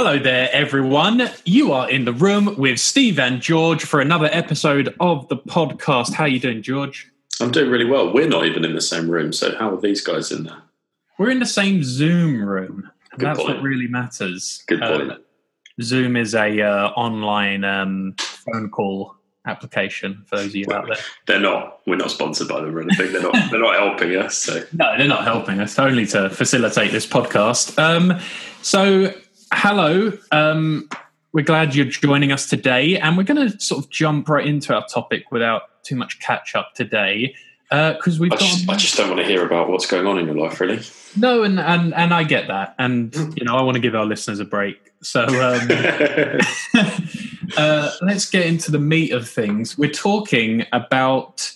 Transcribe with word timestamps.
Hello 0.00 0.16
there, 0.16 0.48
everyone. 0.52 1.28
You 1.44 1.72
are 1.72 1.90
in 1.90 2.04
the 2.04 2.12
room 2.12 2.54
with 2.56 2.78
Steve 2.78 3.18
and 3.18 3.42
George 3.42 3.82
for 3.82 3.98
another 3.98 4.28
episode 4.30 4.94
of 5.00 5.26
the 5.26 5.36
podcast. 5.36 6.12
How 6.12 6.22
are 6.22 6.28
you 6.28 6.38
doing, 6.38 6.62
George? 6.62 7.10
I'm 7.40 7.50
doing 7.50 7.68
really 7.68 7.84
well. 7.84 8.12
We're 8.14 8.28
not 8.28 8.46
even 8.46 8.64
in 8.64 8.76
the 8.76 8.80
same 8.80 9.10
room, 9.10 9.32
so 9.32 9.58
how 9.58 9.74
are 9.74 9.80
these 9.80 10.00
guys 10.00 10.30
in 10.30 10.44
there? 10.44 10.62
We're 11.18 11.30
in 11.30 11.40
the 11.40 11.46
same 11.46 11.82
Zoom 11.82 12.44
room. 12.44 12.88
Good 13.18 13.26
That's 13.26 13.40
point. 13.40 13.56
what 13.56 13.62
really 13.64 13.88
matters. 13.88 14.62
Good 14.68 14.80
point. 14.82 15.14
Zoom 15.82 16.16
is 16.16 16.32
a 16.32 16.62
uh, 16.62 16.90
online 16.90 17.64
um, 17.64 18.14
phone 18.20 18.70
call 18.70 19.16
application 19.46 20.22
for 20.26 20.36
those 20.36 20.46
of 20.46 20.54
you 20.54 20.66
out 20.72 20.86
there. 20.86 20.98
They're 21.26 21.40
not. 21.40 21.80
We're 21.88 21.96
not 21.96 22.12
sponsored 22.12 22.46
by 22.46 22.60
them 22.60 22.76
or 22.76 22.82
anything. 22.82 23.12
They're 23.12 23.20
not. 23.20 23.34
they're 23.50 23.58
not 23.58 23.74
helping 23.74 24.14
us. 24.14 24.38
So 24.38 24.62
No, 24.72 24.96
they're 24.96 25.08
not 25.08 25.24
helping 25.24 25.58
us. 25.58 25.76
Only 25.76 26.06
to 26.06 26.30
facilitate 26.30 26.92
this 26.92 27.04
podcast. 27.04 27.76
Um, 27.82 28.20
so, 28.62 29.12
hello. 29.52 30.12
Um, 30.32 30.88
we're 31.32 31.44
glad 31.44 31.74
you're 31.74 31.86
joining 31.86 32.32
us 32.32 32.48
today, 32.48 32.98
and 32.98 33.16
we're 33.16 33.24
going 33.24 33.50
to 33.50 33.60
sort 33.60 33.84
of 33.84 33.90
jump 33.90 34.28
right 34.28 34.46
into 34.46 34.74
our 34.74 34.86
topic 34.86 35.30
without 35.30 35.82
too 35.84 35.96
much 35.96 36.20
catch 36.20 36.54
up 36.54 36.74
today, 36.74 37.34
because 37.70 38.18
we've 38.18 38.32
I 38.32 38.36
got 38.36 38.40
just, 38.40 38.68
I 38.68 38.76
just 38.76 38.96
don't 38.96 39.08
want 39.08 39.20
to 39.20 39.26
hear 39.26 39.44
about 39.44 39.68
what's 39.68 39.86
going 39.86 40.06
on 40.06 40.18
in 40.18 40.26
your 40.26 40.36
life, 40.36 40.60
really. 40.60 40.80
no, 41.16 41.42
and 41.42 41.60
and 41.60 41.94
and 41.94 42.14
I 42.14 42.24
get 42.24 42.48
that, 42.48 42.74
and 42.78 43.14
you 43.36 43.44
know, 43.44 43.56
I 43.56 43.62
want 43.62 43.74
to 43.74 43.80
give 43.80 43.94
our 43.94 44.06
listeners 44.06 44.40
a 44.40 44.44
break. 44.44 44.76
So. 45.02 45.24
Um, 45.24 45.68
uh, 47.56 47.90
let's 48.02 48.28
get 48.28 48.46
into 48.46 48.70
the 48.70 48.78
meat 48.78 49.12
of 49.12 49.28
things. 49.28 49.78
We're 49.78 49.90
talking 49.90 50.66
about 50.72 51.52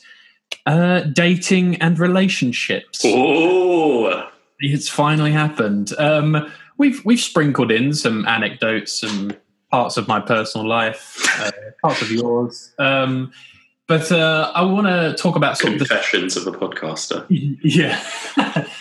uh, 0.67 1.01
dating 1.01 1.77
and 1.77 1.99
relationships. 1.99 3.03
oh, 3.05 4.29
It's 4.61 4.89
finally 4.89 5.33
happened. 5.33 5.93
Um, 5.99 6.51
we've 6.83 7.05
we've 7.05 7.21
sprinkled 7.21 7.71
in 7.71 7.95
some 7.95 8.27
anecdotes, 8.27 9.05
and 9.05 9.39
parts 9.71 9.97
of 9.97 10.09
my 10.09 10.19
personal 10.19 10.67
life, 10.67 11.17
uh, 11.41 11.53
parts 11.81 12.03
of 12.03 12.11
yours. 12.11 12.75
Um, 12.79 13.33
but 13.87 14.11
uh, 14.11 14.51
I 14.55 14.63
want 14.63 14.89
to 14.89 15.15
talk 15.15 15.37
about 15.37 15.59
sort 15.59 15.75
of 15.75 15.79
the 15.79 15.87
confessions 15.87 16.37
of 16.37 16.47
a 16.49 16.51
podcaster. 16.51 17.25
yeah, 17.63 18.03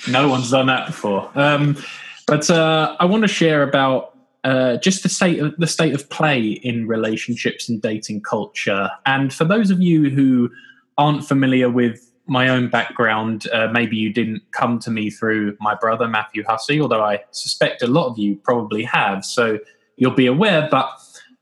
no 0.10 0.28
one's 0.28 0.50
done 0.50 0.66
that 0.66 0.88
before. 0.88 1.30
Um, 1.36 1.78
but 2.26 2.50
uh, 2.50 2.98
I 3.00 3.06
want 3.06 3.22
to 3.22 3.28
share 3.28 3.62
about 3.62 4.18
uh, 4.44 4.78
just 4.78 5.04
the 5.04 5.10
state 5.10 5.40
of 5.40 5.56
the 5.58 5.68
state 5.68 5.94
of 5.94 6.10
play 6.10 6.42
in 6.42 6.88
relationships 6.88 7.70
and 7.70 7.82
dating 7.82 8.22
culture. 8.22 8.90
And 9.06 9.32
for 9.32 9.46
those 9.46 9.70
of 9.70 9.80
you 9.80 10.10
who 10.10 10.50
aren't 10.98 11.24
familiar 11.24 11.70
with 11.70 12.11
my 12.32 12.48
own 12.48 12.70
background, 12.70 13.46
uh, 13.52 13.68
maybe 13.74 13.98
you 13.98 14.12
didn't 14.12 14.42
come 14.52 14.80
to 14.80 14.90
me 14.90 15.10
through 15.10 15.58
my 15.60 15.76
brother 15.76 16.08
Matthew 16.08 16.46
Hussey, 16.48 16.80
although 16.80 17.04
I 17.04 17.20
suspect 17.32 17.82
a 17.82 17.88
lot 17.88 18.08
of 18.08 18.18
you 18.18 18.38
probably 18.38 18.84
have. 18.84 19.26
So 19.26 19.60
you'll 19.98 20.16
be 20.16 20.28
aware. 20.28 20.70
But 20.72 20.90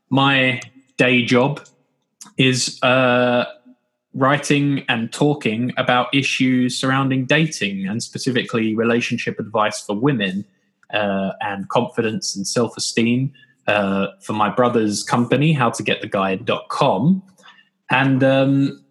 my 0.08 0.60
day 0.96 1.24
job 1.24 1.60
is 2.38 2.82
uh, 2.82 3.44
writing 4.14 4.84
and 4.88 5.12
talking 5.12 5.72
about 5.76 6.12
issues 6.12 6.76
surrounding 6.76 7.24
dating 7.24 7.86
and 7.86 8.02
specifically 8.02 8.74
relationship 8.74 9.38
advice 9.38 9.80
for 9.80 9.94
women 9.94 10.44
uh, 10.92 11.30
and 11.40 11.68
confidence 11.68 12.34
and 12.34 12.44
self 12.48 12.76
esteem 12.76 13.32
uh, 13.68 14.08
for 14.22 14.32
my 14.32 14.48
brother's 14.48 15.04
company, 15.04 15.54
howtogettheguy.com. 15.54 17.22
And 17.90 18.24
um, 18.24 18.84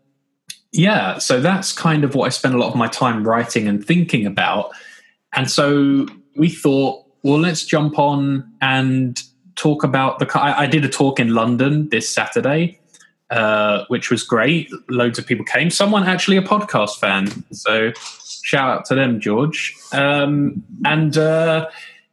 yeah, 0.71 1.17
so 1.17 1.41
that's 1.41 1.73
kind 1.73 2.03
of 2.03 2.15
what 2.15 2.25
I 2.25 2.29
spend 2.29 2.53
a 2.53 2.57
lot 2.57 2.69
of 2.69 2.75
my 2.75 2.87
time 2.87 3.27
writing 3.27 3.67
and 3.67 3.83
thinking 3.83 4.25
about. 4.25 4.71
And 5.33 5.49
so 5.49 6.07
we 6.35 6.49
thought, 6.49 7.05
well, 7.23 7.39
let's 7.39 7.65
jump 7.65 7.97
on 7.97 8.49
and 8.61 9.21
talk 9.55 9.83
about 9.83 10.19
the. 10.19 10.39
I, 10.39 10.61
I 10.61 10.67
did 10.67 10.85
a 10.85 10.89
talk 10.89 11.19
in 11.19 11.33
London 11.33 11.89
this 11.89 12.07
Saturday, 12.13 12.79
uh, 13.29 13.85
which 13.87 14.09
was 14.09 14.23
great. 14.23 14.71
Loads 14.89 15.19
of 15.19 15.25
people 15.25 15.45
came. 15.45 15.69
Someone 15.69 16.03
actually 16.03 16.37
a 16.37 16.41
podcast 16.41 16.97
fan. 16.99 17.27
So 17.51 17.91
shout 18.43 18.69
out 18.69 18.85
to 18.85 18.95
them, 18.95 19.19
George. 19.19 19.75
Um, 19.91 20.63
and 20.85 21.17
uh, 21.17 21.67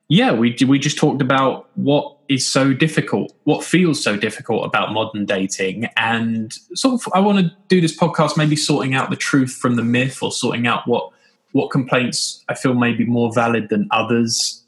yeah, 0.08 0.32
we 0.32 0.56
we 0.66 0.78
just 0.78 0.98
talked 0.98 1.22
about 1.22 1.68
what 1.74 2.15
is 2.28 2.50
so 2.50 2.72
difficult, 2.72 3.32
what 3.44 3.64
feels 3.64 4.02
so 4.02 4.16
difficult 4.16 4.64
about 4.64 4.92
modern 4.92 5.24
dating, 5.26 5.86
and 5.96 6.52
sort 6.74 6.94
of 6.94 7.12
I 7.14 7.20
want 7.20 7.38
to 7.38 7.52
do 7.68 7.80
this 7.80 7.96
podcast 7.96 8.36
maybe 8.36 8.56
sorting 8.56 8.94
out 8.94 9.10
the 9.10 9.16
truth 9.16 9.52
from 9.52 9.76
the 9.76 9.82
myth 9.82 10.22
or 10.22 10.32
sorting 10.32 10.66
out 10.66 10.86
what 10.86 11.10
what 11.52 11.70
complaints 11.70 12.44
I 12.48 12.54
feel 12.54 12.74
may 12.74 12.92
be 12.92 13.04
more 13.04 13.32
valid 13.32 13.68
than 13.68 13.88
others, 13.90 14.64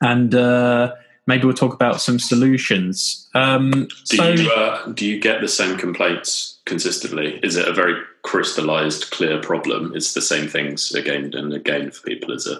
and 0.00 0.34
uh, 0.34 0.92
maybe 1.26 1.44
we'll 1.44 1.54
talk 1.54 1.74
about 1.74 2.00
some 2.00 2.18
solutions. 2.18 3.28
Um, 3.34 3.70
Do 3.70 4.16
so 4.16 4.28
you 4.30 4.50
uh, 4.50 4.86
do 4.92 5.06
you 5.06 5.20
get 5.20 5.40
the 5.40 5.48
same 5.48 5.78
complaints 5.78 6.60
consistently? 6.66 7.40
Is 7.42 7.56
it 7.56 7.68
a 7.68 7.72
very 7.72 8.00
crystallized, 8.22 9.10
clear 9.10 9.40
problem? 9.40 9.92
It's 9.94 10.14
the 10.14 10.22
same 10.22 10.48
things 10.48 10.94
again 10.94 11.32
and 11.34 11.52
again 11.52 11.90
for 11.90 12.02
people. 12.02 12.32
Is 12.32 12.46
it? 12.46 12.58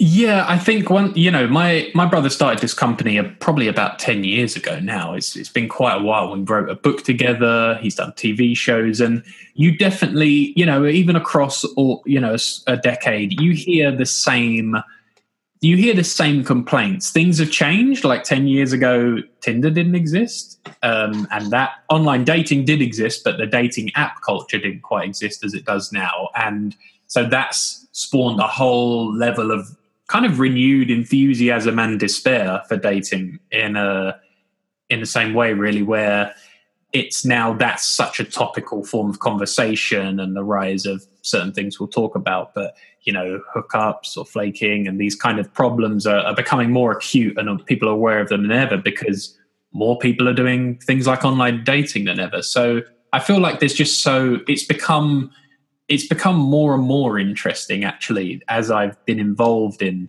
Yeah, 0.00 0.44
I 0.46 0.58
think 0.58 0.90
one. 0.90 1.12
You 1.16 1.32
know, 1.32 1.48
my 1.48 1.90
my 1.92 2.06
brother 2.06 2.30
started 2.30 2.60
this 2.60 2.72
company 2.72 3.20
probably 3.40 3.66
about 3.66 3.98
ten 3.98 4.22
years 4.22 4.54
ago. 4.54 4.78
Now 4.78 5.14
it's 5.14 5.34
it's 5.34 5.48
been 5.48 5.68
quite 5.68 6.00
a 6.00 6.02
while. 6.02 6.32
We 6.32 6.40
wrote 6.40 6.70
a 6.70 6.76
book 6.76 7.02
together. 7.02 7.76
He's 7.82 7.96
done 7.96 8.12
TV 8.12 8.56
shows, 8.56 9.00
and 9.00 9.24
you 9.54 9.76
definitely, 9.76 10.52
you 10.54 10.64
know, 10.64 10.86
even 10.86 11.16
across 11.16 11.64
all 11.64 12.04
you 12.06 12.20
know 12.20 12.36
a 12.68 12.76
decade, 12.76 13.40
you 13.40 13.54
hear 13.54 13.90
the 13.90 14.06
same. 14.06 14.76
You 15.60 15.76
hear 15.76 15.94
the 15.94 16.04
same 16.04 16.44
complaints. 16.44 17.10
Things 17.10 17.40
have 17.40 17.50
changed. 17.50 18.04
Like 18.04 18.22
ten 18.22 18.46
years 18.46 18.72
ago, 18.72 19.16
Tinder 19.40 19.70
didn't 19.70 19.96
exist, 19.96 20.60
um, 20.84 21.26
and 21.32 21.50
that 21.50 21.70
online 21.90 22.22
dating 22.22 22.66
did 22.66 22.80
exist, 22.80 23.24
but 23.24 23.36
the 23.36 23.46
dating 23.46 23.90
app 23.96 24.22
culture 24.22 24.58
didn't 24.58 24.82
quite 24.82 25.08
exist 25.08 25.44
as 25.44 25.54
it 25.54 25.64
does 25.64 25.92
now. 25.92 26.28
And 26.36 26.76
so 27.08 27.24
that's 27.28 27.88
spawned 27.90 28.38
a 28.38 28.46
whole 28.46 29.12
level 29.12 29.50
of 29.50 29.74
kind 30.08 30.26
of 30.26 30.40
renewed 30.40 30.90
enthusiasm 30.90 31.78
and 31.78 32.00
despair 32.00 32.62
for 32.68 32.76
dating 32.76 33.38
in 33.50 33.76
a 33.76 34.18
in 34.90 35.00
the 35.00 35.06
same 35.06 35.34
way 35.34 35.52
really 35.52 35.82
where 35.82 36.34
it's 36.94 37.24
now 37.24 37.52
that's 37.52 37.84
such 37.84 38.18
a 38.18 38.24
topical 38.24 38.82
form 38.82 39.10
of 39.10 39.20
conversation 39.20 40.18
and 40.18 40.34
the 40.34 40.42
rise 40.42 40.86
of 40.86 41.06
certain 41.20 41.52
things 41.52 41.78
we'll 41.78 41.88
talk 41.88 42.14
about 42.14 42.54
but 42.54 42.74
you 43.02 43.12
know 43.12 43.40
hookups 43.54 44.16
or 44.16 44.24
flaking 44.24 44.88
and 44.88 44.98
these 44.98 45.14
kind 45.14 45.38
of 45.38 45.52
problems 45.52 46.06
are, 46.06 46.20
are 46.20 46.34
becoming 46.34 46.70
more 46.70 46.90
acute 46.90 47.36
and 47.38 47.64
people 47.66 47.88
are 47.88 47.92
aware 47.92 48.20
of 48.20 48.28
them 48.28 48.42
than 48.42 48.52
ever 48.52 48.76
because 48.76 49.36
more 49.72 49.98
people 49.98 50.26
are 50.26 50.34
doing 50.34 50.78
things 50.78 51.06
like 51.06 51.24
online 51.24 51.62
dating 51.62 52.06
than 52.06 52.18
ever. 52.18 52.42
So 52.42 52.82
i 53.12 53.18
feel 53.18 53.40
like 53.40 53.58
there's 53.58 53.74
just 53.74 54.02
so 54.02 54.38
it's 54.48 54.64
become 54.64 55.30
it's 55.88 56.06
become 56.06 56.36
more 56.36 56.74
and 56.74 56.84
more 56.84 57.18
interesting 57.18 57.84
actually 57.84 58.42
as 58.48 58.70
I've 58.70 59.02
been 59.06 59.18
involved 59.18 59.82
in 59.82 60.08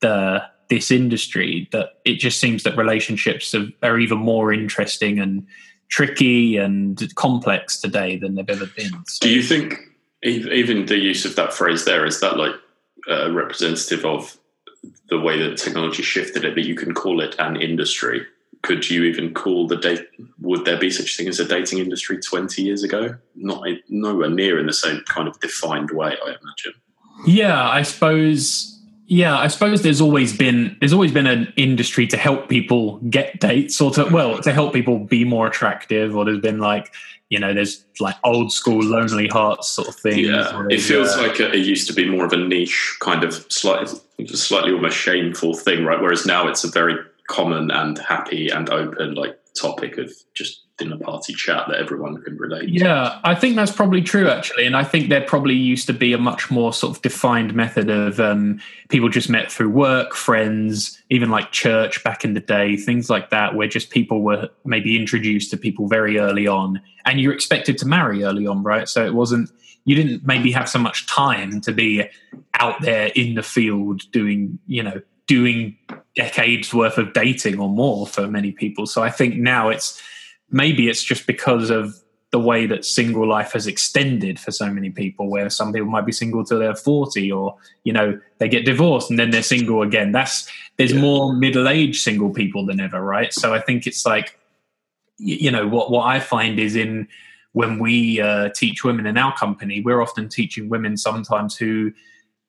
the 0.00 0.42
this 0.68 0.90
industry 0.90 1.68
that 1.72 2.00
it 2.04 2.14
just 2.14 2.40
seems 2.40 2.62
that 2.62 2.76
relationships 2.78 3.54
are, 3.54 3.66
are 3.82 3.98
even 3.98 4.18
more 4.18 4.52
interesting 4.52 5.18
and 5.18 5.46
tricky 5.88 6.56
and 6.56 7.14
complex 7.14 7.78
today 7.78 8.16
than 8.16 8.34
they've 8.34 8.48
ever 8.48 8.64
been. 8.74 8.90
So, 9.06 9.26
Do 9.26 9.28
you 9.28 9.42
think 9.42 9.74
even 10.22 10.86
the 10.86 10.96
use 10.96 11.26
of 11.26 11.36
that 11.36 11.52
phrase 11.52 11.84
there 11.84 12.06
is 12.06 12.20
that 12.20 12.38
like 12.38 12.54
uh, 13.10 13.30
representative 13.32 14.06
of 14.06 14.38
the 15.10 15.20
way 15.20 15.38
that 15.38 15.58
technology 15.58 16.02
shifted 16.02 16.44
it 16.44 16.54
that 16.54 16.66
you 16.66 16.74
can 16.74 16.94
call 16.94 17.20
it 17.20 17.36
an 17.38 17.56
industry? 17.56 18.26
Could 18.62 18.88
you 18.88 19.02
even 19.04 19.34
call 19.34 19.66
the 19.66 19.76
date? 19.76 20.06
Would 20.40 20.64
there 20.64 20.78
be 20.78 20.90
such 20.90 21.16
thing 21.16 21.28
as 21.28 21.40
a 21.40 21.44
dating 21.44 21.80
industry 21.80 22.18
twenty 22.18 22.62
years 22.62 22.82
ago? 22.82 23.16
Not 23.34 23.66
nowhere 23.88 24.30
near 24.30 24.58
in 24.58 24.66
the 24.66 24.72
same 24.72 25.02
kind 25.06 25.28
of 25.28 25.38
defined 25.40 25.90
way, 25.90 26.16
I 26.24 26.28
imagine. 26.28 26.74
yeah, 27.26 27.68
I 27.68 27.82
suppose. 27.82 28.68
Yeah, 29.06 29.36
I 29.36 29.48
suppose 29.48 29.82
there's 29.82 30.00
always 30.00 30.34
been 30.34 30.76
there's 30.80 30.92
always 30.92 31.12
been 31.12 31.26
an 31.26 31.52
industry 31.56 32.06
to 32.06 32.16
help 32.16 32.48
people 32.48 32.98
get 33.10 33.40
dates 33.40 33.80
or 33.80 33.90
to 33.92 34.04
well 34.04 34.38
to 34.38 34.52
help 34.52 34.72
people 34.72 35.00
be 35.00 35.24
more 35.24 35.46
attractive 35.46 36.16
or 36.16 36.24
there's 36.24 36.40
been 36.40 36.60
like 36.60 36.94
you 37.28 37.38
know 37.38 37.52
there's 37.52 37.84
like 37.98 38.14
old 38.24 38.52
school 38.52 38.82
lonely 38.82 39.26
hearts 39.26 39.68
sort 39.68 39.88
of 39.88 39.96
things. 39.96 40.28
Yeah, 40.28 40.66
it 40.70 40.80
feels 40.80 41.16
uh, 41.16 41.22
like 41.22 41.40
it 41.40 41.56
used 41.56 41.88
to 41.88 41.94
be 41.94 42.08
more 42.08 42.24
of 42.24 42.32
a 42.32 42.36
niche, 42.36 42.96
kind 43.00 43.24
of 43.24 43.34
slightly, 43.50 43.98
slightly 44.26 44.72
almost 44.72 44.96
shameful 44.96 45.54
thing, 45.54 45.84
right? 45.84 46.00
Whereas 46.00 46.24
now 46.24 46.46
it's 46.46 46.62
a 46.62 46.70
very 46.70 46.96
common 47.32 47.70
and 47.70 47.98
happy 47.98 48.50
and 48.50 48.68
open 48.68 49.14
like 49.14 49.38
topic 49.58 49.96
of 49.96 50.12
just 50.34 50.62
dinner 50.76 50.98
party 50.98 51.32
chat 51.32 51.66
that 51.68 51.78
everyone 51.78 52.20
can 52.22 52.36
relate. 52.36 52.66
to. 52.66 52.72
Yeah, 52.72 53.20
I 53.24 53.34
think 53.34 53.56
that's 53.56 53.72
probably 53.72 54.02
true, 54.02 54.28
actually. 54.28 54.66
And 54.66 54.76
I 54.76 54.84
think 54.84 55.08
there 55.08 55.22
probably 55.22 55.54
used 55.54 55.86
to 55.86 55.92
be 55.92 56.12
a 56.12 56.18
much 56.18 56.50
more 56.50 56.72
sort 56.72 56.96
of 56.96 57.02
defined 57.02 57.54
method 57.54 57.90
of 57.90 58.20
um, 58.20 58.60
people 58.88 59.08
just 59.08 59.30
met 59.30 59.50
through 59.50 59.70
work, 59.70 60.14
friends, 60.14 61.02
even 61.10 61.30
like 61.30 61.52
church 61.52 62.02
back 62.04 62.24
in 62.24 62.34
the 62.34 62.40
day, 62.40 62.76
things 62.76 63.08
like 63.08 63.30
that, 63.30 63.54
where 63.54 63.68
just 63.68 63.90
people 63.90 64.22
were 64.22 64.48
maybe 64.64 64.98
introduced 64.98 65.50
to 65.50 65.56
people 65.56 65.88
very 65.88 66.18
early 66.18 66.46
on. 66.46 66.80
And 67.04 67.20
you're 67.20 67.34
expected 67.34 67.78
to 67.78 67.86
marry 67.86 68.24
early 68.24 68.46
on, 68.46 68.62
right? 68.62 68.88
So 68.88 69.04
it 69.04 69.14
wasn't, 69.14 69.50
you 69.84 69.94
didn't 69.94 70.26
maybe 70.26 70.52
have 70.52 70.68
so 70.68 70.78
much 70.78 71.06
time 71.06 71.60
to 71.62 71.72
be 71.72 72.04
out 72.54 72.80
there 72.80 73.10
in 73.14 73.34
the 73.34 73.42
field 73.42 74.02
doing, 74.12 74.58
you 74.66 74.82
know, 74.82 75.00
doing 75.32 75.74
decades 76.14 76.74
worth 76.74 76.98
of 76.98 77.14
dating 77.14 77.58
or 77.58 77.70
more 77.70 78.06
for 78.06 78.28
many 78.28 78.52
people. 78.52 78.84
So 78.84 79.02
I 79.02 79.08
think 79.08 79.36
now 79.36 79.70
it's 79.70 79.98
maybe 80.50 80.90
it's 80.90 81.02
just 81.02 81.26
because 81.26 81.70
of 81.70 81.94
the 82.32 82.38
way 82.38 82.66
that 82.66 82.84
single 82.84 83.26
life 83.26 83.52
has 83.52 83.66
extended 83.66 84.38
for 84.38 84.50
so 84.50 84.70
many 84.70 84.90
people 84.90 85.30
where 85.30 85.48
some 85.48 85.72
people 85.72 85.88
might 85.88 86.04
be 86.04 86.12
single 86.12 86.44
till 86.44 86.58
they're 86.58 86.74
40 86.74 87.32
or 87.32 87.56
you 87.84 87.94
know 87.94 88.18
they 88.38 88.48
get 88.48 88.66
divorced 88.66 89.08
and 89.08 89.18
then 89.18 89.30
they're 89.30 89.42
single 89.42 89.82
again 89.82 90.12
that's 90.12 90.48
there's 90.78 90.92
yeah. 90.92 91.00
more 91.00 91.34
middle-aged 91.34 92.00
single 92.00 92.30
people 92.30 92.64
than 92.64 92.80
ever 92.80 93.02
right 93.02 93.34
so 93.34 93.52
i 93.52 93.60
think 93.60 93.86
it's 93.86 94.06
like 94.06 94.38
you 95.18 95.50
know 95.50 95.68
what 95.68 95.90
what 95.90 96.06
i 96.06 96.18
find 96.18 96.58
is 96.58 96.74
in 96.74 97.06
when 97.52 97.78
we 97.78 98.18
uh, 98.18 98.48
teach 98.54 98.82
women 98.82 99.04
in 99.04 99.18
our 99.18 99.36
company 99.36 99.82
we're 99.82 100.00
often 100.00 100.26
teaching 100.26 100.70
women 100.70 100.96
sometimes 100.96 101.54
who 101.54 101.92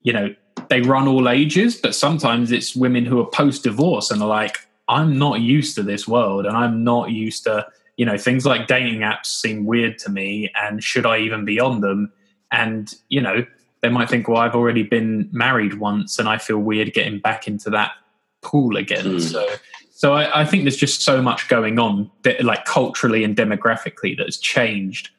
you 0.04 0.14
know 0.14 0.34
they 0.70 0.82
run 0.82 1.08
all 1.08 1.28
ages 1.28 1.76
but 1.76 1.96
sometimes 1.96 2.52
it's 2.52 2.76
women 2.76 3.06
who 3.06 3.20
are 3.20 3.26
post 3.26 3.64
divorce 3.64 4.12
and 4.12 4.22
are 4.22 4.28
like 4.28 4.60
i'm 4.88 5.18
not 5.18 5.42
used 5.42 5.76
to 5.76 5.84
this 5.84 6.08
world 6.08 6.46
and 6.46 6.56
i'm 6.56 6.84
not 6.84 7.10
used 7.10 7.44
to 7.44 7.66
you 7.98 8.06
know 8.06 8.18
things 8.18 8.46
like 8.46 8.68
dating 8.68 9.00
apps 9.00 9.26
seem 9.26 9.66
weird 9.66 9.98
to 9.98 10.10
me 10.10 10.52
and 10.56 10.84
should 10.84 11.06
i 11.06 11.18
even 11.18 11.46
be 11.46 11.60
on 11.60 11.82
them 11.82 12.12
and 12.52 12.96
you 13.10 13.22
know 13.22 13.46
they 13.82 13.90
might 13.90 14.10
think 14.10 14.28
well 14.28 14.38
i've 14.38 14.56
already 14.56 14.84
been 14.84 15.28
married 15.32 15.80
once 15.80 16.20
and 16.20 16.30
i 16.30 16.38
feel 16.38 16.60
weird 16.60 16.94
getting 16.94 17.20
back 17.20 17.48
into 17.48 17.70
that 17.70 17.92
pool 18.42 18.78
again 18.78 19.06
mm. 19.06 19.22
so 19.22 19.48
so 19.96 20.14
I, 20.16 20.42
I, 20.42 20.46
think 20.46 20.64
there's 20.64 20.76
just 20.76 21.04
so 21.04 21.22
much 21.22 21.48
going 21.48 21.80
on 21.80 22.12
that, 22.24 22.44
like 22.44 22.66
culturally 22.66 23.24
and 23.24 23.38
demographically 23.38 24.18
that 24.18 24.26
has 24.26 24.38
changed 24.38 25.12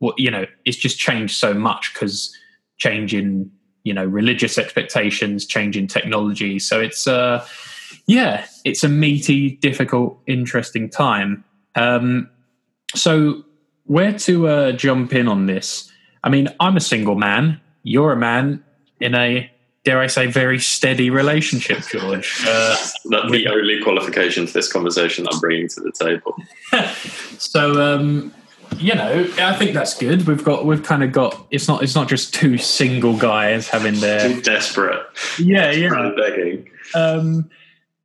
what 0.00 0.18
you 0.18 0.32
know 0.32 0.46
it's 0.64 0.76
just 0.76 0.98
changed 0.98 1.36
so 1.36 1.54
much 1.54 1.94
because 1.94 2.36
change 2.76 3.14
in 3.14 3.52
you 3.84 3.92
know 3.94 4.04
religious 4.04 4.58
expectations 4.58 5.46
change 5.46 5.76
in 5.76 5.86
technology 5.86 6.58
so 6.58 6.80
it's 6.80 7.06
uh 7.06 7.44
yeah 8.06 8.46
it's 8.64 8.84
a 8.84 8.88
meaty 8.88 9.56
difficult 9.56 10.18
interesting 10.26 10.88
time 10.88 11.44
um, 11.74 12.28
so, 12.94 13.44
where 13.84 14.16
to 14.20 14.48
uh, 14.48 14.72
jump 14.72 15.14
in 15.14 15.28
on 15.28 15.46
this? 15.46 15.90
I 16.22 16.28
mean, 16.28 16.48
I'm 16.60 16.76
a 16.76 16.80
single 16.80 17.14
man. 17.14 17.60
You're 17.82 18.12
a 18.12 18.16
man 18.16 18.62
in 19.00 19.14
a, 19.14 19.50
dare 19.84 20.00
I 20.00 20.06
say, 20.06 20.26
very 20.26 20.58
steady 20.58 21.10
relationship, 21.10 21.86
George. 21.88 22.44
Uh, 22.46 22.76
That's 23.10 23.30
the 23.30 23.48
only 23.48 23.82
qualification 23.82 24.46
for 24.46 24.52
this 24.52 24.70
conversation 24.70 25.26
I'm 25.30 25.40
bringing 25.40 25.68
to 25.68 25.80
the 25.80 25.92
table. 25.92 26.36
so, 27.38 27.80
um, 27.80 28.32
you 28.78 28.94
know, 28.94 29.30
I 29.38 29.54
think 29.54 29.74
that's 29.74 29.96
good. 29.96 30.26
We've 30.26 30.42
got, 30.42 30.64
we've 30.66 30.82
kind 30.82 31.02
of 31.02 31.12
got. 31.12 31.46
It's 31.50 31.68
not, 31.68 31.82
it's 31.82 31.94
not 31.94 32.08
just 32.08 32.34
two 32.34 32.58
single 32.58 33.16
guys 33.16 33.68
having 33.68 34.00
their 34.00 34.28
Too 34.28 34.42
desperate. 34.42 35.04
Yeah, 35.38 35.70
yeah, 35.70 36.10
begging. 36.16 36.68
Um, 36.94 37.50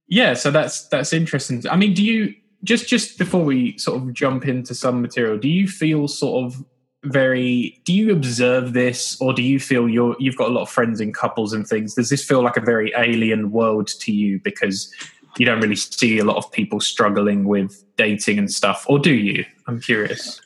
yeah, 0.08 0.34
so 0.34 0.52
that's 0.52 0.88
that's 0.88 1.14
interesting. 1.14 1.64
I 1.70 1.76
mean, 1.76 1.94
do 1.94 2.04
you 2.04 2.34
just 2.64 2.88
just 2.88 3.18
before 3.18 3.44
we 3.44 3.78
sort 3.78 4.02
of 4.02 4.14
jump 4.14 4.48
into 4.48 4.74
some 4.74 5.02
material, 5.02 5.38
do 5.38 5.50
you 5.50 5.68
feel 5.68 6.08
sort 6.08 6.46
of 6.46 6.64
very 7.04 7.80
do 7.86 7.94
you 7.94 8.12
observe 8.12 8.74
this 8.74 9.20
or 9.22 9.34
do 9.34 9.44
you 9.44 9.60
feel 9.60 9.88
you're 9.88 10.16
you've 10.20 10.36
got 10.36 10.50
a 10.50 10.54
lot 10.54 10.62
of 10.62 10.70
friends 10.70 11.00
in 11.00 11.14
couples 11.14 11.54
and 11.54 11.68
things 11.68 11.94
does 11.94 12.10
this 12.10 12.24
feel 12.24 12.42
like 12.42 12.58
a 12.58 12.62
very 12.62 12.92
alien 12.98 13.52
world 13.52 13.88
to 13.88 14.12
you 14.12 14.40
because 14.44 14.92
you 15.38 15.46
don't 15.46 15.62
really 15.62 15.76
see 15.76 16.18
a 16.18 16.26
lot 16.26 16.38
of 16.38 16.52
people 16.52 16.80
struggling 16.80 17.46
with 17.46 17.84
dating 17.98 18.40
and 18.40 18.52
stuff 18.52 18.84
or 18.90 18.98
do 18.98 19.14
you 19.14 19.46
i'm 19.68 19.80
curious 19.80 20.42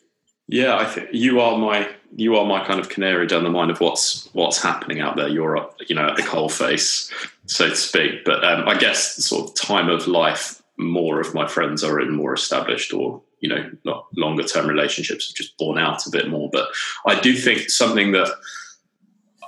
yeah 0.51 0.77
i 0.77 0.86
think 0.86 1.09
you 1.12 1.42
are 1.42 1.57
my 1.57 1.89
you 2.15 2.36
are 2.36 2.45
my 2.45 2.63
kind 2.65 2.80
of 2.80 2.89
canary 2.89 3.25
down 3.25 3.44
the 3.44 3.50
mine 3.50 3.69
of 3.69 3.80
what's 3.80 4.30
what's 4.33 4.62
happening 4.62 5.00
out 5.00 5.15
there. 5.15 5.27
You're 5.30 5.69
you 5.88 5.95
know 5.95 6.09
at 6.09 6.18
the 6.18 6.24
coal 6.24 6.50
face 6.50 7.12
so 7.48 7.69
to 7.69 7.75
speak. 7.75 8.24
But 8.25 8.44
um, 8.44 8.68
i 8.68 8.77
guess 8.77 9.15
sort 9.24 9.50
of 9.50 9.56
time 9.56 9.89
of 9.89 10.07
life 10.07 10.62
more 10.77 11.19
of 11.19 11.33
my 11.33 11.48
friends 11.48 11.83
are 11.83 12.00
in 12.00 12.15
more 12.15 12.33
established 12.33 12.94
or 12.94 13.21
you 13.39 13.50
know 13.50 14.03
longer 14.15 14.44
term 14.44 14.68
relationships 14.68 15.30
have 15.30 15.36
just 15.36 15.57
borne 15.57 15.77
out 15.77 16.06
a 16.06 16.12
bit 16.12 16.30
more. 16.30 16.50
But 16.51 16.69
i 17.06 17.19
do 17.19 17.33
think 17.33 17.69
something 17.69 18.12
that 18.12 18.30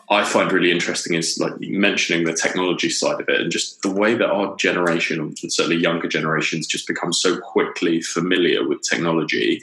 i 0.09 0.23
find 0.23 0.51
really 0.51 0.71
interesting 0.71 1.15
is 1.15 1.37
like 1.39 1.53
mentioning 1.59 2.25
the 2.25 2.33
technology 2.33 2.89
side 2.89 3.19
of 3.21 3.27
it 3.29 3.41
and 3.41 3.51
just 3.51 3.81
the 3.81 3.91
way 3.91 4.15
that 4.15 4.29
our 4.29 4.55
generation 4.57 5.19
and 5.19 5.37
certainly 5.51 5.81
younger 5.81 6.07
generations 6.07 6.67
just 6.67 6.87
become 6.87 7.13
so 7.13 7.39
quickly 7.39 8.01
familiar 8.01 8.67
with 8.67 8.81
technology 8.81 9.61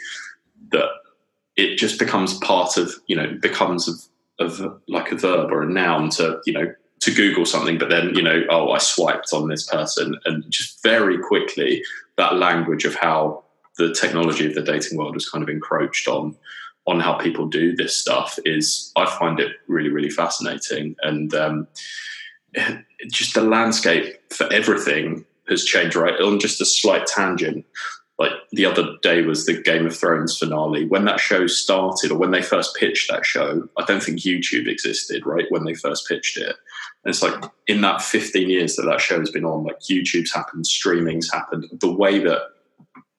that 0.72 0.88
it 1.56 1.76
just 1.76 1.98
becomes 1.98 2.38
part 2.38 2.76
of 2.76 2.92
you 3.06 3.16
know 3.16 3.36
becomes 3.40 3.88
of, 3.88 4.60
of 4.60 4.80
like 4.88 5.12
a 5.12 5.16
verb 5.16 5.50
or 5.50 5.62
a 5.62 5.68
noun 5.68 6.10
to 6.10 6.40
you 6.46 6.52
know 6.52 6.72
to 7.00 7.14
Google 7.14 7.46
something, 7.46 7.78
but 7.78 7.88
then, 7.88 8.14
you 8.14 8.22
know, 8.22 8.42
oh, 8.50 8.72
I 8.72 8.78
swiped 8.78 9.32
on 9.32 9.48
this 9.48 9.66
person. 9.66 10.16
And 10.26 10.44
just 10.50 10.82
very 10.82 11.18
quickly, 11.18 11.82
that 12.16 12.36
language 12.36 12.84
of 12.84 12.94
how 12.94 13.42
the 13.78 13.94
technology 13.94 14.46
of 14.46 14.54
the 14.54 14.62
dating 14.62 14.98
world 14.98 15.14
has 15.14 15.28
kind 15.28 15.42
of 15.42 15.48
encroached 15.48 16.06
on 16.06 16.36
on 16.86 16.98
how 16.98 17.14
people 17.14 17.46
do 17.46 17.76
this 17.76 17.96
stuff 17.96 18.38
is 18.44 18.90
I 18.96 19.06
find 19.18 19.38
it 19.38 19.52
really, 19.68 19.90
really 19.90 20.10
fascinating. 20.10 20.96
And 21.02 21.32
um, 21.34 21.68
just 23.10 23.34
the 23.34 23.42
landscape 23.42 24.16
for 24.32 24.50
everything 24.52 25.24
has 25.48 25.64
changed, 25.64 25.96
right? 25.96 26.20
On 26.20 26.40
just 26.40 26.60
a 26.60 26.64
slight 26.64 27.06
tangent, 27.06 27.64
like 28.20 28.32
the 28.52 28.66
other 28.66 28.96
day 29.02 29.22
was 29.22 29.46
the 29.46 29.62
Game 29.62 29.86
of 29.86 29.96
Thrones 29.96 30.36
finale. 30.36 30.86
When 30.86 31.06
that 31.06 31.18
show 31.18 31.46
started, 31.46 32.12
or 32.12 32.18
when 32.18 32.32
they 32.32 32.42
first 32.42 32.76
pitched 32.76 33.10
that 33.10 33.24
show, 33.24 33.66
I 33.78 33.84
don't 33.86 34.02
think 34.02 34.20
YouTube 34.20 34.68
existed, 34.68 35.24
right? 35.24 35.46
When 35.48 35.64
they 35.64 35.72
first 35.72 36.06
pitched 36.06 36.36
it. 36.36 36.54
And 37.02 37.10
it's 37.14 37.22
like 37.22 37.42
in 37.66 37.80
that 37.80 38.02
15 38.02 38.50
years 38.50 38.76
that 38.76 38.82
that 38.82 39.00
show 39.00 39.18
has 39.18 39.30
been 39.30 39.46
on, 39.46 39.64
like 39.64 39.80
YouTube's 39.80 40.34
happened, 40.34 40.66
streaming's 40.66 41.32
happened, 41.32 41.64
the 41.80 41.90
way 41.90 42.18
that 42.18 42.42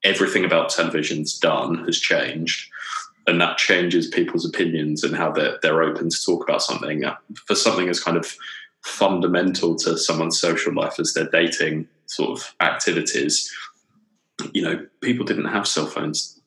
everything 0.03 0.45
about 0.45 0.69
television's 0.69 1.35
done 1.39 1.83
has 1.85 1.99
changed. 1.99 2.69
And 3.25 3.41
that 3.41 3.57
changes 3.57 4.07
people's 4.07 4.45
opinions 4.45 5.03
and 5.03 5.15
how 5.15 5.31
they're, 5.31 5.57
they're 5.63 5.81
open 5.81 6.11
to 6.11 6.25
talk 6.25 6.47
about 6.47 6.61
something. 6.61 7.05
Uh, 7.05 7.15
for 7.47 7.55
something 7.55 7.89
as 7.89 7.99
kind 7.99 8.17
of 8.17 8.35
fundamental 8.83 9.75
to 9.77 9.97
someone's 9.97 10.39
social 10.39 10.73
life 10.75 10.99
as 10.99 11.13
their 11.13 11.29
dating 11.29 11.87
sort 12.05 12.39
of 12.39 12.53
activities, 12.61 13.51
you 14.53 14.61
know, 14.61 14.85
people 15.01 15.25
didn't 15.25 15.45
have 15.45 15.67
cell 15.67 15.87
phones 15.87 16.41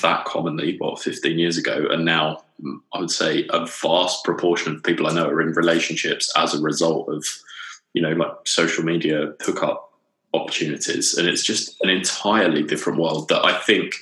that 0.00 0.24
commonly, 0.24 0.76
what, 0.78 1.00
15 1.00 1.38
years 1.38 1.58
ago. 1.58 1.86
And 1.90 2.04
now 2.04 2.44
mm, 2.62 2.78
I 2.92 3.00
would 3.00 3.10
say 3.10 3.46
a 3.50 3.66
vast 3.66 4.24
proportion 4.24 4.74
of 4.74 4.82
people 4.82 5.06
I 5.06 5.12
know 5.12 5.28
are 5.28 5.42
in 5.42 5.52
relationships 5.52 6.32
as 6.36 6.54
a 6.54 6.62
result 6.62 7.08
of, 7.08 7.24
you 7.92 8.02
know, 8.02 8.12
like 8.12 8.32
social 8.44 8.84
media 8.84 9.34
hookup 9.40 9.92
opportunities. 10.32 11.16
And 11.16 11.28
it's 11.28 11.42
just 11.42 11.76
an 11.82 11.90
entirely 11.90 12.62
different 12.62 12.98
world 12.98 13.28
that 13.28 13.44
I 13.44 13.58
think 13.58 13.96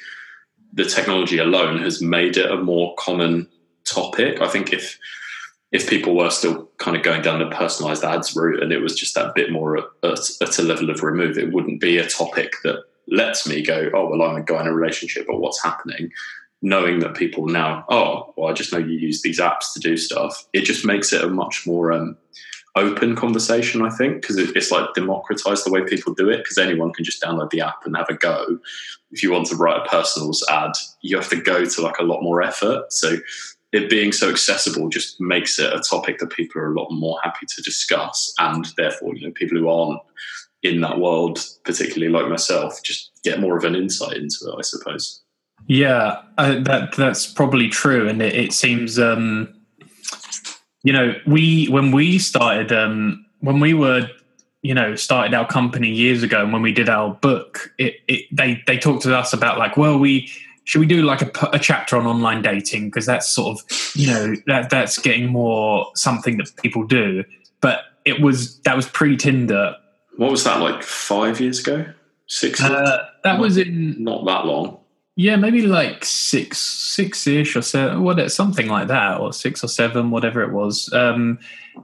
the 0.72 0.84
technology 0.84 1.38
alone 1.38 1.82
has 1.82 2.00
made 2.00 2.36
it 2.36 2.50
a 2.50 2.56
more 2.56 2.94
common 2.98 3.48
topic. 3.84 4.40
I 4.40 4.48
think 4.48 4.72
if 4.72 4.98
if 5.72 5.88
people 5.88 6.14
were 6.14 6.28
still 6.28 6.70
kind 6.76 6.98
of 6.98 7.02
going 7.02 7.22
down 7.22 7.38
the 7.38 7.48
personalized 7.56 8.04
ads 8.04 8.36
route 8.36 8.62
and 8.62 8.72
it 8.72 8.82
was 8.82 8.94
just 8.94 9.14
that 9.14 9.34
bit 9.34 9.50
more 9.50 9.78
at, 9.78 9.84
at 10.42 10.58
a 10.58 10.62
level 10.62 10.90
of 10.90 11.02
remove, 11.02 11.38
it 11.38 11.50
wouldn't 11.50 11.80
be 11.80 11.96
a 11.96 12.06
topic 12.06 12.52
that 12.62 12.84
lets 13.08 13.46
me 13.46 13.62
go, 13.62 13.90
oh, 13.94 14.08
well, 14.08 14.22
I'm 14.22 14.36
a 14.36 14.42
guy 14.42 14.60
in 14.60 14.66
a 14.66 14.74
relationship, 14.74 15.26
or 15.28 15.38
what's 15.38 15.62
happening? 15.62 16.10
Knowing 16.62 17.00
that 17.00 17.14
people 17.14 17.46
now, 17.46 17.84
oh, 17.88 18.32
well, 18.36 18.48
I 18.48 18.52
just 18.52 18.72
know 18.72 18.78
you 18.78 18.96
use 18.96 19.22
these 19.22 19.40
apps 19.40 19.72
to 19.74 19.80
do 19.80 19.96
stuff. 19.96 20.46
It 20.52 20.62
just 20.62 20.84
makes 20.84 21.12
it 21.12 21.24
a 21.24 21.28
much 21.28 21.66
more 21.66 21.92
um, 21.92 22.16
open 22.76 23.16
conversation, 23.16 23.82
I 23.82 23.90
think, 23.90 24.22
because 24.22 24.38
it's 24.38 24.70
like 24.70 24.94
democratized 24.94 25.66
the 25.66 25.72
way 25.72 25.82
people 25.82 26.14
do 26.14 26.30
it, 26.30 26.38
because 26.38 26.58
anyone 26.58 26.92
can 26.92 27.04
just 27.04 27.22
download 27.22 27.50
the 27.50 27.62
app 27.62 27.84
and 27.84 27.96
have 27.96 28.08
a 28.08 28.14
go. 28.14 28.58
If 29.10 29.22
you 29.22 29.32
want 29.32 29.48
to 29.48 29.56
write 29.56 29.84
a 29.84 29.88
personals 29.88 30.44
ad, 30.48 30.72
you 31.02 31.16
have 31.16 31.28
to 31.30 31.36
go 31.36 31.64
to 31.64 31.82
like 31.82 31.98
a 31.98 32.04
lot 32.04 32.22
more 32.22 32.42
effort. 32.42 32.92
So 32.92 33.16
it 33.72 33.90
being 33.90 34.12
so 34.12 34.30
accessible 34.30 34.88
just 34.88 35.20
makes 35.20 35.58
it 35.58 35.72
a 35.72 35.80
topic 35.80 36.18
that 36.18 36.30
people 36.30 36.60
are 36.60 36.72
a 36.72 36.80
lot 36.80 36.90
more 36.90 37.18
happy 37.24 37.46
to 37.46 37.62
discuss, 37.62 38.32
and 38.38 38.66
therefore, 38.76 39.16
you 39.16 39.26
know, 39.26 39.32
people 39.32 39.58
who 39.58 39.68
aren't 39.68 40.00
in 40.62 40.80
that 40.80 40.98
world, 40.98 41.44
particularly 41.64 42.12
like 42.12 42.28
myself, 42.28 42.82
just 42.82 43.10
get 43.24 43.40
more 43.40 43.56
of 43.56 43.64
an 43.64 43.74
insight 43.74 44.16
into 44.16 44.48
it, 44.48 44.54
I 44.58 44.62
suppose. 44.62 45.22
Yeah, 45.66 46.22
uh, 46.38 46.60
that 46.60 46.94
that's 46.96 47.26
probably 47.26 47.68
true, 47.68 48.08
and 48.08 48.20
it, 48.20 48.34
it 48.34 48.52
seems, 48.52 48.98
um, 48.98 49.54
you 50.82 50.92
know, 50.92 51.14
we 51.26 51.66
when 51.66 51.92
we 51.92 52.18
started, 52.18 52.72
um, 52.72 53.24
when 53.40 53.60
we 53.60 53.74
were, 53.74 54.08
you 54.62 54.74
know, 54.74 54.96
started 54.96 55.34
our 55.34 55.46
company 55.46 55.88
years 55.88 56.22
ago, 56.22 56.42
and 56.42 56.52
when 56.52 56.62
we 56.62 56.72
did 56.72 56.88
our 56.88 57.14
book, 57.14 57.72
it, 57.78 57.96
it 58.08 58.24
they 58.32 58.60
they 58.66 58.76
talked 58.76 59.02
to 59.02 59.16
us 59.16 59.32
about 59.32 59.58
like, 59.58 59.76
well, 59.76 59.98
we 59.98 60.28
should 60.64 60.80
we 60.80 60.86
do 60.86 61.02
like 61.02 61.22
a, 61.22 61.50
a 61.52 61.58
chapter 61.58 61.96
on 61.96 62.06
online 62.06 62.42
dating 62.42 62.86
because 62.86 63.06
that's 63.06 63.28
sort 63.28 63.56
of 63.56 63.94
you 63.94 64.08
know 64.08 64.34
that 64.46 64.68
that's 64.68 64.98
getting 64.98 65.26
more 65.26 65.90
something 65.94 66.38
that 66.38 66.50
people 66.56 66.84
do, 66.84 67.24
but 67.60 67.84
it 68.04 68.20
was 68.20 68.58
that 68.62 68.74
was 68.74 68.88
pre 68.88 69.16
Tinder 69.16 69.76
what 70.16 70.30
was 70.30 70.44
that 70.44 70.60
like 70.60 70.82
five 70.82 71.40
years 71.40 71.60
ago? 71.60 71.86
Six? 72.26 72.62
Uh, 72.62 73.06
that 73.24 73.32
not, 73.34 73.40
was 73.40 73.56
in 73.58 74.02
not 74.02 74.24
that 74.26 74.46
long. 74.46 74.78
yeah, 75.16 75.36
maybe 75.36 75.66
like 75.66 76.04
six, 76.04 76.58
six 76.58 77.26
ish 77.26 77.56
or 77.56 77.62
seven, 77.62 78.02
what, 78.02 78.30
something 78.32 78.68
like 78.68 78.88
that, 78.88 79.20
or 79.20 79.32
six 79.32 79.62
or 79.62 79.68
seven, 79.68 80.10
whatever 80.10 80.42
it 80.42 80.52
was. 80.52 80.90
Um, 80.92 81.38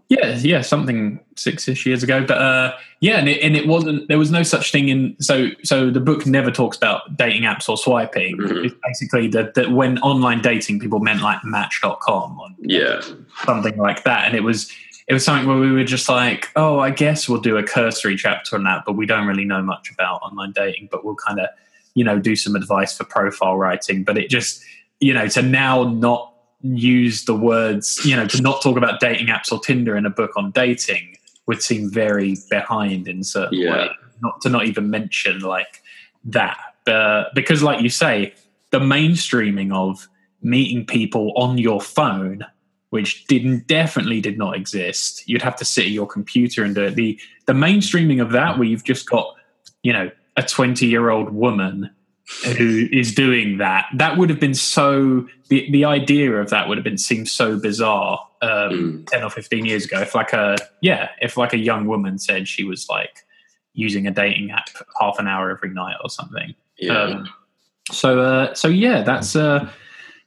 yeah, 0.09 0.37
yeah, 0.39 0.61
something 0.63 1.19
six 1.37 1.67
ish 1.69 1.87
years 1.87 2.03
ago. 2.03 2.25
But 2.25 2.39
uh, 2.39 2.77
yeah, 3.01 3.19
and 3.19 3.29
it, 3.29 3.43
and 3.43 3.57
it 3.57 3.67
wasn't. 3.67 4.07
There 4.09 4.19
was 4.19 4.31
no 4.31 4.43
such 4.43 4.71
thing 4.73 4.89
in. 4.89 5.17
So 5.21 5.49
so 5.63 5.91
the 5.91 6.01
book 6.01 6.27
never 6.27 6.51
talks 6.51 6.77
about 6.77 7.17
dating 7.17 7.43
apps 7.43 7.69
or 7.69 7.77
swiping. 7.79 8.37
Mhm. 8.39 8.67
It's 8.67 8.75
basically 8.85 9.29
that 9.29 9.55
that 9.55 9.71
when 9.73 9.99
online 10.01 10.41
dating, 10.43 10.81
people 10.81 11.01
meant 11.01 11.23
like 11.23 11.43
Match.com 11.45 12.39
or 12.39 12.49
Yeah. 12.61 13.01
something 13.45 13.77
like 13.79 14.05
that, 14.05 14.27
and 14.27 14.35
it 14.37 14.43
was. 14.45 14.71
It 15.09 15.15
was 15.15 15.25
something 15.25 15.49
where 15.49 15.59
we 15.59 15.73
were 15.73 15.85
just 15.85 16.09
like, 16.09 16.51
oh, 16.55 16.79
I 16.81 16.91
guess 16.91 17.29
we'll 17.29 17.41
do 17.41 17.57
a 17.57 17.63
cursory 17.63 18.15
chapter 18.17 18.57
on 18.57 18.65
that, 18.65 18.83
but 18.85 18.93
we 18.93 19.07
don't 19.07 19.27
really 19.27 19.45
know 19.47 19.63
much 19.63 19.91
about 19.91 20.21
online 20.23 20.53
dating. 20.53 20.89
But 20.91 21.05
we'll 21.05 21.17
kind 21.17 21.41
of 21.41 21.49
you 21.95 22.05
know 22.05 22.19
do 22.19 22.37
some 22.37 22.55
advice 22.55 22.97
for 22.97 23.03
profile 23.05 23.57
writing 23.57 24.05
but 24.05 24.17
it 24.17 24.31
just 24.31 24.63
you 25.01 25.13
know 25.13 25.27
to 25.27 25.43
now 25.43 25.83
not 25.83 26.33
use 26.63 27.25
the 27.25 27.35
words 27.35 28.01
you 28.05 28.15
know 28.15 28.27
to 28.27 28.41
not 28.41 28.63
talk 28.63 28.77
about 28.77 29.01
dating 29.01 29.27
apps 29.27 29.51
or 29.51 29.59
tinder 29.59 29.97
in 29.97 30.07
a 30.07 30.11
book 30.11 30.31
on 30.37 30.53
dating 30.53 31.17
would 31.47 31.61
seem 31.61 31.91
very 31.91 32.37
behind 32.51 33.09
in 33.09 33.25
certain 33.25 33.59
Yeah. 33.59 33.73
ways 33.77 33.91
not 34.23 34.41
to 34.43 34.49
not 34.49 34.67
even 34.67 34.91
mention 34.91 35.41
like 35.41 35.83
that 36.25 36.59
uh, 36.87 37.25
because 37.35 37.63
like 37.63 37.81
you 37.83 37.89
say 37.89 38.33
the 38.71 38.79
mainstreaming 38.81 39.73
of 39.73 40.09
meeting 40.43 40.87
people 40.87 41.33
on 41.37 41.59
your 41.59 41.81
phone 41.81 42.45
which 42.91 43.27
didn't 43.27 43.67
definitely 43.67 44.21
did 44.21 44.39
not 44.39 44.57
exist 44.57 45.29
you'd 45.29 45.43
have 45.43 45.57
to 45.57 45.65
sit 45.65 45.85
at 45.85 45.91
your 45.91 46.07
computer 46.07 46.65
and 46.65 46.75
do 46.75 46.83
it 46.85 46.95
the 46.95 47.19
the 47.47 47.53
mainstreaming 47.53 48.21
of 48.23 48.31
that 48.33 48.59
where 48.59 48.67
you've 48.69 48.85
just 48.85 49.09
got 49.09 49.35
you 49.83 49.93
know 49.93 50.11
a 50.37 50.43
20 50.43 50.87
year 50.87 51.11
old 51.11 51.31
woman 51.31 51.91
who 52.57 52.87
is 52.93 53.15
doing 53.15 53.57
that 53.59 53.87
that 53.95 54.19
would 54.19 54.29
have 54.29 54.39
been 54.39 54.53
so 54.55 55.27
the, 55.49 55.71
the 55.73 55.85
idea 55.85 56.31
of 56.35 56.51
that 56.51 56.69
would 56.69 56.77
have 56.77 56.85
been 56.85 56.99
seemed 56.99 57.29
so 57.29 57.59
bizarre 57.59 58.25
um, 58.41 58.71
Mm. 58.71 59.07
10 59.09 59.25
or 59.25 59.31
15 59.31 59.65
years 59.67 59.85
ago 59.87 60.01
if 60.01 60.15
like 60.15 60.33
a 60.33 60.57
yeah 60.81 61.09
if 61.21 61.37
like 61.37 61.53
a 61.53 61.59
young 61.59 61.87
woman 61.87 62.19
said 62.19 62.47
she 62.47 62.63
was 62.65 62.87
like 62.89 63.25
using 63.75 64.07
a 64.07 64.11
dating 64.13 64.51
app 64.53 64.69
half 65.01 65.19
an 65.19 65.27
hour 65.27 65.51
every 65.51 65.71
night 65.71 65.97
or 66.05 66.11
something 66.11 66.55
Yeah. 66.79 67.03
um, 67.03 67.29
so 67.91 68.21
uh, 68.21 68.55
so 68.55 68.69
yeah 68.69 69.03
that's 69.03 69.35
uh, 69.35 69.69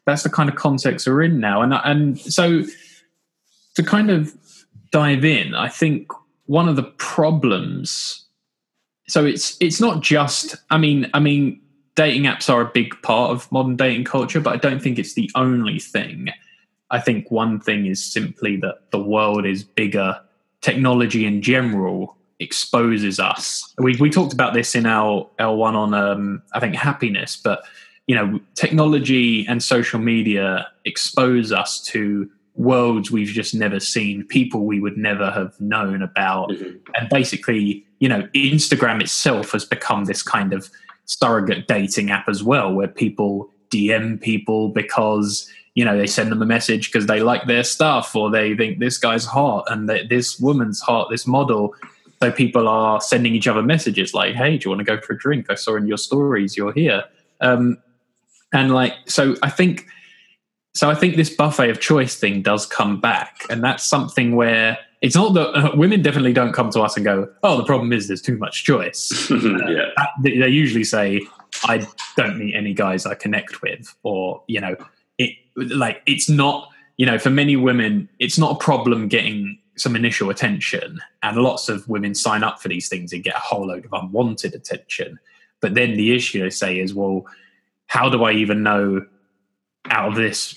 that's 0.05 0.23
the 0.23 0.29
kind 0.29 0.49
of 0.49 0.55
context 0.55 1.07
we're 1.07 1.21
in 1.21 1.39
now. 1.39 1.61
And 1.61 1.73
and 1.73 2.19
so 2.19 2.63
to 3.75 3.83
kind 3.83 4.09
of 4.09 4.35
dive 4.91 5.23
in 5.23 5.55
i 5.55 5.67
think 5.67 6.07
one 6.45 6.67
of 6.67 6.75
the 6.75 6.83
problems 6.83 8.25
so 9.07 9.25
it's 9.25 9.57
it's 9.59 9.79
not 9.79 10.01
just 10.01 10.55
i 10.69 10.77
mean 10.77 11.09
i 11.13 11.19
mean 11.19 11.59
dating 11.95 12.23
apps 12.23 12.49
are 12.49 12.61
a 12.61 12.71
big 12.73 12.93
part 13.01 13.31
of 13.31 13.51
modern 13.51 13.75
dating 13.75 14.03
culture 14.03 14.39
but 14.39 14.53
i 14.53 14.57
don't 14.57 14.81
think 14.81 14.99
it's 14.99 15.13
the 15.13 15.29
only 15.35 15.79
thing. 15.79 16.29
I 16.93 16.99
think 16.99 17.31
one 17.31 17.61
thing 17.61 17.85
is 17.85 18.03
simply 18.03 18.57
that 18.57 18.91
the 18.91 19.01
world 19.01 19.45
is 19.45 19.63
bigger. 19.63 20.19
Technology 20.59 21.25
in 21.25 21.41
general 21.41 22.17
exposes 22.39 23.17
us. 23.17 23.73
We, 23.77 23.95
we 23.95 24.09
talked 24.09 24.33
about 24.33 24.53
this 24.53 24.75
in 24.75 24.85
our 24.85 25.29
l1 25.39 25.73
on 25.73 25.93
um, 25.93 26.41
i 26.51 26.59
think 26.59 26.75
happiness 26.75 27.37
but 27.37 27.63
you 28.07 28.15
know 28.15 28.39
technology 28.55 29.45
and 29.47 29.61
social 29.63 29.99
media 29.99 30.67
expose 30.85 31.51
us 31.51 31.81
to 31.81 32.29
worlds 32.55 33.11
we've 33.11 33.29
just 33.29 33.55
never 33.55 33.79
seen 33.79 34.23
people 34.25 34.65
we 34.65 34.79
would 34.79 34.97
never 34.97 35.31
have 35.31 35.59
known 35.61 36.01
about. 36.01 36.49
Mhm. 36.49 36.79
and 36.95 37.09
basically 37.09 37.85
you 37.99 38.09
know 38.09 38.27
instagram 38.33 39.01
itself 39.01 39.51
has 39.51 39.63
become 39.65 40.05
this 40.05 40.21
kind 40.21 40.51
of 40.53 40.69
surrogate 41.05 41.67
dating 41.67 42.11
app 42.11 42.27
as 42.27 42.43
well 42.43 42.73
where 42.73 42.87
people 42.87 43.49
dm 43.71 44.19
people 44.19 44.69
because 44.69 45.49
you 45.75 45.85
know 45.85 45.97
they 45.97 46.07
send 46.07 46.31
them 46.31 46.41
a 46.41 46.45
message 46.45 46.91
because 46.91 47.05
they 47.07 47.21
like 47.21 47.45
their 47.47 47.63
stuff 47.63 48.15
or 48.15 48.29
they 48.29 48.55
think 48.55 48.79
this 48.79 48.97
guy's 48.97 49.25
hot 49.25 49.63
and 49.69 49.87
that 49.87 50.09
this 50.09 50.39
woman's 50.39 50.81
hot 50.81 51.09
this 51.09 51.25
model. 51.25 51.73
So 52.21 52.31
people 52.31 52.67
are 52.67 53.01
sending 53.01 53.33
each 53.33 53.47
other 53.47 53.63
messages 53.63 54.13
like 54.13 54.35
hey 54.35 54.57
do 54.57 54.65
you 54.65 54.75
want 54.75 54.79
to 54.85 54.85
go 54.85 54.99
for 55.01 55.13
a 55.13 55.17
drink? 55.17 55.45
I 55.49 55.55
saw 55.55 55.75
in 55.75 55.87
your 55.87 55.97
stories 55.97 56.57
you're 56.57 56.73
here. 56.73 57.03
Um, 57.39 57.77
and 58.53 58.73
like 58.73 58.93
so 59.05 59.35
i 59.43 59.49
think 59.49 59.87
so 60.73 60.89
i 60.89 60.95
think 60.95 61.15
this 61.15 61.29
buffet 61.29 61.69
of 61.69 61.79
choice 61.79 62.15
thing 62.15 62.41
does 62.41 62.65
come 62.65 62.99
back. 62.99 63.45
And 63.49 63.63
that's 63.63 63.83
something 63.83 64.35
where 64.35 64.77
it's 65.01 65.15
not 65.15 65.33
that 65.33 65.49
uh, 65.49 65.71
women 65.75 66.01
definitely 66.01 66.33
don't 66.33 66.53
come 66.53 66.69
to 66.71 66.81
us 66.81 66.95
and 66.95 67.03
go 67.03 67.27
oh 67.43 67.57
the 67.57 67.65
problem 67.65 67.91
is 67.93 68.07
there's 68.07 68.21
too 68.21 68.37
much 68.37 68.63
choice. 68.63 69.29
Yeah. 69.31 69.89
that, 69.97 70.09
they 70.21 70.37
they 70.37 70.49
usually 70.49 70.83
say 70.83 71.21
i 71.65 71.85
don't 72.15 72.37
meet 72.37 72.55
any 72.55 72.73
guys 72.73 73.05
i 73.05 73.13
connect 73.13 73.61
with 73.61 73.93
or 74.03 74.43
you 74.47 74.59
know 74.59 74.75
it 75.17 75.35
like 75.55 76.01
it's 76.05 76.29
not 76.29 76.69
you 76.97 77.05
know 77.05 77.17
for 77.17 77.29
many 77.29 77.55
women 77.55 78.07
it's 78.19 78.37
not 78.37 78.51
a 78.55 78.59
problem 78.59 79.07
getting 79.07 79.57
some 79.81 79.95
initial 79.95 80.29
attention. 80.29 80.99
And 81.23 81.37
lots 81.37 81.69
of 81.69 81.87
women 81.87 82.15
sign 82.15 82.43
up 82.43 82.61
for 82.61 82.67
these 82.67 82.87
things 82.87 83.13
and 83.13 83.23
get 83.23 83.35
a 83.35 83.39
whole 83.39 83.67
load 83.67 83.85
of 83.85 83.93
unwanted 83.93 84.53
attention. 84.53 85.19
But 85.59 85.73
then 85.73 85.95
the 85.95 86.15
issue 86.15 86.41
they 86.41 86.49
say 86.49 86.79
is 86.79 86.93
well 86.93 87.25
how 87.91 88.07
do 88.09 88.23
i 88.23 88.31
even 88.31 88.63
know 88.63 89.05
out 89.89 90.07
of 90.09 90.15
this 90.15 90.55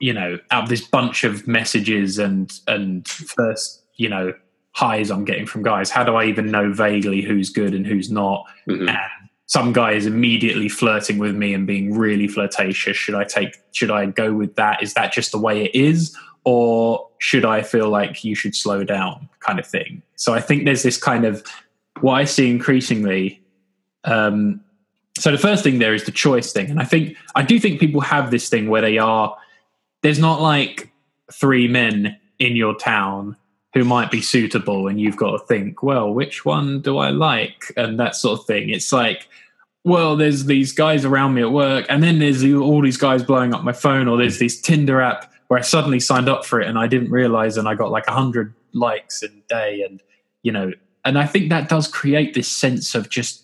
you 0.00 0.12
know 0.12 0.36
out 0.50 0.64
of 0.64 0.68
this 0.68 0.84
bunch 0.86 1.22
of 1.22 1.46
messages 1.46 2.18
and 2.18 2.52
and 2.66 3.06
first 3.08 3.84
you 3.96 4.08
know 4.08 4.32
highs 4.72 5.10
i'm 5.10 5.24
getting 5.24 5.46
from 5.46 5.62
guys 5.62 5.90
how 5.90 6.02
do 6.02 6.16
i 6.16 6.24
even 6.24 6.50
know 6.50 6.72
vaguely 6.72 7.22
who's 7.22 7.50
good 7.50 7.72
and 7.72 7.86
who's 7.86 8.10
not? 8.10 8.44
Mhm. 8.68 8.88
and 8.88 8.98
some 9.46 9.72
guy 9.74 9.92
is 9.92 10.06
immediately 10.06 10.68
flirting 10.68 11.18
with 11.18 11.36
me 11.36 11.52
and 11.52 11.66
being 11.66 11.92
really 11.94 12.26
flirtatious. 12.26 12.96
Should 12.96 13.14
i 13.14 13.24
take 13.24 13.54
should 13.72 13.90
i 13.90 14.06
go 14.06 14.32
with 14.32 14.54
that? 14.56 14.82
Is 14.82 14.94
that 14.94 15.12
just 15.12 15.30
the 15.30 15.38
way 15.38 15.64
it 15.66 15.74
is? 15.74 16.16
Or 16.44 17.06
should 17.18 17.44
i 17.44 17.60
feel 17.62 17.90
like 17.90 18.24
you 18.24 18.34
should 18.34 18.56
slow 18.56 18.82
down 18.82 19.28
kind 19.40 19.58
of 19.58 19.66
thing? 19.66 20.02
So 20.16 20.32
i 20.32 20.40
think 20.40 20.64
there's 20.64 20.82
this 20.82 20.96
kind 20.96 21.24
of 21.26 21.44
what 22.00 22.14
i 22.14 22.24
see 22.24 22.50
increasingly 22.50 23.42
um 24.04 24.62
so 25.22 25.30
the 25.30 25.38
first 25.38 25.62
thing 25.62 25.78
there 25.78 25.94
is 25.94 26.04
the 26.04 26.10
choice 26.10 26.52
thing. 26.52 26.68
And 26.70 26.80
i 26.80 26.84
think 26.84 27.16
i 27.34 27.42
do 27.42 27.58
think 27.60 27.80
people 27.80 28.00
have 28.00 28.30
this 28.30 28.48
thing 28.48 28.68
where 28.68 28.82
they 28.82 28.98
are 28.98 29.36
there's 30.02 30.18
not 30.18 30.40
like 30.40 30.92
three 31.32 31.68
men 31.68 32.18
in 32.38 32.56
your 32.56 32.74
town 32.74 33.36
who 33.72 33.84
might 33.84 34.10
be 34.10 34.20
suitable 34.20 34.88
and 34.88 35.00
you've 35.00 35.16
got 35.16 35.30
to 35.30 35.38
think 35.46 35.82
well 35.82 36.12
which 36.12 36.44
one 36.44 36.80
do 36.80 36.98
i 36.98 37.10
like? 37.10 37.72
and 37.76 37.98
that 37.98 38.16
sort 38.16 38.40
of 38.40 38.46
thing. 38.46 38.68
It's 38.70 38.92
like 38.92 39.28
well 39.84 40.16
there's 40.16 40.46
these 40.46 40.72
guys 40.72 41.04
around 41.04 41.34
me 41.34 41.42
at 41.42 41.52
work 41.52 41.86
and 41.88 42.02
then 42.02 42.18
there's 42.18 42.44
all 42.44 42.82
these 42.82 42.96
guys 42.96 43.22
blowing 43.22 43.54
up 43.54 43.62
my 43.62 43.72
phone 43.72 44.08
or 44.08 44.16
there's 44.16 44.38
this 44.38 44.60
tinder 44.60 45.00
app 45.00 45.32
where 45.48 45.58
i 45.58 45.62
suddenly 45.62 46.00
signed 46.00 46.28
up 46.28 46.44
for 46.44 46.60
it 46.60 46.68
and 46.68 46.78
i 46.78 46.86
didn't 46.86 47.10
realize 47.10 47.56
and 47.56 47.68
i 47.68 47.74
got 47.74 47.90
like 47.90 48.06
100 48.06 48.54
likes 48.72 49.22
in 49.22 49.30
a 49.30 49.48
day 49.48 49.82
and 49.82 50.00
you 50.42 50.52
know 50.52 50.72
and 51.04 51.18
i 51.18 51.26
think 51.26 51.48
that 51.48 51.68
does 51.68 51.88
create 51.88 52.32
this 52.34 52.46
sense 52.48 52.94
of 52.94 53.08
just 53.08 53.41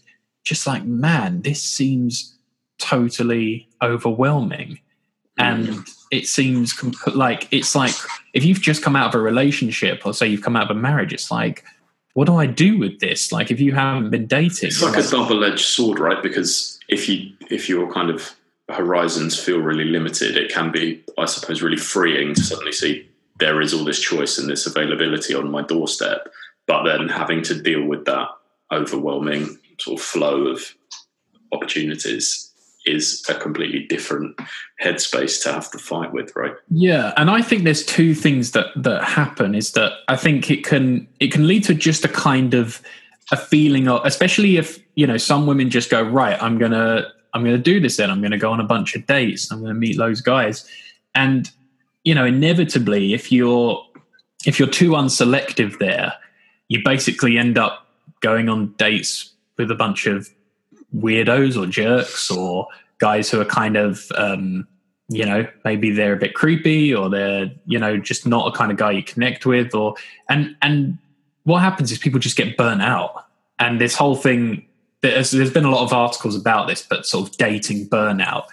just 0.49 0.67
like 0.67 0.85
man 0.85 1.43
this 1.43 1.63
seems 1.63 2.37
totally 2.79 3.69
overwhelming 3.83 4.71
mm. 4.71 4.79
and 5.39 5.87
it 6.11 6.27
seems 6.27 6.73
comp- 6.73 7.15
like 7.15 7.49
it's 7.51 7.75
like 7.75 7.95
if 8.33 8.45
you've 8.45 8.61
just 8.61 8.83
come 8.83 8.97
out 8.97 9.15
of 9.15 9.21
a 9.21 9.23
relationship 9.23 10.07
or 10.07 10.15
say 10.15 10.27
you've 10.27 10.43
come 10.43 10.57
out 10.57 10.71
of 10.71 10.77
a 10.77 10.81
marriage 10.81 11.13
it's 11.13 11.31
like 11.31 11.65
what 12.15 12.27
do 12.27 12.37
i 12.37 12.47
do 12.47 12.79
with 12.79 12.99
this 13.01 13.31
like 13.31 13.51
if 13.51 13.61
you 13.61 13.73
haven't 13.73 14.11
been 14.11 14.27
dating 14.27 14.69
It's 14.69 14.83
like 14.83 14.97
a 14.97 15.09
double-edged 15.09 15.65
sword, 15.65 15.99
right? 15.99 16.23
Because 16.23 16.79
if 16.89 17.09
you 17.09 17.33
if 17.51 17.69
your 17.69 17.93
kind 17.93 18.11
of 18.11 18.35
horizons 18.69 19.39
feel 19.39 19.61
really 19.61 19.85
limited, 19.85 20.37
it 20.37 20.53
can 20.53 20.71
be, 20.71 21.03
I 21.17 21.27
suppose, 21.27 21.63
really 21.63 21.77
freeing 21.77 22.35
to 22.35 22.43
suddenly 22.43 22.73
see 22.73 23.09
there 23.39 23.61
is 23.61 23.73
all 23.73 23.85
this 23.85 24.01
choice 24.01 24.39
and 24.39 24.49
this 24.49 24.67
availability 24.67 25.35
on 25.35 25.51
my 25.51 25.63
doorstep. 25.63 26.29
But 26.67 26.85
then 26.85 27.09
having 27.09 27.43
to 27.45 27.61
deal 27.61 27.85
with 27.85 28.05
that 28.07 28.29
overwhelming 28.73 29.59
sort 29.81 29.99
of 29.99 30.05
flow 30.05 30.47
of 30.49 30.75
opportunities 31.53 32.49
is 32.89 33.23
a 33.29 33.35
completely 33.35 33.85
different 33.87 34.39
headspace 34.83 35.43
to 35.43 35.53
have 35.53 35.71
to 35.71 35.79
fight 35.79 36.13
with, 36.13 36.35
right? 36.35 36.55
Yeah, 36.71 37.13
and 37.17 37.31
I 37.31 37.43
think 37.43 37.65
there's 37.65 37.85
two 37.85 38.15
things 38.15 38.53
that 38.53 38.67
that 38.77 39.05
happen 39.05 39.55
is 39.55 39.73
that 39.73 39.93
I 40.09 40.17
think 40.17 40.51
it 40.51 40.65
can 40.65 41.07
it 41.21 41.33
can 41.33 41.47
lead 41.47 41.65
to 41.65 41.75
just 41.75 42.05
a 42.05 42.09
kind 42.09 42.55
of 42.55 42.83
a 43.31 43.37
feeling 43.37 43.89
of 43.89 44.01
especially 44.05 44.57
if, 44.57 44.79
you 44.95 45.07
know, 45.07 45.19
some 45.19 45.47
women 45.47 45.71
just 45.71 45.91
go, 45.91 46.03
"Right, 46.03 46.41
I'm 46.43 46.59
to 46.73 47.07
I'm 47.35 47.45
to 47.45 47.59
do 47.59 47.79
this 47.79 47.99
then. 47.99 48.11
I'm 48.11 48.23
to 48.23 48.39
go 48.39 48.51
on 48.51 48.61
a 48.61 48.65
bunch 48.65 48.97
of 48.97 49.07
dates. 49.07 49.51
I'm 49.53 49.65
to 49.65 49.75
meet 49.75 49.99
those 49.99 50.21
guys." 50.21 50.69
And 51.15 51.51
you 52.05 52.15
know, 52.15 52.25
inevitably 52.25 53.13
if 53.13 53.31
you're 53.31 53.85
if 54.47 54.59
you're 54.59 54.69
too 54.69 54.93
unselective 54.93 55.79
there, 55.79 56.15
you 56.69 56.81
basically 56.85 57.37
end 57.37 57.59
up 57.59 57.87
going 58.21 58.49
on 58.49 58.75
dates 58.79 59.33
with 59.59 59.71
a 59.71 59.75
bunch 59.75 60.07
of 60.07 60.29
weirdos 60.97 61.61
or 61.61 61.67
jerks 61.67 62.31
or 62.31 62.67
guys 62.99 63.31
who 63.31 63.41
are 63.41 63.45
kind 63.45 63.77
of 63.77 64.11
um, 64.17 64.67
you 65.09 65.25
know 65.25 65.47
maybe 65.65 65.91
they're 65.91 66.15
a 66.15 66.19
bit 66.19 66.35
creepy 66.35 66.95
or 66.95 67.11
they're 67.11 67.51
you 67.67 67.79
know 67.79 67.99
just 67.99 68.27
not 68.27 68.47
a 68.47 68.57
kind 68.57 68.71
of 68.71 68.79
guy 68.79 68.91
you 68.91 69.03
connect 69.03 69.45
with 69.45 69.75
or 69.75 69.95
and 70.29 70.57
and 70.63 70.97
what 71.45 71.61
happens 71.61 71.93
is 71.93 71.99
people 71.99 72.19
just 72.19 72.37
get 72.37 72.57
burnt 72.57 72.83
out 72.83 73.27
and 73.59 73.81
this 73.81 73.95
whole 73.95 74.15
thing 74.15 74.65
there's, 75.01 75.31
there's 75.31 75.53
been 75.53 75.65
a 75.65 75.71
lot 75.71 75.83
of 75.83 75.93
articles 75.93 76.35
about 76.35 76.67
this, 76.67 76.83
but 76.89 77.07
sort 77.07 77.29
of 77.29 77.37
dating 77.37 77.89
burnout, 77.89 78.47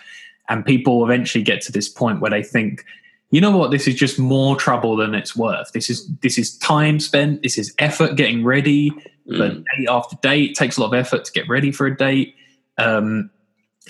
and 0.49 0.65
people 0.65 1.03
eventually 1.03 1.43
get 1.43 1.61
to 1.61 1.71
this 1.71 1.89
point 1.89 2.21
where 2.21 2.31
they 2.31 2.43
think, 2.43 2.85
you 3.31 3.41
know 3.41 3.55
what, 3.55 3.71
this 3.71 3.87
is 3.87 3.95
just 3.95 4.19
more 4.19 4.55
trouble 4.55 4.95
than 4.95 5.15
it's 5.15 5.35
worth. 5.35 5.71
This 5.73 5.89
is 5.89 6.07
this 6.21 6.37
is 6.37 6.57
time 6.59 6.99
spent. 6.99 7.41
This 7.41 7.57
is 7.57 7.73
effort 7.79 8.15
getting 8.15 8.43
ready 8.43 8.91
mm. 9.27 9.63
date 9.77 9.89
after 9.89 10.15
date. 10.21 10.51
It 10.51 10.55
takes 10.55 10.77
a 10.77 10.81
lot 10.81 10.87
of 10.87 10.93
effort 10.93 11.25
to 11.25 11.31
get 11.31 11.47
ready 11.47 11.71
for 11.71 11.87
a 11.87 11.95
date. 11.95 12.35
Um, 12.77 13.29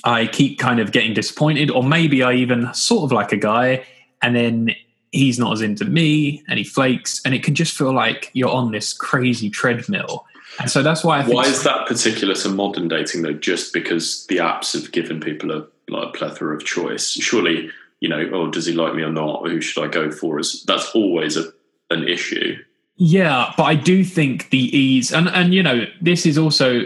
I 0.04 0.28
keep 0.28 0.60
kind 0.60 0.80
of 0.80 0.92
getting 0.92 1.14
disappointed, 1.14 1.72
or 1.72 1.84
maybe 1.84 2.24
I 2.24 2.34
even 2.34 2.74
sort 2.74 3.04
of 3.04 3.12
like 3.12 3.32
a 3.32 3.38
guy, 3.38 3.86
and 4.22 4.36
then 4.36 4.76
he's 5.12 5.40
not 5.40 5.54
as 5.54 5.62
into 5.62 5.86
me, 5.86 6.44
and 6.48 6.58
he 6.58 6.64
flakes, 6.66 7.22
and 7.24 7.34
it 7.34 7.44
can 7.44 7.56
just 7.56 7.78
feel 7.78 7.94
like 7.94 8.30
you're 8.34 8.50
on 8.50 8.72
this 8.72 8.94
crazy 8.94 9.50
treadmill. 9.50 10.26
And 10.60 10.70
so 10.70 10.84
that's 10.84 11.04
why 11.04 11.20
I 11.20 11.24
think 11.24 11.36
Why 11.36 11.46
is 11.46 11.64
that 11.64 11.88
particular 11.88 12.34
to 12.36 12.50
modern 12.50 12.88
dating 12.88 13.24
though? 13.24 13.34
Just 13.34 13.74
because 13.74 14.26
the 14.28 14.38
apps 14.38 14.74
have 14.74 14.92
given 14.92 15.20
people 15.20 15.52
a 15.52 15.68
like 15.90 16.08
a 16.10 16.12
plethora 16.12 16.56
of 16.56 16.66
choice. 16.66 17.12
Surely, 17.12 17.70
you 18.00 18.10
know, 18.10 18.30
oh, 18.34 18.50
does 18.50 18.66
he 18.66 18.74
like 18.74 18.96
me 18.96 19.04
or 19.04 19.12
not? 19.12 19.48
Who 19.48 19.62
should 19.62 19.84
I 19.84 19.88
go 19.88 20.12
for? 20.12 20.40
Is 20.40 20.64
that's 20.64 20.92
always 20.92 21.38
a, 21.38 21.52
an 21.90 22.08
issue. 22.08 22.58
Yeah, 22.98 23.54
but 23.58 23.64
I 23.64 23.76
do 23.76 24.04
think 24.04 24.50
the 24.52 24.78
ease 24.78 25.12
and 25.12 25.28
and 25.30 25.54
you 25.54 25.62
know, 25.62 25.86
this 26.02 26.26
is 26.26 26.38
also 26.38 26.82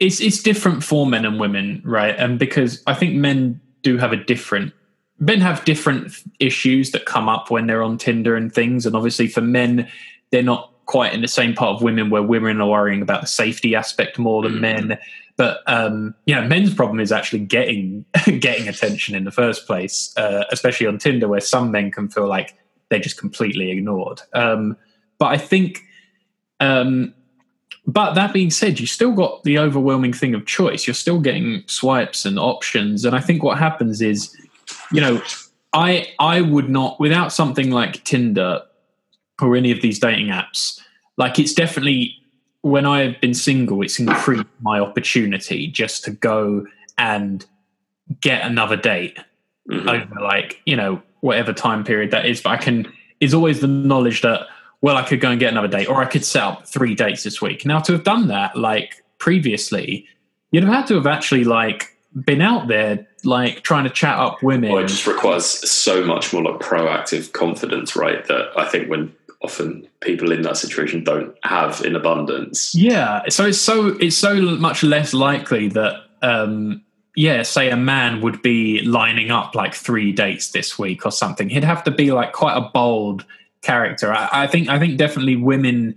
it's 0.00 0.20
it's 0.20 0.42
different 0.42 0.82
for 0.82 1.06
men 1.06 1.24
and 1.24 1.38
women, 1.38 1.82
right? 1.84 2.14
And 2.18 2.38
because 2.38 2.82
I 2.86 2.94
think 2.94 3.14
men 3.14 3.60
do 3.82 3.98
have 3.98 4.12
a 4.12 4.16
different 4.16 4.72
men 5.18 5.40
have 5.40 5.64
different 5.64 6.12
issues 6.40 6.90
that 6.90 7.06
come 7.06 7.28
up 7.28 7.50
when 7.50 7.66
they're 7.66 7.82
on 7.82 7.96
Tinder 7.96 8.34
and 8.34 8.52
things. 8.52 8.86
And 8.86 8.96
obviously 8.96 9.28
for 9.28 9.40
men, 9.40 9.88
they're 10.30 10.42
not 10.42 10.72
quite 10.86 11.14
in 11.14 11.20
the 11.20 11.28
same 11.28 11.54
part 11.54 11.76
of 11.76 11.82
women 11.82 12.10
where 12.10 12.22
women 12.22 12.60
are 12.60 12.68
worrying 12.68 13.02
about 13.02 13.20
the 13.20 13.28
safety 13.28 13.76
aspect 13.76 14.18
more 14.18 14.42
than 14.42 14.54
mm. 14.54 14.60
men. 14.60 14.98
But 15.36 15.62
um, 15.66 16.14
you 16.26 16.34
know, 16.34 16.46
men's 16.46 16.74
problem 16.74 16.98
is 16.98 17.12
actually 17.12 17.40
getting 17.40 18.04
getting 18.40 18.68
attention 18.68 19.14
in 19.14 19.24
the 19.24 19.30
first 19.30 19.66
place, 19.66 20.12
uh, 20.16 20.44
especially 20.50 20.86
on 20.86 20.98
Tinder, 20.98 21.28
where 21.28 21.40
some 21.40 21.70
men 21.70 21.90
can 21.90 22.08
feel 22.08 22.26
like 22.26 22.56
they're 22.88 22.98
just 22.98 23.18
completely 23.18 23.70
ignored. 23.70 24.20
Um, 24.32 24.76
but 25.22 25.28
I 25.28 25.38
think, 25.38 25.84
um, 26.58 27.14
but 27.86 28.14
that 28.14 28.32
being 28.32 28.50
said, 28.50 28.80
you 28.80 28.88
still 28.88 29.12
got 29.12 29.44
the 29.44 29.56
overwhelming 29.56 30.12
thing 30.12 30.34
of 30.34 30.46
choice. 30.46 30.84
You're 30.84 30.94
still 30.94 31.20
getting 31.20 31.62
swipes 31.68 32.24
and 32.24 32.40
options, 32.40 33.04
and 33.04 33.14
I 33.14 33.20
think 33.20 33.44
what 33.44 33.56
happens 33.56 34.02
is, 34.02 34.36
you 34.90 35.00
know, 35.00 35.22
I 35.74 36.08
I 36.18 36.40
would 36.40 36.68
not 36.68 36.98
without 36.98 37.32
something 37.32 37.70
like 37.70 38.02
Tinder 38.02 38.62
or 39.40 39.54
any 39.54 39.70
of 39.70 39.80
these 39.80 40.00
dating 40.00 40.26
apps. 40.26 40.80
Like 41.16 41.38
it's 41.38 41.54
definitely 41.54 42.16
when 42.62 42.84
I've 42.84 43.20
been 43.20 43.32
single, 43.32 43.80
it's 43.82 44.00
increased 44.00 44.44
my 44.60 44.80
opportunity 44.80 45.68
just 45.68 46.02
to 46.06 46.10
go 46.10 46.66
and 46.98 47.46
get 48.20 48.44
another 48.44 48.76
date 48.76 49.18
mm-hmm. 49.70 49.88
over 49.88 50.20
like, 50.20 50.60
you 50.66 50.74
know, 50.74 51.00
whatever 51.20 51.52
time 51.52 51.84
period 51.84 52.10
that 52.10 52.26
is. 52.26 52.40
But 52.40 52.50
I 52.50 52.56
can 52.56 52.92
is 53.20 53.32
always 53.32 53.60
the 53.60 53.68
knowledge 53.68 54.22
that, 54.22 54.48
well, 54.82 54.96
I 54.96 55.04
could 55.04 55.20
go 55.20 55.30
and 55.30 55.40
get 55.40 55.52
another 55.52 55.68
date, 55.68 55.88
or 55.88 56.02
I 56.02 56.06
could 56.06 56.24
set 56.24 56.42
up 56.42 56.66
three 56.66 56.94
dates 56.94 57.22
this 57.22 57.40
week. 57.40 57.64
Now 57.64 57.80
to 57.80 57.92
have 57.92 58.04
done 58.04 58.28
that 58.28 58.56
like 58.56 59.02
previously, 59.18 60.06
you'd 60.50 60.64
have 60.64 60.72
had 60.72 60.86
to 60.88 60.94
have 60.96 61.06
actually 61.06 61.44
like 61.44 61.96
been 62.24 62.42
out 62.42 62.68
there 62.68 63.06
like 63.24 63.62
trying 63.62 63.84
to 63.84 63.90
chat 63.90 64.18
up 64.18 64.42
women. 64.42 64.72
Well, 64.72 64.84
it 64.84 64.88
just 64.88 65.06
requires 65.06 65.46
so 65.46 66.04
much 66.04 66.32
more 66.32 66.42
like 66.42 66.60
proactive 66.60 67.32
confidence, 67.32 67.96
right? 67.96 68.26
That 68.26 68.50
I 68.56 68.66
think 68.66 68.90
when 68.90 69.14
often 69.42 69.86
people 70.00 70.32
in 70.32 70.42
that 70.42 70.56
situation 70.56 71.04
don't 71.04 71.36
have 71.44 71.82
in 71.84 71.96
abundance. 71.96 72.74
Yeah, 72.74 73.22
so 73.28 73.46
it's 73.46 73.58
so 73.58 73.88
it's 74.00 74.16
so 74.16 74.34
much 74.40 74.82
less 74.82 75.14
likely 75.14 75.68
that 75.68 76.02
um 76.22 76.82
yeah, 77.14 77.42
say 77.42 77.70
a 77.70 77.76
man 77.76 78.20
would 78.22 78.40
be 78.42 78.80
lining 78.82 79.30
up 79.30 79.54
like 79.54 79.74
three 79.74 80.12
dates 80.12 80.50
this 80.50 80.78
week 80.78 81.04
or 81.04 81.12
something. 81.12 81.50
He'd 81.50 81.64
have 81.64 81.84
to 81.84 81.90
be 81.90 82.10
like 82.10 82.32
quite 82.32 82.56
a 82.56 82.70
bold 82.72 83.26
character. 83.62 84.12
I, 84.12 84.28
I 84.32 84.46
think 84.46 84.68
I 84.68 84.78
think 84.78 84.98
definitely 84.98 85.36
women 85.36 85.96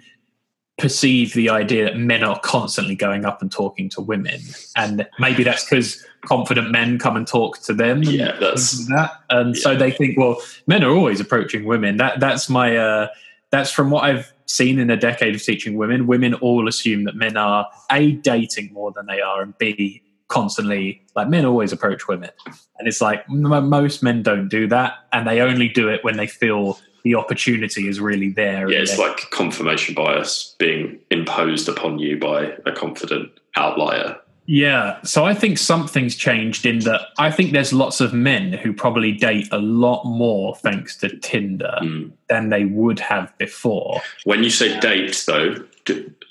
perceive 0.78 1.34
the 1.34 1.50
idea 1.50 1.86
that 1.86 1.98
men 1.98 2.22
are 2.24 2.40
constantly 2.42 2.96
going 2.96 3.24
up 3.24 3.42
and 3.42 3.52
talking 3.52 3.90
to 3.90 4.02
women, 4.02 4.40
and 4.76 5.08
maybe 5.20 5.44
that's 5.44 5.64
because 5.64 6.06
confident 6.26 6.72
men 6.72 7.00
come 7.00 7.16
and 7.16 7.28
talk 7.28 7.60
to 7.64 7.74
them. 7.74 8.04
Yeah, 8.04 8.38
that's 8.40 8.86
that, 8.88 9.12
and 9.30 9.56
yeah. 9.56 9.62
so 9.62 9.76
they 9.76 9.92
think, 9.92 10.18
well, 10.18 10.42
men 10.68 10.84
are 10.84 10.92
always 10.92 11.20
approaching 11.20 11.66
women. 11.66 11.98
That 11.98 12.20
that's 12.20 12.50
my 12.50 12.78
uh, 12.78 13.08
that's 13.52 13.72
from 13.72 13.90
what 13.90 14.04
I've 14.04 14.32
seen 14.48 14.80
in 14.80 14.90
a 14.90 14.98
decade 14.98 15.36
of 15.36 15.44
teaching 15.44 15.78
women. 15.78 16.08
Women 16.08 16.34
all 16.36 16.68
assume 16.68 17.06
that 17.06 17.16
men 17.16 17.38
are 17.38 17.68
a 17.92 18.12
dating 18.14 18.72
more 18.74 18.92
than 18.92 19.06
they 19.06 19.22
are, 19.22 19.42
and 19.42 19.58
b 19.58 20.02
constantly 20.28 21.02
like 21.16 21.30
men 21.30 21.46
always 21.46 21.72
approach 21.72 22.08
women, 22.08 22.32
and 22.80 22.88
it's 22.88 23.02
like 23.02 23.24
m- 23.30 23.70
most 23.70 24.04
men 24.04 24.24
don't 24.24 24.50
do 24.50 24.68
that, 24.68 24.94
and 25.14 25.26
they 25.26 25.40
only 25.40 25.70
do 25.70 25.88
it 25.88 26.04
when 26.04 26.18
they 26.18 26.28
feel 26.28 26.78
the 27.06 27.16
opportunity 27.16 27.88
is 27.88 28.02
really 28.02 28.30
there. 28.30 28.70
Yeah, 28.70 28.80
it's 28.80 28.98
like 28.98 29.30
confirmation 29.30 29.94
bias 29.94 30.56
being 30.58 31.00
imposed 31.12 31.70
upon 31.70 32.00
you 32.00 32.18
by 32.18 32.56
a 32.66 32.72
confident 32.72 33.32
outlier. 33.56 34.20
Yeah, 34.48 35.02
so 35.04 35.24
I 35.24 35.36
think 35.36 35.60
something's 35.60 36.16
changed 36.16 36.66
in 36.66 36.80
that 36.80 37.02
I 37.18 37.32
think 37.32 37.52
there's 37.52 37.72
lots 37.72 38.02
of 38.02 38.14
men 38.14 38.54
who 38.54 38.74
probably 38.74 39.12
date 39.12 39.48
a 39.52 39.60
lot 39.60 40.04
more 40.06 40.56
thanks 40.56 40.98
to 40.98 41.16
Tinder 41.18 41.78
mm. 41.82 42.12
than 42.28 42.50
they 42.50 42.66
would 42.66 43.00
have 43.00 43.36
before. 43.38 44.02
When 44.24 44.44
you 44.44 44.50
say 44.50 44.80
date, 44.80 45.24
though, 45.28 45.56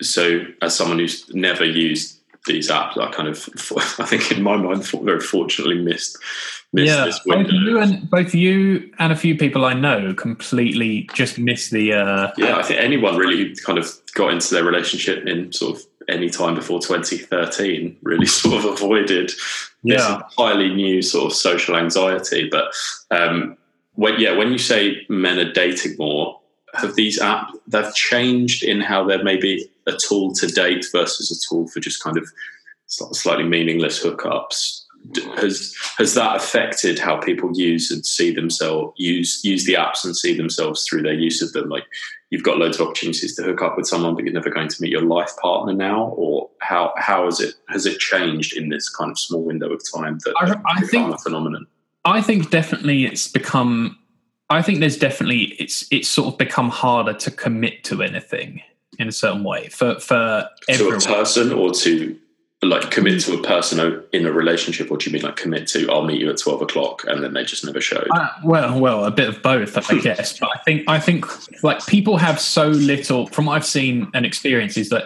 so 0.03 0.45
as 0.61 0.77
someone 0.77 0.99
who's 0.99 1.33
never 1.35 1.65
used 1.65 2.21
these 2.47 2.69
apps, 2.69 2.99
I 2.99 3.11
kind 3.13 3.29
of, 3.29 3.49
I 4.01 4.07
think 4.07 4.31
in 4.33 4.43
my 4.43 4.57
mind, 4.57 4.87
very 4.89 5.21
fortunately 5.21 5.81
missed, 5.81 6.19
yeah, 6.83 7.05
this. 7.05 7.21
Both 7.21 7.49
you, 7.51 7.81
and, 7.81 8.11
both 8.11 8.35
you 8.35 8.93
and 8.99 9.13
a 9.13 9.17
few 9.17 9.37
people 9.37 9.65
I 9.65 9.75
know 9.75 10.15
completely 10.15 11.09
just 11.15 11.39
miss 11.39 11.71
the. 11.71 11.93
Uh, 11.93 12.33
yeah, 12.37 12.57
I 12.57 12.63
think 12.63 12.81
anyone 12.81 13.17
really 13.17 13.37
who 13.37 13.55
kind 13.55 13.79
of 13.79 13.93
got 14.15 14.33
into 14.33 14.55
their 14.55 14.65
relationship 14.65 15.27
in 15.27 15.53
sort 15.53 15.77
of 15.77 15.83
any 16.09 16.29
time 16.29 16.55
before 16.55 16.81
2013 16.81 17.97
really 18.03 18.27
sort 18.43 18.57
of 18.57 18.65
avoided 18.65 19.33
yeah. 19.83 19.97
this 19.97 20.09
entirely 20.09 20.75
new 20.75 21.03
sort 21.03 21.31
of 21.33 21.37
social 21.37 21.77
anxiety. 21.77 22.49
But 22.51 22.75
um, 23.11 23.57
when, 23.95 24.19
yeah, 24.19 24.37
when 24.37 24.51
you 24.51 24.59
say 24.59 25.07
men 25.09 25.39
are 25.39 25.53
dating 25.53 25.97
more, 25.99 26.41
have 26.75 26.97
these 26.97 27.21
apps 27.21 27.53
they've 27.69 27.95
changed 27.95 28.65
in 28.65 28.81
how 28.81 29.05
they're 29.07 29.23
maybe 29.23 29.71
a 29.87 29.93
tool 29.93 30.33
to 30.35 30.49
date 30.49 30.85
versus 30.93 31.31
a 31.31 31.39
tool 31.49 31.69
for 31.69 31.79
just 31.79 32.03
kind 32.03 32.17
of 32.17 32.27
slightly 32.87 33.45
meaningless 33.45 34.03
hookups? 34.03 34.84
Has 35.37 35.75
has 35.99 36.15
that 36.15 36.37
affected 36.37 36.99
how 36.99 37.19
people 37.19 37.51
use 37.53 37.91
and 37.91 38.07
see 38.07 38.35
themselves 38.35 38.95
use 38.97 39.45
use 39.45 39.67
the 39.67 39.75
apps 39.75 40.05
and 40.05 40.17
see 40.17 40.35
themselves 40.35 40.87
through 40.87 41.03
their 41.03 41.13
use 41.13 41.43
of 41.43 41.53
them? 41.53 41.69
Like 41.69 41.85
you've 42.31 42.43
got 42.43 42.57
loads 42.57 42.81
of 42.81 42.87
opportunities 42.87 43.37
to 43.37 43.43
hook 43.43 43.61
up 43.61 43.77
with 43.77 43.87
someone, 43.87 44.15
but 44.15 44.25
you're 44.25 44.33
never 44.33 44.51
going 44.51 44.69
to 44.69 44.83
meet 44.83 44.91
your 44.91 45.03
life 45.03 45.31
partner 45.37 45.75
now, 45.75 46.15
or 46.17 46.49
how 46.61 46.95
how 46.97 47.27
has 47.27 47.41
it 47.41 47.55
has 47.69 47.85
it 47.85 47.99
changed 47.99 48.57
in 48.57 48.71
this 48.71 48.89
kind 48.89 49.11
of 49.11 49.19
small 49.19 49.43
window 49.43 49.71
of 49.71 49.83
time 49.95 50.19
that 50.25 50.35
I, 50.39 50.79
I 50.79 50.81
think 50.87 51.15
a 51.15 51.19
phenomenon? 51.19 51.67
I 52.05 52.23
think 52.23 52.51
definitely 52.51 53.05
it's 53.05 53.29
become. 53.29 53.99
I 54.49 54.63
think 54.63 54.81
there's 54.81 54.99
definitely 54.99 55.55
it's 55.59 55.87
it's 55.91 56.09
sort 56.09 56.33
of 56.33 56.39
become 56.39 56.71
harder 56.71 57.13
to 57.13 57.31
commit 57.31 57.85
to 57.85 58.03
anything 58.03 58.63
in 58.99 59.09
a 59.09 59.13
certain 59.13 59.45
way 59.45 59.69
for 59.69 59.99
for 60.01 60.49
everyone. 60.69 61.01
to 61.01 61.11
a 61.11 61.15
person 61.15 61.53
or 61.53 61.73
to 61.73 62.19
like 62.65 62.91
commit 62.91 63.21
to 63.21 63.39
a 63.39 63.43
person 63.43 64.05
in 64.13 64.27
a 64.27 64.33
relationship 64.33 64.91
or 64.91 64.97
do 64.97 65.09
you 65.09 65.13
mean 65.13 65.23
like 65.23 65.37
commit 65.37 65.67
to 65.69 65.91
i'll 65.91 66.05
meet 66.05 66.21
you 66.21 66.31
at 66.31 66.39
12 66.39 66.63
o'clock 66.63 67.05
and 67.07 67.23
then 67.23 67.33
they 67.33 67.45
just 67.45 67.65
never 67.65 67.81
showed? 67.81 68.09
Uh, 68.11 68.29
well 68.45 68.79
well 68.79 69.05
a 69.05 69.11
bit 69.11 69.29
of 69.29 69.43
both 69.43 69.77
i 69.91 69.99
guess 70.03 70.39
but 70.39 70.51
i 70.55 70.59
think 70.63 70.85
i 70.89 70.99
think 70.99 71.27
like 71.63 71.85
people 71.87 72.17
have 72.17 72.41
so 72.41 72.69
little 72.69 73.27
from 73.29 73.47
what 73.47 73.55
i've 73.55 73.67
seen 73.67 74.11
and 74.15 74.25
experienced 74.25 74.77
is 74.77 74.89
that 74.91 75.05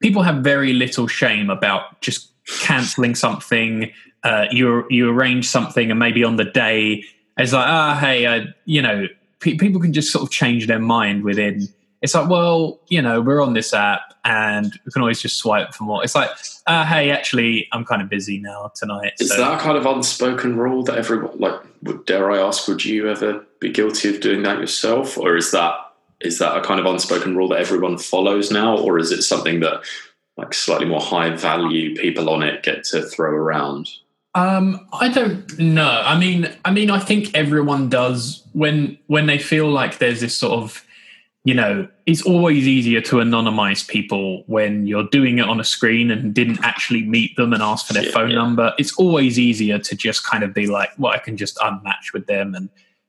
people 0.00 0.22
have 0.22 0.42
very 0.42 0.72
little 0.72 1.06
shame 1.06 1.50
about 1.50 2.00
just 2.00 2.30
canceling 2.60 3.14
something 3.14 3.92
uh, 4.24 4.46
you 4.50 4.84
you 4.90 5.08
arrange 5.08 5.48
something 5.48 5.90
and 5.90 5.98
maybe 5.98 6.24
on 6.24 6.36
the 6.36 6.44
day 6.44 7.04
it's 7.36 7.52
like 7.52 7.66
ah 7.66 7.92
oh, 7.92 7.98
hey 8.00 8.26
I, 8.26 8.46
you 8.64 8.82
know 8.82 9.06
pe- 9.40 9.56
people 9.56 9.80
can 9.80 9.92
just 9.92 10.10
sort 10.10 10.24
of 10.24 10.30
change 10.30 10.66
their 10.66 10.80
mind 10.80 11.22
within 11.22 11.68
it's 12.00 12.14
like, 12.14 12.28
well, 12.28 12.80
you 12.88 13.02
know, 13.02 13.20
we're 13.20 13.42
on 13.42 13.54
this 13.54 13.74
app 13.74 14.14
and 14.24 14.78
we 14.84 14.92
can 14.92 15.02
always 15.02 15.20
just 15.20 15.36
swipe 15.36 15.74
for 15.74 15.84
more. 15.84 16.04
It's 16.04 16.14
like, 16.14 16.30
uh, 16.66 16.84
hey, 16.84 17.10
actually, 17.10 17.68
I'm 17.72 17.84
kind 17.84 18.00
of 18.02 18.08
busy 18.08 18.38
now 18.38 18.70
tonight. 18.74 19.14
Is 19.18 19.30
so. 19.30 19.38
that 19.38 19.60
kind 19.60 19.76
of 19.76 19.86
unspoken 19.86 20.56
rule 20.56 20.84
that 20.84 20.96
everyone, 20.96 21.38
like, 21.38 21.60
would, 21.82 22.04
dare 22.06 22.30
I 22.30 22.38
ask, 22.38 22.68
would 22.68 22.84
you 22.84 23.08
ever 23.08 23.44
be 23.60 23.70
guilty 23.70 24.14
of 24.14 24.20
doing 24.20 24.42
that 24.42 24.58
yourself? 24.58 25.18
Or 25.18 25.36
is 25.36 25.50
that 25.52 25.74
is 26.20 26.40
that 26.40 26.56
a 26.56 26.60
kind 26.60 26.80
of 26.80 26.86
unspoken 26.86 27.36
rule 27.36 27.48
that 27.48 27.60
everyone 27.60 27.96
follows 27.96 28.50
now? 28.50 28.76
Or 28.76 28.98
is 28.98 29.12
it 29.12 29.22
something 29.22 29.60
that, 29.60 29.84
like, 30.36 30.52
slightly 30.52 30.86
more 30.86 31.00
high 31.00 31.30
value 31.30 31.94
people 31.94 32.28
on 32.28 32.42
it 32.42 32.64
get 32.64 32.82
to 32.84 33.02
throw 33.02 33.30
around? 33.30 33.88
Um, 34.34 34.86
I 34.92 35.08
don't 35.08 35.58
know. 35.58 36.02
I 36.04 36.18
mean, 36.18 36.52
I 36.64 36.70
mean, 36.70 36.90
I 36.90 36.98
think 36.98 37.34
everyone 37.34 37.88
does 37.88 38.44
when 38.52 38.98
when 39.06 39.26
they 39.26 39.38
feel 39.38 39.68
like 39.68 39.98
there's 39.98 40.20
this 40.20 40.36
sort 40.36 40.52
of 40.52 40.84
you 41.44 41.54
know, 41.54 41.88
it's 42.04 42.22
always 42.22 42.66
easier 42.66 43.00
to 43.00 43.16
anonymize 43.16 43.86
people 43.86 44.42
when 44.46 44.86
you're 44.86 45.08
doing 45.10 45.38
it 45.38 45.48
on 45.48 45.60
a 45.60 45.64
screen 45.64 46.10
and 46.10 46.34
didn't 46.34 46.62
actually 46.62 47.02
meet 47.02 47.36
them 47.36 47.52
and 47.52 47.62
ask 47.62 47.86
for 47.86 47.92
their 47.92 48.04
Yeah, 48.04 48.10
phone 48.10 48.30
yeah. 48.30 48.36
number. 48.36 48.74
It's 48.78 48.94
always 48.96 49.38
easier 49.38 49.78
to 49.78 49.96
just 49.96 50.26
kind 50.26 50.42
of 50.44 50.52
be 50.52 50.66
like, 50.66 50.90
well, 50.98 51.12
I 51.12 51.18
can 51.18 51.36
just 51.36 51.56
unmatch 51.58 52.12
with 52.12 52.26
them. 52.26 52.54
And, 52.54 52.68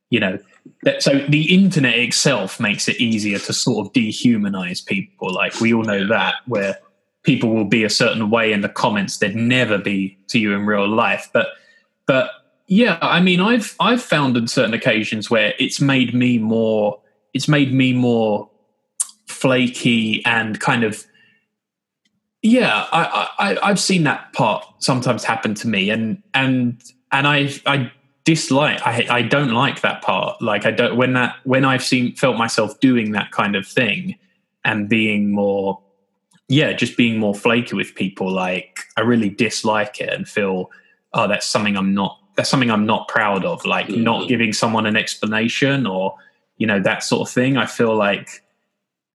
you 0.09 0.19
know, 0.19 0.39
that, 0.83 1.03
so 1.03 1.19
the 1.27 1.53
internet 1.53 1.97
itself 1.97 2.59
makes 2.59 2.87
it 2.87 2.97
easier 2.97 3.39
to 3.39 3.51
sort 3.51 3.85
of 3.85 3.93
dehumanize 3.93 4.85
people. 4.85 5.33
Like 5.33 5.59
we 5.59 5.73
all 5.73 5.83
know 5.83 6.07
that, 6.07 6.35
where 6.45 6.77
people 7.23 7.49
will 7.49 7.65
be 7.65 7.83
a 7.83 7.89
certain 7.89 8.29
way 8.29 8.53
in 8.53 8.61
the 8.61 8.69
comments 8.69 9.17
they'd 9.17 9.35
never 9.35 9.77
be 9.77 10.17
to 10.27 10.39
you 10.39 10.53
in 10.53 10.65
real 10.65 10.87
life. 10.87 11.29
But, 11.33 11.47
but 12.05 12.31
yeah, 12.67 12.99
I 13.01 13.19
mean, 13.19 13.39
I've 13.41 13.75
I've 13.79 14.01
found 14.01 14.37
on 14.37 14.47
certain 14.47 14.75
occasions 14.75 15.29
where 15.29 15.55
it's 15.59 15.81
made 15.81 16.13
me 16.13 16.37
more 16.37 17.01
it's 17.33 17.47
made 17.47 17.73
me 17.73 17.93
more 17.93 18.49
flaky 19.27 20.23
and 20.25 20.59
kind 20.59 20.83
of 20.83 21.05
yeah 22.41 22.87
I, 22.91 23.29
I 23.37 23.69
i've 23.69 23.79
seen 23.79 24.03
that 24.03 24.31
part 24.33 24.65
sometimes 24.79 25.23
happen 25.23 25.53
to 25.55 25.67
me 25.67 25.89
and 25.89 26.21
and 26.33 26.81
and 27.11 27.27
i 27.27 27.49
i 27.65 27.91
dislike 28.23 28.81
i 28.85 29.05
i 29.09 29.21
don't 29.21 29.51
like 29.51 29.81
that 29.81 30.01
part 30.01 30.41
like 30.41 30.65
i 30.65 30.71
don't 30.71 30.95
when 30.95 31.13
that 31.13 31.35
when 31.43 31.65
i've 31.65 31.83
seen 31.83 32.15
felt 32.15 32.37
myself 32.37 32.79
doing 32.79 33.11
that 33.11 33.31
kind 33.31 33.55
of 33.55 33.67
thing 33.67 34.15
and 34.65 34.87
being 34.89 35.31
more 35.31 35.79
yeah 36.47 36.73
just 36.73 36.97
being 36.97 37.19
more 37.19 37.35
flaky 37.35 37.75
with 37.75 37.93
people 37.95 38.31
like 38.31 38.79
i 38.97 39.01
really 39.01 39.29
dislike 39.29 39.99
it 39.99 40.09
and 40.09 40.27
feel 40.27 40.71
oh 41.13 41.27
that's 41.27 41.45
something 41.45 41.75
i'm 41.77 41.93
not 41.93 42.17
that's 42.35 42.49
something 42.49 42.71
i'm 42.71 42.85
not 42.85 43.07
proud 43.09 43.43
of 43.45 43.63
like 43.65 43.87
Mhm. 43.87 44.03
not 44.03 44.27
giving 44.29 44.53
someone 44.53 44.85
an 44.85 44.95
explanation 44.95 45.85
or 45.85 46.15
you 46.59 46.67
know 46.67 46.79
that 46.79 47.03
sort 47.03 47.27
of 47.27 47.33
thing 47.33 47.57
i 47.57 47.65
feel 47.65 47.95
like 47.95 48.43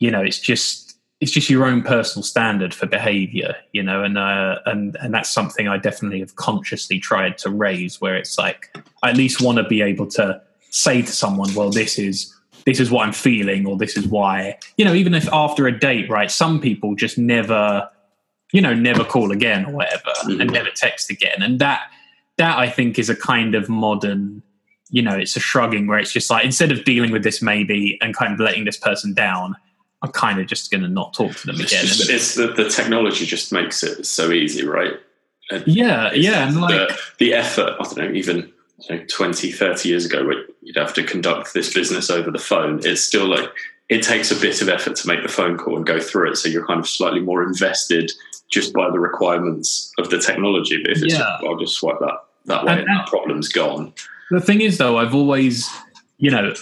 you 0.00 0.10
know 0.10 0.20
it's 0.20 0.40
just 0.40 0.98
it's 1.20 1.30
just 1.30 1.48
your 1.48 1.64
own 1.64 1.80
personal 1.82 2.22
standard 2.24 2.74
for 2.74 2.86
behavior 2.86 3.54
you 3.72 3.82
know 3.82 4.02
and 4.02 4.18
uh 4.18 4.58
and 4.66 4.96
and 5.00 5.14
that's 5.14 5.30
something 5.30 5.68
i 5.68 5.78
definitely 5.78 6.18
have 6.20 6.34
consciously 6.36 6.98
tried 6.98 7.38
to 7.38 7.48
raise 7.50 8.00
where 8.00 8.16
it's 8.16 8.36
like 8.38 8.76
i 9.04 9.10
at 9.10 9.16
least 9.16 9.40
want 9.40 9.56
to 9.58 9.64
be 9.64 9.80
able 9.82 10.06
to 10.06 10.40
say 10.70 11.00
to 11.02 11.12
someone 11.12 11.54
well 11.54 11.70
this 11.70 11.98
is 11.98 12.34
this 12.66 12.80
is 12.80 12.90
what 12.90 13.06
i'm 13.06 13.12
feeling 13.12 13.64
or 13.66 13.76
this 13.76 13.96
is 13.96 14.06
why 14.08 14.58
you 14.76 14.84
know 14.84 14.94
even 14.94 15.14
if 15.14 15.28
after 15.32 15.66
a 15.68 15.78
date 15.78 16.10
right 16.10 16.30
some 16.30 16.60
people 16.60 16.94
just 16.96 17.16
never 17.16 17.88
you 18.52 18.60
know 18.60 18.74
never 18.74 19.04
call 19.04 19.30
again 19.32 19.64
or 19.66 19.72
whatever 19.72 20.10
Mhm. 20.24 20.40
and 20.40 20.50
never 20.52 20.70
text 20.70 21.10
again 21.10 21.42
and 21.42 21.58
that 21.60 21.82
that 22.38 22.58
i 22.58 22.68
think 22.68 22.98
is 22.98 23.08
a 23.10 23.16
kind 23.16 23.54
of 23.54 23.68
modern 23.68 24.42
you 24.94 25.02
know 25.02 25.16
it's 25.16 25.34
a 25.36 25.40
shrugging 25.40 25.86
where 25.88 25.98
it's 25.98 26.12
just 26.12 26.30
like 26.30 26.44
instead 26.44 26.70
of 26.70 26.84
dealing 26.84 27.10
with 27.10 27.24
this 27.24 27.42
maybe 27.42 27.98
and 28.00 28.14
kind 28.16 28.32
of 28.32 28.38
letting 28.38 28.64
this 28.64 28.76
person 28.76 29.12
down 29.12 29.56
i'm 30.02 30.12
kind 30.12 30.38
of 30.38 30.46
just 30.46 30.70
going 30.70 30.82
to 30.82 30.88
not 30.88 31.12
talk 31.12 31.34
to 31.34 31.46
them 31.48 31.56
It's, 31.60 31.72
again 31.72 31.84
just, 31.86 32.08
it's 32.10 32.34
the, 32.36 32.46
the 32.48 32.68
technology 32.68 33.26
just 33.26 33.52
makes 33.52 33.82
it 33.82 34.06
so 34.06 34.30
easy, 34.30 34.64
right? 34.64 34.92
And 35.50 35.64
yeah 35.66 36.12
yeah 36.12 36.46
and 36.46 36.60
like 36.60 36.88
the, 36.88 36.98
the 37.18 37.34
effort, 37.34 37.74
I 37.80 37.82
don't 37.82 37.98
know, 37.98 38.10
even 38.12 38.52
you 38.88 38.96
know, 38.96 39.04
20, 39.08 39.50
30 39.52 39.88
years 39.88 40.04
ago, 40.06 40.24
where 40.26 40.44
you'd 40.62 40.76
have 40.76 40.94
to 40.94 41.02
conduct 41.02 41.54
this 41.54 41.72
business 41.74 42.08
over 42.10 42.30
the 42.30 42.38
phone, 42.38 42.80
it's 42.84 43.02
still 43.02 43.26
like 43.26 43.48
it 43.88 44.02
takes 44.02 44.30
a 44.30 44.36
bit 44.40 44.62
of 44.62 44.68
effort 44.68 44.94
to 44.96 45.08
make 45.08 45.22
the 45.22 45.28
phone 45.28 45.56
call 45.58 45.76
and 45.76 45.86
go 45.86 45.98
through 46.00 46.30
it. 46.30 46.36
So 46.36 46.48
you're 46.48 46.66
kind 46.66 46.80
of 46.80 46.88
slightly 46.88 47.20
more 47.20 47.42
invested 47.42 48.10
just 48.50 48.72
by 48.72 48.90
the 48.90 48.98
requirements 49.00 49.92
of 49.98 50.08
the 50.10 50.18
technology. 50.18 50.80
But 50.82 50.92
if 50.92 51.02
it's 51.02 51.14
Yeah. 51.14 51.20
just, 51.20 51.44
I'll 51.44 51.56
just 51.58 51.74
swipe 51.76 51.98
that 52.00 52.18
that 52.46 52.64
way 52.64 52.72
And- 52.72 52.80
and 52.82 52.98
that 52.98 53.06
problem's 53.08 53.48
gone. 53.48 53.92
The 54.30 54.40
thing 54.40 54.60
is 54.60 54.78
though 54.78 54.98
i've 54.98 55.14
always 55.14 55.68
you 56.18 56.30
know 56.30 56.52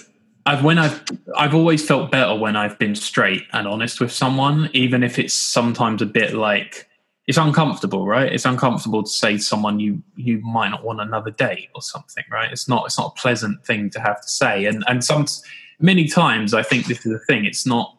i've 0.47 0.65
when 0.65 0.79
i've 0.79 1.03
i've 1.37 1.55
always 1.55 1.87
felt 1.87 2.11
better 2.11 2.35
when 2.35 2.57
i've 2.57 2.79
been 2.79 2.95
straight 2.95 3.45
and 3.53 3.67
honest 3.67 4.01
with 4.01 4.13
someone 4.13 4.69
even 4.73 5.03
if 5.03 5.19
it's 5.19 5.35
sometimes 5.35 6.03
a 6.03 6.07
bit 6.07 6.35
like 6.35 6.89
it's 7.29 7.39
uncomfortable 7.39 8.05
right? 8.05 8.33
It's 8.33 8.45
uncomfortable 8.45 9.05
to 9.05 9.09
say 9.09 9.37
to 9.37 9.43
someone 9.43 9.79
you 9.79 10.03
you 10.17 10.41
might 10.41 10.71
not 10.71 10.83
want 10.83 11.01
another 11.01 11.31
date 11.31 11.69
or 11.73 11.81
something 11.81 12.25
right? 12.33 12.51
It's 12.51 12.69
not 12.69 12.85
it's 12.85 12.99
not 12.99 13.15
a 13.17 13.21
pleasant 13.21 13.65
thing 13.65 13.91
to 13.91 14.01
have 14.01 14.21
to 14.21 14.29
say. 14.29 14.65
And 14.65 14.83
and 14.89 15.05
some 15.05 15.27
many 15.83 16.07
times 16.07 16.55
i 16.55 16.63
think 16.63 16.87
this 16.87 17.05
is 17.05 17.13
the 17.13 17.19
thing 17.19 17.45
it's 17.45 17.67
not 17.67 17.97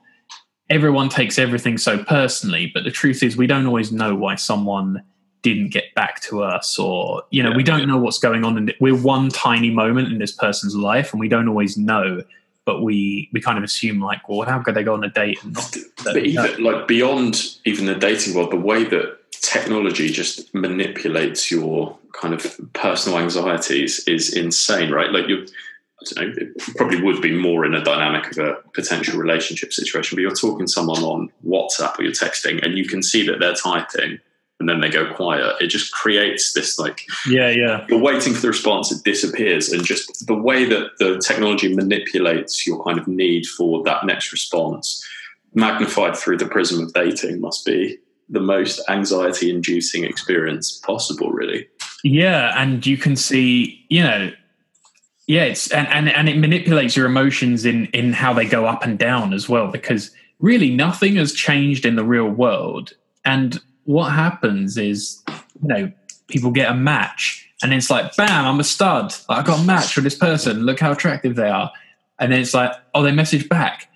everyone 0.69 1.09
takes 1.09 1.37
everything 1.37 1.77
so 1.77 2.01
personally 2.03 2.71
but 2.73 2.83
the 2.83 2.91
truth 2.91 3.21
is 3.21 3.37
we 3.37 3.45
don't 3.45 3.67
always 3.67 3.91
know 3.91 4.15
why 4.15 4.33
someone 4.33 5.03
didn't 5.43 5.69
get 5.69 5.93
back 5.93 6.21
to 6.21 6.41
us 6.41 6.79
or 6.79 7.23
you 7.29 7.43
know 7.43 7.51
Yeah, 7.51 7.57
we 7.57 7.63
don't 7.63 7.79
yeah. 7.81 7.85
know 7.85 7.97
what's 7.99 8.19
going 8.19 8.43
on 8.43 8.57
and 8.57 8.73
we're 8.79 8.95
one 8.95 9.29
tiny 9.29 9.69
moment 9.69 10.11
in 10.11 10.17
this 10.17 10.31
person's 10.31 10.75
life 10.75 11.11
and 11.13 11.19
we 11.19 11.27
don't 11.29 11.47
always 11.47 11.77
know 11.77 12.23
but 12.65 12.81
we 12.81 13.29
we 13.33 13.39
kind 13.41 13.57
of 13.57 13.63
assume 13.63 13.99
like 14.01 14.27
well 14.27 14.47
how 14.47 14.59
could 14.63 14.73
they 14.73 14.83
go 14.83 14.93
on 14.93 15.03
a 15.03 15.09
date 15.09 15.37
and 15.43 15.53
not 15.53 15.75
But 16.03 16.17
even 16.17 16.63
like 16.63 16.87
beyond 16.87 17.57
even 17.65 17.85
the 17.85 17.95
dating 17.95 18.33
world, 18.33 18.51
the 18.51 18.57
way 18.57 18.83
that 18.85 19.17
technology 19.41 20.07
just 20.09 20.53
manipulates 20.55 21.51
your 21.51 21.97
kind 22.13 22.33
of 22.33 22.59
personal 22.73 23.19
anxieties 23.19 23.99
is 24.07 24.33
insane, 24.33 24.89
right? 24.91 25.11
Like 25.11 25.27
you, 25.27 25.45
I 26.01 26.05
don't 26.05 26.27
know, 26.29 26.33
it 26.37 26.75
probably 26.77 27.01
would 27.01 27.21
be 27.21 27.33
more 27.37 27.65
in 27.65 27.73
a 27.73 27.83
dynamic 27.83 28.31
of 28.31 28.37
a 28.37 28.55
potential 28.73 29.19
relationship 29.19 29.73
situation, 29.73 30.15
but 30.15 30.21
you're 30.21 30.33
talking 30.35 30.65
to 30.65 30.71
someone 30.71 31.03
on 31.03 31.29
WhatsApp 31.45 31.99
or 31.99 32.03
you're 32.03 32.13
texting, 32.13 32.63
and 32.63 32.77
you 32.77 32.87
can 32.87 33.03
see 33.03 33.25
that 33.27 33.39
they're 33.39 33.55
typing, 33.55 34.19
and 34.63 34.69
then 34.69 34.79
they 34.79 34.89
go 34.89 35.13
quiet. 35.13 35.57
It 35.59 35.67
just 35.67 35.91
creates 35.91 36.53
this 36.53 36.79
like 36.79 37.05
yeah 37.27 37.49
yeah 37.49 37.85
you're 37.89 37.99
waiting 37.99 38.33
for 38.33 38.39
the 38.39 38.47
response, 38.47 38.93
it 38.93 39.03
disappears, 39.03 39.69
and 39.73 39.83
just 39.83 40.25
the 40.25 40.35
way 40.35 40.63
that 40.63 40.91
the 40.99 41.17
technology 41.19 41.75
manipulates 41.75 42.65
your 42.65 42.81
kind 42.85 42.97
of 42.97 43.05
need 43.05 43.45
for 43.45 43.83
that 43.83 44.05
next 44.05 44.31
response, 44.31 45.05
magnified 45.53 46.15
through 46.15 46.37
the 46.37 46.47
prism 46.47 46.81
of 46.81 46.93
dating, 46.93 47.41
must 47.41 47.65
be 47.65 47.97
the 48.29 48.39
most 48.39 48.79
anxiety 48.87 49.49
inducing 49.49 50.05
experience 50.05 50.79
possible, 50.79 51.29
really. 51.29 51.67
yeah 52.05 52.53
and 52.55 52.85
you 52.85 52.97
can 52.97 53.17
see 53.17 53.85
you 53.89 54.01
know 54.01 54.31
yeah 55.27 55.43
it's 55.43 55.69
and, 55.71 55.87
and 55.89 56.07
and 56.07 56.29
it 56.29 56.37
manipulates 56.37 56.95
your 56.95 57.05
emotions 57.05 57.65
in 57.65 57.87
in 57.87 58.13
how 58.13 58.31
they 58.31 58.45
go 58.45 58.65
up 58.65 58.83
and 58.85 58.97
down 58.97 59.33
as 59.33 59.49
well 59.49 59.67
because 59.67 60.11
really 60.39 60.71
nothing 60.71 61.17
has 61.17 61.33
changed 61.33 61.85
in 61.85 61.95
the 61.97 62.03
real 62.03 62.29
world 62.29 62.93
and 63.25 63.61
what 63.85 64.09
happens 64.11 64.77
is 64.77 65.23
you 65.61 65.67
know 65.67 65.91
people 66.27 66.51
get 66.51 66.71
a 66.71 66.75
match 66.75 67.47
and 67.61 67.73
it's 67.73 67.89
like 67.89 68.15
bam 68.15 68.45
i'm 68.45 68.59
a 68.59 68.63
stud 68.63 69.13
like, 69.29 69.39
i 69.39 69.41
got 69.43 69.59
a 69.59 69.63
match 69.63 69.95
with 69.95 70.03
this 70.03 70.15
person 70.15 70.61
look 70.65 70.79
how 70.79 70.91
attractive 70.91 71.35
they 71.35 71.49
are 71.49 71.71
and 72.19 72.31
then 72.31 72.39
it's 72.41 72.53
like 72.53 72.71
oh 72.95 73.01
they 73.03 73.11
message 73.11 73.47
back 73.49 73.89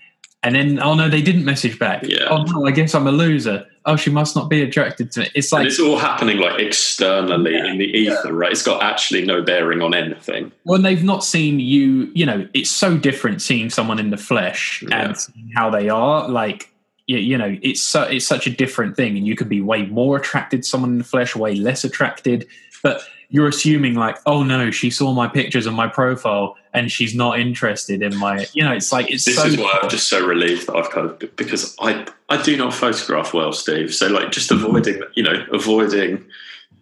and 0.43 0.56
then 0.56 0.80
oh 0.82 0.93
no 0.93 1.10
they 1.10 1.21
didn't 1.21 1.45
message 1.45 1.80
back 1.80 2.04
Yeah. 2.04 2.28
oh 2.30 2.43
no 2.43 2.65
i 2.65 2.71
guess 2.71 2.93
i'm 2.93 3.08
a 3.08 3.12
loser 3.12 3.65
oh 3.86 3.95
she 3.95 4.10
must 4.10 4.36
not 4.36 4.50
be 4.50 4.62
attracted 4.62 5.12
to 5.13 5.21
me 5.21 5.30
it's 5.34 5.52
and 5.54 5.62
like 5.62 5.67
it's 5.67 5.80
all 5.80 5.97
happening 5.97 6.38
like 6.38 6.60
externally 6.60 7.54
Yeah, 7.54 7.65
in 7.71 7.78
the 7.78 7.86
ether, 7.86 8.34
right? 8.34 8.52
It's 8.52 8.62
got 8.63 8.84
actually 8.84 9.26
no 9.26 9.41
bearing 9.41 9.82
on 9.82 9.93
anything. 9.93 10.52
when 10.63 10.82
they've 10.82 11.04
not 11.04 11.23
seen 11.23 11.62
you, 11.62 12.12
you 12.13 12.26
know, 12.26 12.45
it's 12.54 12.69
so 12.69 12.97
different 12.97 13.41
seeing 13.41 13.69
someone 13.69 13.97
in 13.97 14.10
the 14.10 14.17
flesh 14.17 14.84
Yeah. 14.86 15.06
and 15.06 15.17
how 15.56 15.69
they 15.69 15.88
are. 15.88 16.28
Like, 16.28 16.69
you, 17.08 17.17
you 17.17 17.38
know, 17.38 17.58
it's 17.62 17.82
so 17.82 18.04
it's 18.04 18.28
such 18.28 18.48
a 18.48 18.50
different 18.50 18.96
thing, 18.96 19.17
and 19.17 19.26
you 19.26 19.36
could 19.36 19.50
be 19.50 19.62
way 19.62 19.86
more 19.86 20.17
attracted 20.17 20.63
to 20.63 20.67
someone 20.67 20.91
in 20.91 20.98
the 21.00 21.04
flesh, 21.04 21.36
way 21.36 21.56
less 21.56 21.84
attracted. 21.84 22.48
But 22.84 23.02
you're 23.30 23.48
assuming 23.48 23.96
like, 23.96 24.17
oh 24.26 24.43
no, 24.43 24.72
she 24.72 24.89
saw 24.89 25.13
my 25.13 25.28
pictures 25.28 25.65
and 25.65 25.76
my 25.76 25.88
profile 25.88 26.56
and 26.74 26.91
she's 26.91 27.15
not 27.15 27.39
interested 27.39 28.02
in 28.02 28.15
my. 28.17 28.46
You 28.54 28.63
know, 28.63 28.72
it's 28.72 28.91
like 28.91 29.10
it's 29.10 29.26
This 29.26 29.36
so. 29.36 29.46
is 29.46 29.58
why 29.58 29.80
I'm 29.82 29.89
just 29.89 30.08
so 30.08 30.26
relieved 30.26 30.67
that 30.67 30.76
I've 30.76 30.89
kind 30.89 31.10
of 31.10 31.36
because 31.36 31.76
I 31.80 32.08
I 32.30 32.41
do 32.41 32.56
not 32.56 32.74
photograph 32.74 33.34
well, 33.34 33.52
Steve. 33.52 33.93
So 33.93 34.08
like 34.08 34.32
just 34.32 34.52
avoiding 34.52 35.02
you 35.15 35.24
know 35.24 35.46
avoiding 35.52 36.26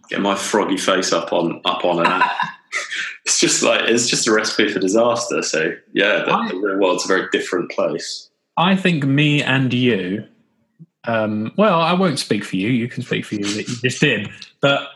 getting 0.08 0.22
my 0.22 0.34
froggy 0.34 0.76
face 0.76 1.12
up 1.12 1.32
on 1.32 1.60
up 1.64 1.84
on 1.84 2.00
an 2.00 2.06
app. 2.06 2.30
it's 3.24 3.40
just 3.40 3.62
like 3.62 3.88
it's 3.88 4.08
just 4.08 4.28
a 4.28 4.32
recipe 4.32 4.72
for 4.72 4.78
disaster. 4.78 5.42
So 5.42 5.74
yeah, 5.92 6.24
the, 6.24 6.48
the 6.50 6.58
real 6.58 6.78
world's 6.78 7.04
a 7.04 7.08
very 7.08 7.28
different 7.32 7.70
place. 7.70 8.30
I 8.56 8.76
think 8.76 9.04
me 9.04 9.42
and 9.42 9.72
you. 9.72 10.26
Um, 11.04 11.52
well, 11.56 11.80
I 11.80 11.92
won't 11.92 12.18
speak 12.18 12.42
for 12.44 12.56
you. 12.56 12.68
You 12.68 12.88
can 12.88 13.02
speak 13.02 13.24
for 13.24 13.36
you 13.36 13.44
that 13.44 13.68
you 13.68 13.76
just 13.76 14.00
did. 14.00 14.28
But 14.60 14.88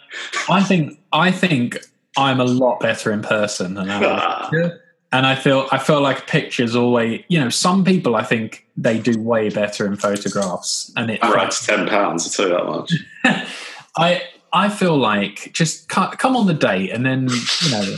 I 0.49 0.63
think 0.63 0.99
I 1.13 1.31
think 1.31 1.79
I'm 2.17 2.41
a 2.41 2.45
lot 2.45 2.81
better 2.81 3.13
in 3.13 3.23
person 3.23 3.75
than 3.75 3.91
I 3.91 4.49
am. 4.53 4.73
And 5.13 5.27
I 5.27 5.35
feel 5.35 5.67
I 5.73 5.79
feel 5.79 6.01
like 6.01 6.29
pictures 6.29 6.77
always. 6.77 7.25
You 7.27 7.41
know, 7.41 7.49
some 7.49 7.85
people 7.85 8.15
I 8.15 8.23
think 8.23 8.65
they 8.77 9.01
do 9.01 9.21
way 9.21 9.49
better 9.49 9.85
in 9.85 9.97
photographs, 9.97 10.93
and 10.97 11.11
it. 11.11 11.21
that 11.21 11.35
writes 11.35 11.67
ten 11.67 11.89
pounds. 11.89 12.29
I 12.29 12.37
tell 12.37 12.49
you 12.49 12.55
that 12.57 12.65
much. 12.65 13.49
I 13.97 14.23
I 14.53 14.69
feel 14.69 14.97
like 14.97 15.51
just 15.53 15.89
co- 15.89 16.11
come 16.13 16.37
on 16.37 16.47
the 16.47 16.55
date, 16.55 16.91
and 16.91 17.05
then 17.05 17.27
you 17.29 17.71
know, 17.73 17.97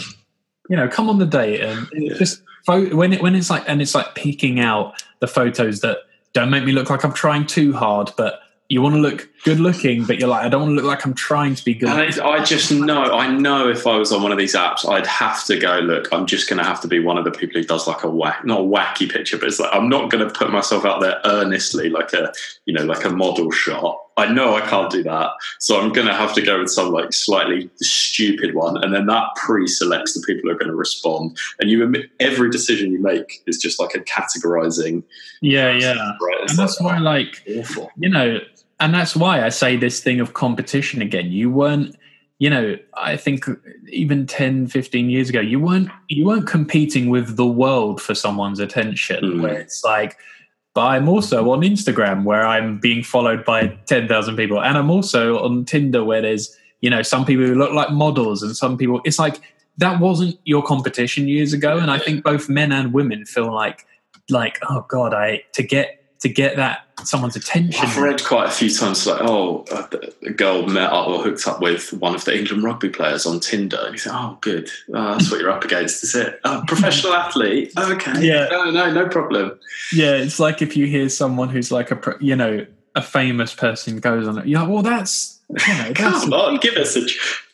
you 0.70 0.76
know, 0.76 0.88
come 0.88 1.10
on 1.10 1.18
the 1.18 1.26
date, 1.26 1.60
and 1.60 1.86
Yeah. 1.92 2.14
just 2.14 2.40
when 2.66 3.12
it 3.12 3.22
when 3.22 3.34
it's 3.34 3.50
like 3.50 3.64
and 3.66 3.82
it's 3.82 3.94
like 3.94 4.14
picking 4.14 4.60
out 4.60 5.02
the 5.20 5.26
photos 5.26 5.80
that 5.80 5.98
don't 6.32 6.50
make 6.50 6.64
me 6.64 6.72
look 6.72 6.90
like 6.90 7.04
I'm 7.04 7.12
trying 7.12 7.46
too 7.46 7.72
hard, 7.72 8.10
but 8.16 8.40
you 8.72 8.80
want 8.80 8.94
to 8.94 9.00
look 9.02 9.28
good 9.44 9.60
looking, 9.60 10.06
but 10.06 10.18
you're 10.18 10.30
like, 10.30 10.46
I 10.46 10.48
don't 10.48 10.62
want 10.62 10.70
to 10.70 10.76
look 10.76 10.84
like 10.86 11.04
I'm 11.04 11.12
trying 11.12 11.54
to 11.54 11.62
be 11.62 11.74
good. 11.74 11.90
I, 11.90 12.26
I, 12.26 12.42
just 12.42 12.72
know, 12.72 13.02
I 13.02 13.28
know 13.28 13.68
if 13.68 13.86
I 13.86 13.98
was 13.98 14.12
on 14.12 14.22
one 14.22 14.32
of 14.32 14.38
these 14.38 14.54
apps, 14.54 14.88
I'd 14.88 15.06
have 15.06 15.44
to 15.44 15.58
go, 15.58 15.80
look, 15.80 16.10
I'm 16.10 16.24
just 16.24 16.48
going 16.48 16.56
to 16.56 16.64
have 16.64 16.80
to 16.80 16.88
be 16.88 16.98
one 16.98 17.18
of 17.18 17.24
the 17.24 17.32
people 17.32 17.60
who 17.60 17.66
does 17.66 17.86
like 17.86 18.02
a 18.02 18.08
whack, 18.08 18.46
not 18.46 18.60
a 18.60 18.64
wacky 18.64 19.12
picture, 19.12 19.36
but 19.36 19.48
it's 19.48 19.60
like, 19.60 19.68
I'm 19.74 19.90
not 19.90 20.10
going 20.10 20.26
to 20.26 20.32
put 20.32 20.50
myself 20.50 20.86
out 20.86 21.02
there 21.02 21.20
earnestly, 21.26 21.90
like 21.90 22.14
a, 22.14 22.32
you 22.64 22.72
know, 22.72 22.84
like 22.84 23.04
a 23.04 23.10
model 23.10 23.50
shot. 23.50 24.01
I 24.16 24.32
know 24.32 24.54
I 24.54 24.60
can't 24.62 24.90
do 24.90 25.02
that. 25.04 25.30
So 25.58 25.80
I'm 25.80 25.92
going 25.92 26.06
to 26.06 26.14
have 26.14 26.34
to 26.34 26.42
go 26.42 26.60
with 26.60 26.70
some 26.70 26.90
like 26.92 27.12
slightly 27.12 27.70
stupid 27.76 28.54
one. 28.54 28.82
And 28.82 28.94
then 28.94 29.06
that 29.06 29.28
pre 29.36 29.66
selects 29.66 30.14
the 30.14 30.22
people 30.26 30.48
who 30.48 30.54
are 30.54 30.58
going 30.58 30.70
to 30.70 30.76
respond. 30.76 31.36
And 31.60 31.70
you 31.70 31.94
every 32.20 32.50
decision 32.50 32.92
you 32.92 33.00
make 33.00 33.42
is 33.46 33.58
just 33.58 33.80
like 33.80 33.94
a 33.94 34.00
categorizing. 34.00 35.02
Yeah, 35.40 35.72
yeah. 35.72 36.12
Right? 36.20 36.48
And 36.48 36.58
that's 36.58 36.80
like, 36.80 36.94
why, 36.94 36.98
like, 36.98 37.42
awful. 37.56 37.90
you 37.96 38.08
know, 38.08 38.40
and 38.80 38.92
that's 38.92 39.16
why 39.16 39.44
I 39.44 39.48
say 39.48 39.76
this 39.76 40.00
thing 40.00 40.20
of 40.20 40.34
competition 40.34 41.00
again. 41.00 41.30
You 41.30 41.50
weren't, 41.50 41.96
you 42.38 42.50
know, 42.50 42.76
I 42.94 43.16
think 43.16 43.46
even 43.88 44.26
10, 44.26 44.66
15 44.66 45.08
years 45.08 45.30
ago, 45.30 45.40
you 45.40 45.60
weren't 45.60 45.88
you 46.08 46.26
weren't 46.26 46.46
competing 46.46 47.08
with 47.08 47.36
the 47.36 47.46
world 47.46 48.02
for 48.02 48.14
someone's 48.14 48.58
attention. 48.58 49.24
Mm. 49.24 49.42
Where 49.42 49.58
it's 49.58 49.84
like, 49.84 50.16
but 50.74 50.86
I'm 50.86 51.08
also 51.08 51.50
on 51.50 51.60
Instagram 51.60 52.24
where 52.24 52.46
I'm 52.46 52.78
being 52.78 53.02
followed 53.02 53.44
by 53.44 53.78
10,000 53.86 54.36
people. 54.36 54.62
And 54.62 54.78
I'm 54.78 54.90
also 54.90 55.38
on 55.44 55.64
Tinder 55.64 56.02
where 56.02 56.22
there's, 56.22 56.56
you 56.80 56.88
know, 56.88 57.02
some 57.02 57.24
people 57.26 57.44
who 57.44 57.54
look 57.54 57.72
like 57.72 57.90
models 57.90 58.42
and 58.42 58.56
some 58.56 58.78
people, 58.78 59.00
it's 59.04 59.18
like 59.18 59.40
that 59.78 60.00
wasn't 60.00 60.38
your 60.44 60.62
competition 60.62 61.28
years 61.28 61.52
ago. 61.52 61.78
And 61.78 61.90
I 61.90 61.98
think 61.98 62.24
both 62.24 62.48
men 62.48 62.72
and 62.72 62.92
women 62.92 63.26
feel 63.26 63.52
like, 63.52 63.86
like, 64.30 64.58
oh 64.68 64.86
God, 64.88 65.12
I, 65.12 65.42
to 65.52 65.62
get 65.62 66.01
to 66.22 66.28
get 66.28 66.56
that 66.56 66.86
someone's 67.02 67.34
attention. 67.34 67.84
I've 67.84 67.98
read 67.98 68.22
quite 68.24 68.46
a 68.46 68.50
few 68.50 68.70
times 68.70 69.06
like, 69.08 69.20
oh, 69.22 69.64
a 70.22 70.30
girl 70.30 70.66
met 70.68 70.92
up 70.92 71.08
or 71.08 71.20
hooked 71.20 71.48
up 71.48 71.60
with 71.60 71.92
one 71.94 72.14
of 72.14 72.24
the 72.24 72.38
England 72.38 72.62
rugby 72.62 72.90
players 72.90 73.26
on 73.26 73.40
Tinder, 73.40 73.78
and 73.84 73.92
you 73.94 73.98
think, 73.98 74.14
oh, 74.14 74.38
good, 74.40 74.70
oh, 74.94 75.12
that's 75.12 75.30
what 75.30 75.40
you're 75.40 75.50
up 75.50 75.64
against, 75.64 76.04
is 76.04 76.14
it? 76.14 76.40
Oh, 76.44 76.62
professional 76.68 77.12
athlete, 77.14 77.72
okay, 77.76 78.24
yeah, 78.24 78.46
no, 78.52 78.70
no, 78.70 78.92
no 78.92 79.08
problem. 79.08 79.58
Yeah, 79.92 80.12
it's 80.12 80.38
like 80.38 80.62
if 80.62 80.76
you 80.76 80.86
hear 80.86 81.08
someone 81.08 81.48
who's 81.48 81.72
like 81.72 81.90
a, 81.90 82.16
you 82.20 82.36
know, 82.36 82.64
a 82.94 83.02
famous 83.02 83.52
person 83.52 83.98
goes 83.98 84.28
on 84.28 84.38
it, 84.38 84.46
you're 84.46 84.60
like, 84.60 84.68
well, 84.68 84.82
that's, 84.82 85.40
you 85.48 85.74
know, 85.74 85.92
that's 85.92 85.96
come 85.96 86.32
on, 86.32 86.58
give 86.58 86.74
us 86.74 86.96
a, 86.96 87.02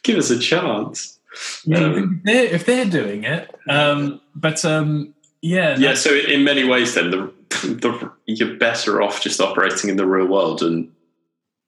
give 0.02 0.18
us 0.18 0.28
a 0.28 0.38
chance. 0.38 1.18
Yeah, 1.64 1.78
um, 1.78 2.20
if, 2.20 2.24
they're, 2.24 2.44
if 2.44 2.66
they're 2.66 2.84
doing 2.84 3.24
it, 3.24 3.54
um, 3.68 4.20
but 4.34 4.62
um, 4.66 5.14
yeah, 5.40 5.76
yeah. 5.78 5.94
So 5.94 6.12
in 6.12 6.42
many 6.42 6.64
ways, 6.64 6.94
then 6.94 7.10
the 7.10 7.32
the, 7.62 8.12
you're 8.26 8.56
better 8.56 9.00
off 9.02 9.22
just 9.22 9.40
operating 9.40 9.90
in 9.90 9.96
the 9.96 10.06
real 10.06 10.26
world 10.26 10.62
and 10.62 10.92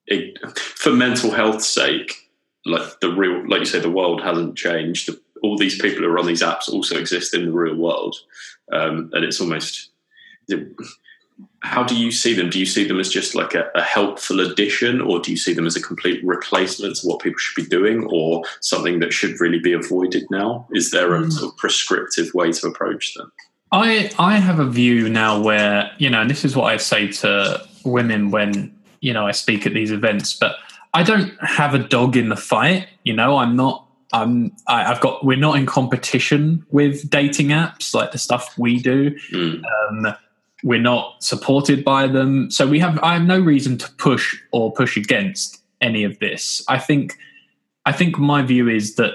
it, 0.07 0.38
for 0.59 0.90
mental 0.90 1.31
health's 1.31 1.69
sake 1.69 2.31
like 2.66 3.01
the 3.01 3.11
real 3.11 3.49
like 3.49 3.61
you 3.61 3.66
say 3.66 3.81
the 3.81 3.90
world 3.90 4.23
hasn't 4.23 4.57
changed. 4.57 5.11
All 5.43 5.57
these 5.57 5.81
people 5.81 6.03
who 6.03 6.11
are 6.11 6.19
on 6.19 6.27
these 6.27 6.43
apps 6.43 6.69
also 6.69 6.99
exist 6.99 7.35
in 7.35 7.47
the 7.47 7.53
real 7.53 7.77
world. 7.77 8.16
Um, 8.73 9.11
and 9.14 9.25
it's 9.25 9.40
almost 9.40 9.90
how 11.62 11.83
do 11.83 11.97
you 11.97 12.11
see 12.11 12.35
them? 12.35 12.51
Do 12.51 12.59
you 12.59 12.66
see 12.66 12.87
them 12.87 13.01
as 13.01 13.09
just 13.09 13.35
like 13.35 13.55
a, 13.55 13.71
a, 13.75 13.83
helpful 13.83 14.40
addition 14.40 15.01
or 15.01 15.21
do 15.21 15.31
you 15.31 15.37
see 15.37 15.53
them 15.53 15.66
as 15.66 15.77
a 15.77 15.83
complete 15.83 16.25
replacement 16.25 16.97
to 16.97 17.07
what 17.07 17.21
people 17.21 17.38
should 17.38 17.62
be 17.62 17.69
doing 17.69 18.05
or 18.11 18.43
something 18.61 18.99
that 19.01 19.12
should 19.12 19.40
really 19.40 19.59
be 19.59 19.73
avoided 19.73 20.25
now? 20.31 20.66
Is 20.73 20.90
there 20.90 21.14
a 21.14 21.23
hmm. 21.23 21.31
sort 21.31 21.53
of 21.53 21.59
prescriptive 21.59 22.35
way 22.35 22.53
to 22.53 22.66
approach 22.66 23.14
them 23.14 23.33
I 23.72 24.11
I 24.18 24.38
have 24.38 24.59
a 24.59 24.66
view 24.66 25.09
now 25.09 25.40
where 25.40 25.90
you 25.98 26.11
know, 26.11 26.22
and 26.22 26.30
this 26.30 26.44
is 26.44 26.56
what 26.56 26.72
I 26.72 26.76
say 26.76 27.09
to 27.09 27.64
women 27.85 28.30
when 28.30 28.76
you 29.00 29.12
know 29.12 29.26
I 29.26 29.33
speak 29.33 29.66
at 29.66 29.74
these 29.74 29.92
events, 29.92 30.35
but 30.35 30.56
I 30.92 31.02
don't 31.02 31.33
have 31.40 31.74
a 31.74 31.78
dog 31.78 32.16
in 32.16 32.28
the 32.28 32.37
fight. 32.37 32.88
You 33.04 33.14
know, 33.14 33.37
I'm 33.37 33.56
not. 33.56 33.87
I'm. 34.12 34.52
I, 34.66 34.83
have 34.83 35.00
got. 35.00 35.24
We're 35.24 35.38
not 35.38 35.56
in 35.56 35.66
competition 35.66 36.66
with 36.70 37.09
dating 37.09 37.48
apps 37.48 37.94
like 37.94 38.12
the 38.12 38.18
stuff 38.18 38.59
we 38.59 38.80
do. 38.80 39.12
Mm. 39.33 39.62
Um, 39.64 40.14
we're 40.62 40.80
not 40.80 41.22
supported 41.22 41.85
by 41.85 42.09
them, 42.09 42.50
so 42.50 42.66
we 42.66 42.80
have. 42.80 42.98
I 43.02 43.14
have 43.14 43.22
no 43.22 43.38
reason 43.38 43.78
to 43.78 43.90
push 43.92 44.37
or 44.50 44.72
push 44.72 44.96
against 44.96 45.62
any 45.80 46.02
of 46.04 46.18
this. 46.18 46.62
I 46.68 46.78
think. 46.78 47.16
I 47.87 47.92
think 47.92 48.18
my 48.18 48.42
view 48.42 48.68
is 48.68 48.96
that 48.96 49.14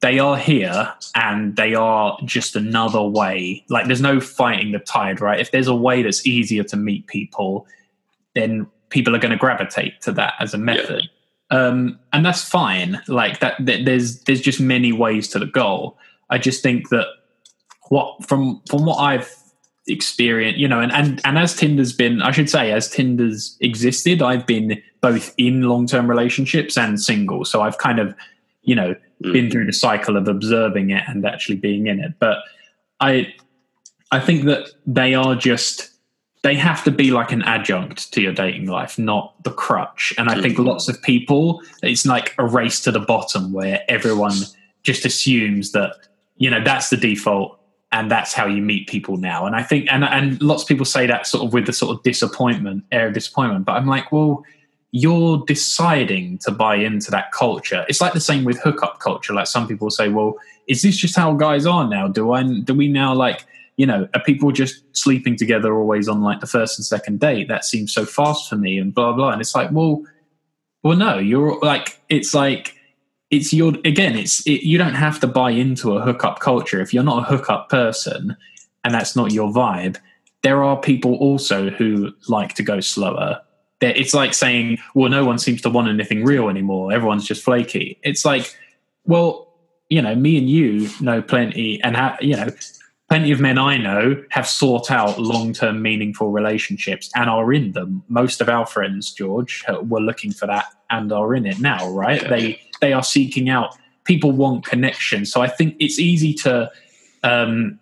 they 0.00 0.18
are 0.18 0.36
here 0.36 0.92
and 1.14 1.56
they 1.56 1.74
are 1.74 2.18
just 2.24 2.56
another 2.56 3.02
way. 3.02 3.64
Like 3.68 3.86
there's 3.86 4.00
no 4.00 4.20
fighting 4.20 4.72
the 4.72 4.78
tide, 4.78 5.20
right? 5.20 5.38
If 5.38 5.50
there's 5.50 5.68
a 5.68 5.74
way 5.74 6.02
that's 6.02 6.26
easier 6.26 6.64
to 6.64 6.76
meet 6.76 7.06
people, 7.06 7.66
then 8.34 8.66
people 8.88 9.14
are 9.14 9.18
going 9.18 9.32
to 9.32 9.36
gravitate 9.36 10.00
to 10.02 10.12
that 10.12 10.34
as 10.40 10.54
a 10.54 10.58
method. 10.58 11.02
Yeah. 11.50 11.66
Um, 11.66 11.98
and 12.12 12.24
that's 12.24 12.44
fine. 12.44 13.00
Like 13.08 13.40
that, 13.40 13.56
there's 13.60 14.20
there's 14.20 14.40
just 14.40 14.60
many 14.60 14.92
ways 14.92 15.28
to 15.28 15.38
the 15.38 15.46
goal. 15.46 15.98
I 16.30 16.38
just 16.38 16.62
think 16.62 16.90
that 16.90 17.06
what 17.88 18.24
from 18.26 18.62
from 18.68 18.84
what 18.84 18.98
I've 18.98 19.34
experienced, 19.88 20.60
you 20.60 20.68
know, 20.68 20.80
and 20.80 20.92
and 20.92 21.20
and 21.24 21.38
as 21.38 21.54
Tinder's 21.54 21.92
been, 21.92 22.22
I 22.22 22.30
should 22.30 22.48
say, 22.48 22.72
as 22.72 22.88
Tinder's 22.88 23.56
existed, 23.60 24.22
I've 24.22 24.46
been 24.46 24.80
both 25.00 25.34
in 25.36 25.62
long 25.62 25.86
term 25.86 26.08
relationships 26.08 26.78
and 26.78 27.00
single. 27.00 27.44
So 27.44 27.62
I've 27.62 27.78
kind 27.78 27.98
of, 27.98 28.14
you 28.62 28.74
know, 28.74 28.94
mm. 29.24 29.32
been 29.32 29.50
through 29.50 29.66
the 29.66 29.72
cycle 29.72 30.16
of 30.16 30.28
observing 30.28 30.90
it 30.90 31.02
and 31.06 31.24
actually 31.26 31.56
being 31.56 31.86
in 31.86 32.00
it. 32.00 32.14
But 32.18 32.38
I 33.00 33.34
I 34.12 34.20
think 34.20 34.44
that 34.44 34.70
they 34.86 35.14
are 35.14 35.34
just 35.34 35.90
they 36.42 36.54
have 36.54 36.82
to 36.84 36.90
be 36.90 37.10
like 37.10 37.32
an 37.32 37.42
adjunct 37.42 38.12
to 38.12 38.22
your 38.22 38.32
dating 38.32 38.66
life, 38.66 38.98
not 38.98 39.34
the 39.44 39.50
crutch. 39.50 40.14
And 40.16 40.30
I 40.30 40.40
think 40.40 40.56
mm. 40.56 40.64
lots 40.64 40.88
of 40.88 41.00
people, 41.02 41.62
it's 41.82 42.06
like 42.06 42.34
a 42.38 42.46
race 42.46 42.80
to 42.84 42.92
the 42.92 43.00
bottom 43.00 43.52
where 43.52 43.82
everyone 43.88 44.32
just 44.82 45.04
assumes 45.04 45.72
that, 45.72 45.96
you 46.38 46.48
know, 46.48 46.62
that's 46.64 46.88
the 46.88 46.96
default 46.96 47.60
and 47.92 48.10
that's 48.10 48.32
how 48.32 48.46
you 48.46 48.62
meet 48.62 48.88
people 48.88 49.18
now. 49.18 49.44
And 49.44 49.54
I 49.54 49.62
think, 49.62 49.88
and, 49.90 50.02
and 50.02 50.40
lots 50.40 50.62
of 50.62 50.68
people 50.68 50.86
say 50.86 51.06
that 51.06 51.26
sort 51.26 51.44
of 51.44 51.52
with 51.52 51.66
the 51.66 51.74
sort 51.74 51.94
of 51.94 52.02
disappointment, 52.04 52.84
air 52.90 53.08
of 53.08 53.12
disappointment. 53.14 53.66
But 53.66 53.72
I'm 53.72 53.86
like, 53.86 54.10
well, 54.10 54.42
you're 54.92 55.44
deciding 55.46 56.38
to 56.38 56.50
buy 56.50 56.74
into 56.74 57.10
that 57.10 57.30
culture. 57.32 57.84
It's 57.88 58.00
like 58.00 58.12
the 58.12 58.20
same 58.20 58.44
with 58.44 58.60
hookup 58.60 58.98
culture. 58.98 59.32
Like 59.32 59.46
some 59.46 59.68
people 59.68 59.90
say, 59.90 60.08
well, 60.08 60.36
is 60.66 60.82
this 60.82 60.96
just 60.96 61.16
how 61.16 61.32
guys 61.34 61.66
are 61.66 61.88
now? 61.88 62.08
Do 62.08 62.32
I 62.32 62.42
do 62.42 62.74
we 62.74 62.88
now 62.88 63.14
like, 63.14 63.44
you 63.76 63.86
know, 63.86 64.08
are 64.14 64.22
people 64.22 64.50
just 64.50 64.82
sleeping 64.96 65.36
together 65.36 65.74
always 65.74 66.08
on 66.08 66.22
like 66.22 66.40
the 66.40 66.46
first 66.46 66.78
and 66.78 66.84
second 66.84 67.20
date? 67.20 67.48
That 67.48 67.64
seems 67.64 67.92
so 67.92 68.04
fast 68.04 68.48
for 68.48 68.56
me 68.56 68.78
and 68.78 68.92
blah 68.92 69.12
blah. 69.12 69.30
And 69.30 69.40
it's 69.40 69.54
like, 69.54 69.70
well, 69.70 70.02
well, 70.82 70.96
no, 70.96 71.18
you're 71.18 71.58
like 71.60 72.00
it's 72.08 72.34
like 72.34 72.74
it's 73.30 73.52
your 73.52 73.74
again, 73.84 74.16
it's 74.16 74.44
it, 74.46 74.64
you 74.64 74.76
don't 74.76 74.94
have 74.94 75.20
to 75.20 75.28
buy 75.28 75.50
into 75.50 75.96
a 75.96 76.02
hookup 76.02 76.40
culture 76.40 76.80
if 76.80 76.92
you're 76.92 77.04
not 77.04 77.22
a 77.22 77.26
hookup 77.26 77.68
person 77.68 78.36
and 78.82 78.94
that's 78.94 79.14
not 79.14 79.30
your 79.30 79.52
vibe. 79.52 79.98
There 80.42 80.64
are 80.64 80.80
people 80.80 81.14
also 81.16 81.70
who 81.70 82.12
like 82.28 82.54
to 82.54 82.62
go 82.64 82.80
slower 82.80 83.40
it's 83.80 84.14
like 84.14 84.34
saying, 84.34 84.78
well, 84.94 85.10
no 85.10 85.24
one 85.24 85.38
seems 85.38 85.62
to 85.62 85.70
want 85.70 85.88
anything 85.88 86.24
real 86.24 86.48
anymore. 86.48 86.92
Everyone's 86.92 87.26
just 87.26 87.42
flaky. 87.42 87.98
It's 88.02 88.24
like, 88.24 88.56
well, 89.04 89.48
you 89.88 90.00
know, 90.00 90.14
me 90.14 90.38
and 90.38 90.48
you 90.48 90.88
know 91.00 91.20
plenty, 91.22 91.82
and 91.82 91.96
ha- 91.96 92.18
you 92.20 92.36
know, 92.36 92.48
plenty 93.08 93.32
of 93.32 93.40
men 93.40 93.58
I 93.58 93.76
know 93.76 94.22
have 94.30 94.46
sought 94.46 94.90
out 94.90 95.18
long-term, 95.18 95.82
meaningful 95.82 96.30
relationships 96.30 97.10
and 97.16 97.28
are 97.28 97.52
in 97.52 97.72
them. 97.72 98.04
Most 98.08 98.40
of 98.40 98.48
our 98.48 98.66
friends, 98.66 99.12
George, 99.12 99.64
were 99.82 100.00
looking 100.00 100.30
for 100.30 100.46
that 100.46 100.66
and 100.90 101.12
are 101.12 101.34
in 101.34 101.46
it 101.46 101.58
now. 101.58 101.90
Right? 101.90 102.22
Yeah. 102.22 102.28
They 102.28 102.60
they 102.80 102.92
are 102.92 103.02
seeking 103.02 103.48
out. 103.48 103.76
People 104.04 104.32
want 104.32 104.64
connection, 104.64 105.26
so 105.26 105.40
I 105.42 105.48
think 105.48 105.76
it's 105.78 105.98
easy 105.98 106.34
to 106.34 106.70
um, 107.22 107.78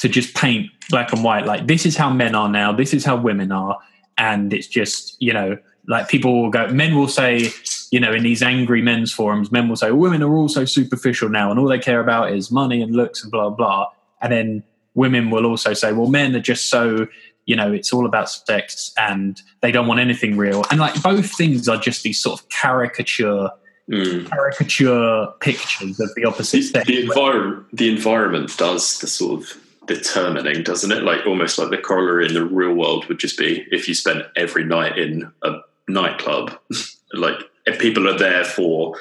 to 0.00 0.08
just 0.08 0.34
paint 0.34 0.70
black 0.90 1.12
and 1.12 1.22
white. 1.22 1.46
Like 1.46 1.66
this 1.66 1.86
is 1.86 1.96
how 1.96 2.10
men 2.10 2.34
are 2.34 2.48
now. 2.48 2.72
This 2.72 2.94
is 2.94 3.04
how 3.04 3.16
women 3.16 3.52
are 3.52 3.78
and 4.18 4.52
it's 4.52 4.66
just 4.66 5.16
you 5.20 5.32
know 5.32 5.56
like 5.88 6.08
people 6.08 6.42
will 6.42 6.50
go 6.50 6.68
men 6.68 6.94
will 6.94 7.08
say 7.08 7.50
you 7.90 7.98
know 7.98 8.12
in 8.12 8.22
these 8.22 8.42
angry 8.42 8.82
men's 8.82 9.12
forums 9.12 9.50
men 9.50 9.68
will 9.68 9.76
say 9.76 9.90
women 9.90 10.22
are 10.22 10.34
also 10.34 10.64
superficial 10.64 11.28
now 11.28 11.50
and 11.50 11.58
all 11.58 11.68
they 11.68 11.78
care 11.78 12.00
about 12.00 12.32
is 12.32 12.50
money 12.50 12.82
and 12.82 12.94
looks 12.94 13.22
and 13.22 13.32
blah 13.32 13.50
blah. 13.50 13.88
And 14.20 14.32
then 14.32 14.62
women 14.94 15.30
will 15.30 15.46
also 15.46 15.72
say 15.72 15.92
well 15.92 16.08
men 16.08 16.36
are 16.36 16.40
just 16.40 16.68
so 16.68 17.08
you 17.46 17.56
know 17.56 17.72
it's 17.72 17.92
all 17.92 18.06
about 18.06 18.30
sex 18.30 18.92
and 18.96 19.40
they 19.60 19.72
don't 19.72 19.86
want 19.86 20.00
anything 20.00 20.36
real. 20.36 20.64
And 20.70 20.78
like 20.78 21.02
both 21.02 21.30
things 21.32 21.68
are 21.68 21.78
just 21.78 22.02
these 22.02 22.20
sort 22.20 22.40
of 22.40 22.48
caricature 22.48 23.50
mm. 23.90 24.28
caricature 24.28 25.26
pictures 25.40 25.98
of 25.98 26.14
the 26.14 26.24
opposite 26.24 26.58
the, 26.58 26.62
sex. 26.62 26.86
the, 26.86 27.06
envir- 27.06 27.64
the 27.72 27.90
environment 27.90 28.56
does 28.56 29.00
the 29.00 29.06
sort 29.06 29.42
of 29.42 29.61
determining, 29.86 30.62
doesn't 30.62 30.92
it? 30.92 31.02
Like 31.02 31.26
almost 31.26 31.58
like 31.58 31.70
the 31.70 31.78
corollary 31.78 32.26
in 32.26 32.34
the 32.34 32.44
real 32.44 32.74
world 32.74 33.06
would 33.06 33.18
just 33.18 33.38
be 33.38 33.66
if 33.70 33.88
you 33.88 33.94
spend 33.94 34.24
every 34.36 34.64
night 34.64 34.98
in 34.98 35.30
a 35.42 35.58
nightclub, 35.88 36.58
like 37.12 37.36
if 37.66 37.78
people 37.78 38.08
are 38.08 38.18
there 38.18 38.44
for 38.44 38.96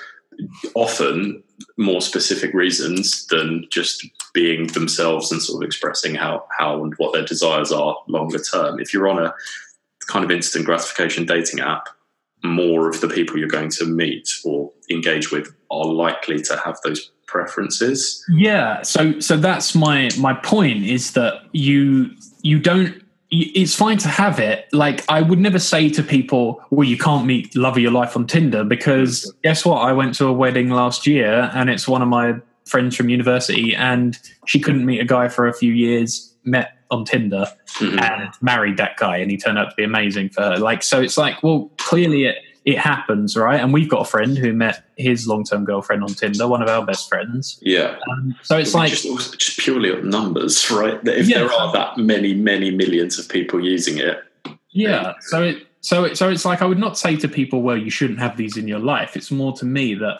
often 0.76 1.44
more 1.78 2.02
specific 2.02 2.54
reasons 2.54 3.28
than 3.28 3.68
just 3.72 4.08
being 4.34 4.68
themselves 4.68 5.32
and 5.32 5.42
sort 5.42 5.62
of 5.62 5.68
expressing 5.68 6.16
how 6.16 6.46
how 6.58 6.84
and 6.84 6.94
what 6.98 7.14
their 7.14 7.26
desires 7.26 7.72
are 7.72 7.98
longer 8.08 8.40
term. 8.40 8.80
If 8.80 8.94
you're 8.94 9.10
on 9.10 9.24
a 9.24 9.34
kind 10.08 10.26
of 10.26 10.32
instant 10.32 10.66
gratification 10.66 11.26
dating 11.26 11.60
app, 11.60 11.90
more 12.44 12.90
of 12.90 13.02
the 13.02 13.08
people 13.08 13.38
you're 13.38 13.48
going 13.48 13.70
to 13.70 13.86
meet 13.86 14.30
or 14.44 14.72
engage 14.90 15.32
with 15.32 15.54
are 15.70 15.86
likely 15.86 16.42
to 16.42 16.58
have 16.66 16.78
those 16.84 17.12
preferences. 17.32 18.24
Yeah, 18.30 18.82
so 18.84 19.20
so 19.20 19.38
that's 19.38 19.74
my 19.74 20.10
my 20.20 20.34
point 20.34 20.86
is 20.86 21.14
that 21.14 21.42
you 21.54 22.12
you 22.44 22.60
don't 22.60 23.02
it's 23.34 23.74
fine 23.74 23.98
to 24.00 24.10
have 24.10 24.40
it. 24.40 24.68
Like 24.74 25.06
I 25.10 25.22
would 25.22 25.40
never 25.40 25.58
say 25.58 25.90
to 25.90 26.04
people, 26.04 26.62
"Well, 26.70 26.88
you 26.88 26.98
can't 26.98 27.26
meet 27.26 27.56
love 27.56 27.78
of 27.78 27.82
your 27.82 27.92
life 27.92 28.16
on 28.18 28.28
Tinder," 28.28 28.64
because 28.64 29.34
guess 29.44 29.66
what? 29.66 29.78
I 29.78 29.94
went 29.94 30.16
to 30.16 30.28
a 30.28 30.34
wedding 30.34 30.70
last 30.70 31.08
year, 31.08 31.50
and 31.54 31.70
it's 31.70 31.88
one 31.88 32.02
of 32.02 32.10
my 32.10 32.36
friends 32.66 32.96
from 32.96 33.10
university, 33.10 33.74
and 33.74 34.20
she 34.46 34.60
couldn't 34.60 34.86
meet 34.86 35.00
a 35.00 35.06
guy 35.06 35.30
for 35.30 35.48
a 35.48 35.54
few 35.54 35.72
years. 35.72 36.28
Met 36.44 36.72
on 36.90 37.06
Tinder 37.06 37.46
mm-hmm. 37.78 38.00
and 38.00 38.34
married 38.42 38.76
that 38.78 38.98
guy, 38.98 39.18
and 39.18 39.32
he 39.32 39.38
turned 39.38 39.58
out 39.58 39.70
to 39.70 39.76
be 39.78 39.84
amazing 39.84 40.30
for 40.30 40.42
her. 40.42 40.58
Like, 40.58 40.84
so 40.84 41.00
it's 41.00 41.18
like, 41.18 41.42
well, 41.44 41.72
clearly 41.78 42.26
it 42.26 42.38
it 42.64 42.78
happens, 42.78 43.36
right? 43.36 43.60
And 43.60 43.74
we've 43.74 43.90
got 43.90 44.02
a 44.02 44.06
friend 44.06 44.38
who 44.38 44.54
met 44.54 44.84
his 44.98 45.28
long 45.28 45.44
term 45.44 45.66
girlfriend 45.66 46.04
on 46.04 46.10
Tinder, 46.10 46.48
one 46.48 46.62
of 46.62 46.70
our 46.70 46.86
best 46.86 47.10
friends. 47.10 47.60
Yeah. 47.62 47.98
Um, 48.12 48.36
so 48.44 48.58
it's 48.58 48.74
like 48.74 48.92
just, 48.92 49.40
just 49.40 49.60
purely 49.60 49.92
on 49.92 50.10
numbers, 50.10 50.70
right? 50.70 51.00
If 51.08 51.28
yeah. 51.28 51.40
there 51.40 51.52
are 51.52 51.74
that 51.74 51.98
many, 51.98 52.34
many 52.34 52.70
millions 52.72 53.18
of 53.18 53.28
people 53.28 53.64
using 53.64 53.98
it. 53.98 54.24
Yeah. 54.70 55.14
So 55.22 55.44
it 55.44 55.68
so 55.82 56.04
it, 56.04 56.18
so 56.18 56.30
it's 56.30 56.46
like 56.46 56.62
I 56.62 56.66
would 56.66 56.80
not 56.80 56.98
say 56.98 57.16
to 57.18 57.28
people, 57.28 57.64
well, 57.64 57.78
you 57.78 57.90
shouldn't 57.90 58.20
have 58.20 58.38
these 58.38 58.58
in 58.58 58.68
your 58.68 58.80
life. 58.80 59.18
It's 59.18 59.32
more 59.32 59.54
to 59.54 59.66
me 59.66 59.96
that 59.96 60.20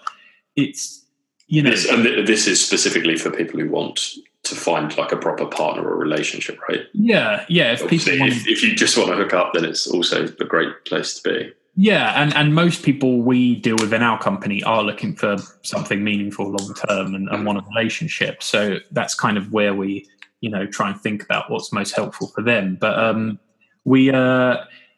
it's 0.56 1.06
you 1.48 1.62
know, 1.62 1.70
this, 1.70 1.88
and 1.88 2.28
this 2.28 2.48
is 2.48 2.66
specifically 2.66 3.18
for 3.18 3.30
people 3.30 3.60
who 3.60 3.70
want 3.70 4.16
to 4.44 4.56
find 4.56 4.98
like 4.98 5.12
a 5.12 5.18
proper 5.18 5.46
partner 5.46 5.88
or 5.88 5.98
relationship, 5.98 6.60
right? 6.68 6.88
Yeah, 6.94 7.46
yeah. 7.50 7.74
If 7.74 7.84
Obviously, 7.84 8.14
people, 8.14 8.28
if, 8.28 8.48
if 8.48 8.64
you 8.64 8.74
just 8.74 8.98
want 8.98 9.10
to 9.10 9.18
hook 9.18 9.34
up, 9.34 9.54
then 9.54 9.66
it's 9.66 9.86
also 9.86 10.24
a 10.24 10.46
great 10.46 10.86
place 10.86 11.20
to 11.20 11.30
be. 11.30 11.54
Yeah, 11.76 12.22
and, 12.22 12.36
and 12.36 12.54
most 12.54 12.84
people 12.84 13.22
we 13.22 13.56
deal 13.56 13.78
with 13.80 13.94
in 13.94 14.04
our 14.04 14.20
company 14.20 14.62
are 14.64 14.84
looking 14.84 15.16
for 15.16 15.38
something 15.62 16.04
meaningful 16.04 16.50
long 16.50 16.74
term 16.88 17.16
and, 17.16 17.30
and 17.30 17.46
want 17.46 17.60
a 17.60 17.70
relationship. 17.70 18.44
So 18.44 18.80
that's 18.92 19.16
kind 19.16 19.38
of 19.38 19.54
where 19.54 19.74
we, 19.74 20.06
you 20.42 20.50
know, 20.50 20.66
try 20.66 20.92
and 20.92 21.00
think 21.00 21.24
about 21.24 21.50
what's 21.50 21.72
most 21.72 21.96
helpful 21.96 22.28
for 22.28 22.42
them. 22.42 22.78
But 22.80 23.00
um, 23.00 23.40
we, 23.86 24.12
uh, 24.12 24.58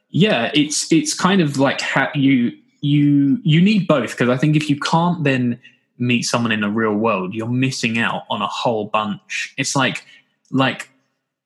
yeah, 0.10 0.52
it's 0.56 0.92
it's 0.92 1.14
kind 1.14 1.42
of 1.42 1.58
like 1.58 1.80
ha- 1.80 2.12
you 2.16 2.52
you 2.82 3.40
you 3.44 3.62
need 3.62 3.88
both 3.88 4.12
because 4.12 4.30
I 4.30 4.38
think 4.38 4.56
if 4.56 4.70
you 4.70 4.80
can't 4.80 5.24
then 5.24 5.60
meet 6.00 6.24
someone 6.24 6.52
in 6.52 6.62
the 6.62 6.70
real 6.70 6.94
world, 6.94 7.36
you're 7.36 7.48
missing 7.48 8.00
out 8.00 8.24
on 8.32 8.42
a 8.42 8.48
whole 8.48 8.86
bunch. 8.86 9.54
It's 9.58 9.76
like 9.76 10.04
like 10.50 10.90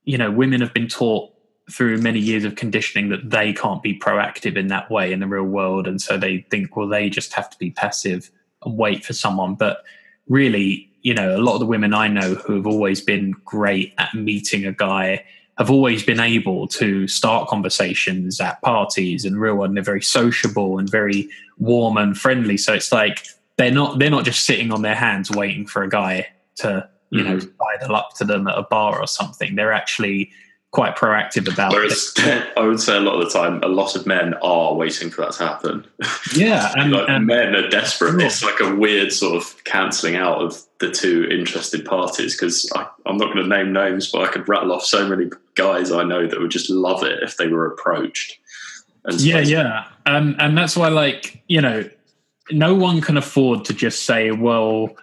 you 0.06 0.18
know, 0.18 0.32
women 0.32 0.62
have 0.62 0.74
been 0.74 0.88
taught 0.88 1.34
through 1.72 1.98
many 1.98 2.20
years 2.20 2.46
of 2.46 2.56
conditioning 2.56 3.10
that 3.10 3.30
they 3.30 3.52
can't 3.52 3.84
be 3.84 3.98
proactive 3.98 4.56
in 4.56 4.68
that 4.68 4.90
way 4.90 5.12
in 5.12 5.20
the 5.20 5.28
real 5.28 5.44
world. 5.44 5.88
And 5.88 6.02
so 6.02 6.18
they 6.18 6.46
think, 6.50 6.76
well, 6.76 6.88
they 6.88 7.10
just 7.10 7.34
have 7.34 7.50
to 7.50 7.58
be 7.58 7.72
passive 7.72 8.32
and 8.64 8.78
wait 8.78 9.04
for 9.04 9.14
someone. 9.14 9.56
But 9.56 9.84
really, 10.30 10.90
you 11.02 11.14
know, 11.14 11.36
a 11.36 11.40
lot 11.42 11.56
of 11.56 11.60
the 11.60 11.66
women 11.66 11.94
I 11.94 12.08
know 12.08 12.36
who 12.36 12.56
have 12.56 12.68
always 12.68 13.02
been 13.02 13.32
great 13.44 13.94
at 13.98 14.14
meeting 14.14 14.66
a 14.66 14.72
guy 14.72 15.26
have 15.58 15.70
always 15.72 16.04
been 16.04 16.20
able 16.20 16.68
to 16.68 17.08
start 17.08 17.50
conversations 17.50 18.40
at 18.40 18.62
parties 18.62 19.26
and 19.26 19.42
real 19.42 19.64
and 19.64 19.76
they're 19.76 19.84
very 19.84 20.04
sociable 20.04 20.78
and 20.78 20.90
very 20.90 21.30
warm 21.58 21.98
and 21.98 22.18
friendly. 22.18 22.58
So 22.58 22.74
it's 22.74 22.92
like 22.92 23.26
they're 23.58 23.72
not 23.72 23.98
they're 23.98 24.12
not 24.12 24.24
just 24.24 24.46
sitting 24.46 24.72
on 24.72 24.84
their 24.84 24.96
hands 24.96 25.32
waiting 25.32 25.66
for 25.66 25.84
a 25.84 25.90
guy 25.90 26.28
to, 26.58 26.88
you 27.10 27.24
mm-hmm. 27.24 27.88
know, 27.90 27.96
up 27.96 28.14
to 28.18 28.24
them 28.24 28.48
at 28.48 28.58
a 28.58 28.64
bar 28.64 29.00
or 29.00 29.08
something. 29.08 29.56
They're 29.56 29.74
actually 29.74 30.32
quite 30.78 30.96
proactive 30.96 31.52
about 31.52 31.74
Whereas, 31.74 32.14
it. 32.18 32.54
I 32.58 32.62
would 32.62 32.80
say 32.80 32.96
a 32.96 33.00
lot 33.00 33.20
of 33.20 33.26
the 33.26 33.32
time, 33.32 33.64
a 33.64 33.68
lot 33.68 33.96
of 33.96 34.06
men 34.06 34.36
are 34.44 34.76
waiting 34.76 35.10
for 35.10 35.22
that 35.22 35.32
to 35.32 35.44
happen. 35.44 35.88
Yeah, 36.36 36.72
and, 36.78 36.92
like 36.92 37.10
and 37.10 37.26
men 37.26 37.56
are 37.56 37.68
desperate. 37.68 38.22
It's 38.22 38.44
like 38.44 38.60
a 38.60 38.76
weird 38.76 39.12
sort 39.12 39.38
of 39.38 39.64
cancelling 39.64 40.18
out 40.18 40.40
of 40.40 40.62
the 40.80 40.92
two 40.92 41.28
interested 41.32 41.84
parties 41.84 42.36
because 42.36 42.72
I'm 43.08 43.18
not 43.18 43.34
going 43.34 43.38
to 43.38 43.48
name 43.48 43.74
names, 43.74 44.12
but 44.12 44.22
I 44.22 44.28
could 44.32 44.48
rattle 44.48 44.72
off 44.72 44.84
so 44.84 45.10
many 45.10 45.32
guys 45.56 45.92
I 45.92 46.04
know 46.04 46.28
that 46.28 46.40
would 46.40 46.52
just 46.52 46.70
love 46.70 47.02
it 47.02 47.24
if 47.24 47.38
they 47.38 47.48
were 47.48 47.66
approached. 47.66 48.38
And 49.06 49.20
yeah, 49.20 49.40
yeah, 49.40 49.88
and 50.06 50.40
and 50.40 50.56
that's 50.56 50.78
why, 50.78 50.90
like 50.90 51.42
you 51.48 51.60
know, 51.60 51.90
no 52.52 52.76
one 52.76 53.02
can 53.02 53.18
afford 53.18 53.66
to 53.66 53.74
just 53.74 54.06
say, 54.06 54.30
well 54.30 54.96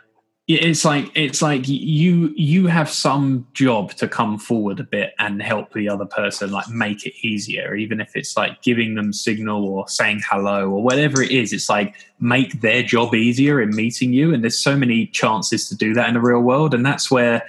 it's 0.46 0.84
like 0.84 1.10
it's 1.14 1.40
like 1.40 1.66
you 1.66 2.34
you 2.36 2.66
have 2.66 2.90
some 2.90 3.46
job 3.54 3.92
to 3.92 4.06
come 4.06 4.38
forward 4.38 4.78
a 4.78 4.84
bit 4.84 5.14
and 5.18 5.42
help 5.42 5.72
the 5.72 5.88
other 5.88 6.04
person 6.04 6.50
like 6.50 6.68
make 6.68 7.06
it 7.06 7.14
easier 7.26 7.74
even 7.74 7.98
if 7.98 8.14
it's 8.14 8.36
like 8.36 8.60
giving 8.60 8.94
them 8.94 9.10
signal 9.10 9.64
or 9.64 9.88
saying 9.88 10.20
hello 10.28 10.68
or 10.68 10.82
whatever 10.82 11.22
it 11.22 11.30
is. 11.30 11.54
It's 11.54 11.70
like 11.70 11.94
make 12.20 12.60
their 12.60 12.82
job 12.82 13.14
easier 13.14 13.62
in 13.62 13.74
meeting 13.74 14.12
you 14.12 14.34
and 14.34 14.42
there's 14.42 14.58
so 14.58 14.76
many 14.76 15.06
chances 15.06 15.66
to 15.70 15.76
do 15.76 15.94
that 15.94 16.08
in 16.08 16.14
the 16.14 16.20
real 16.20 16.40
world 16.40 16.74
and 16.74 16.86
that's 16.86 17.10
where 17.10 17.44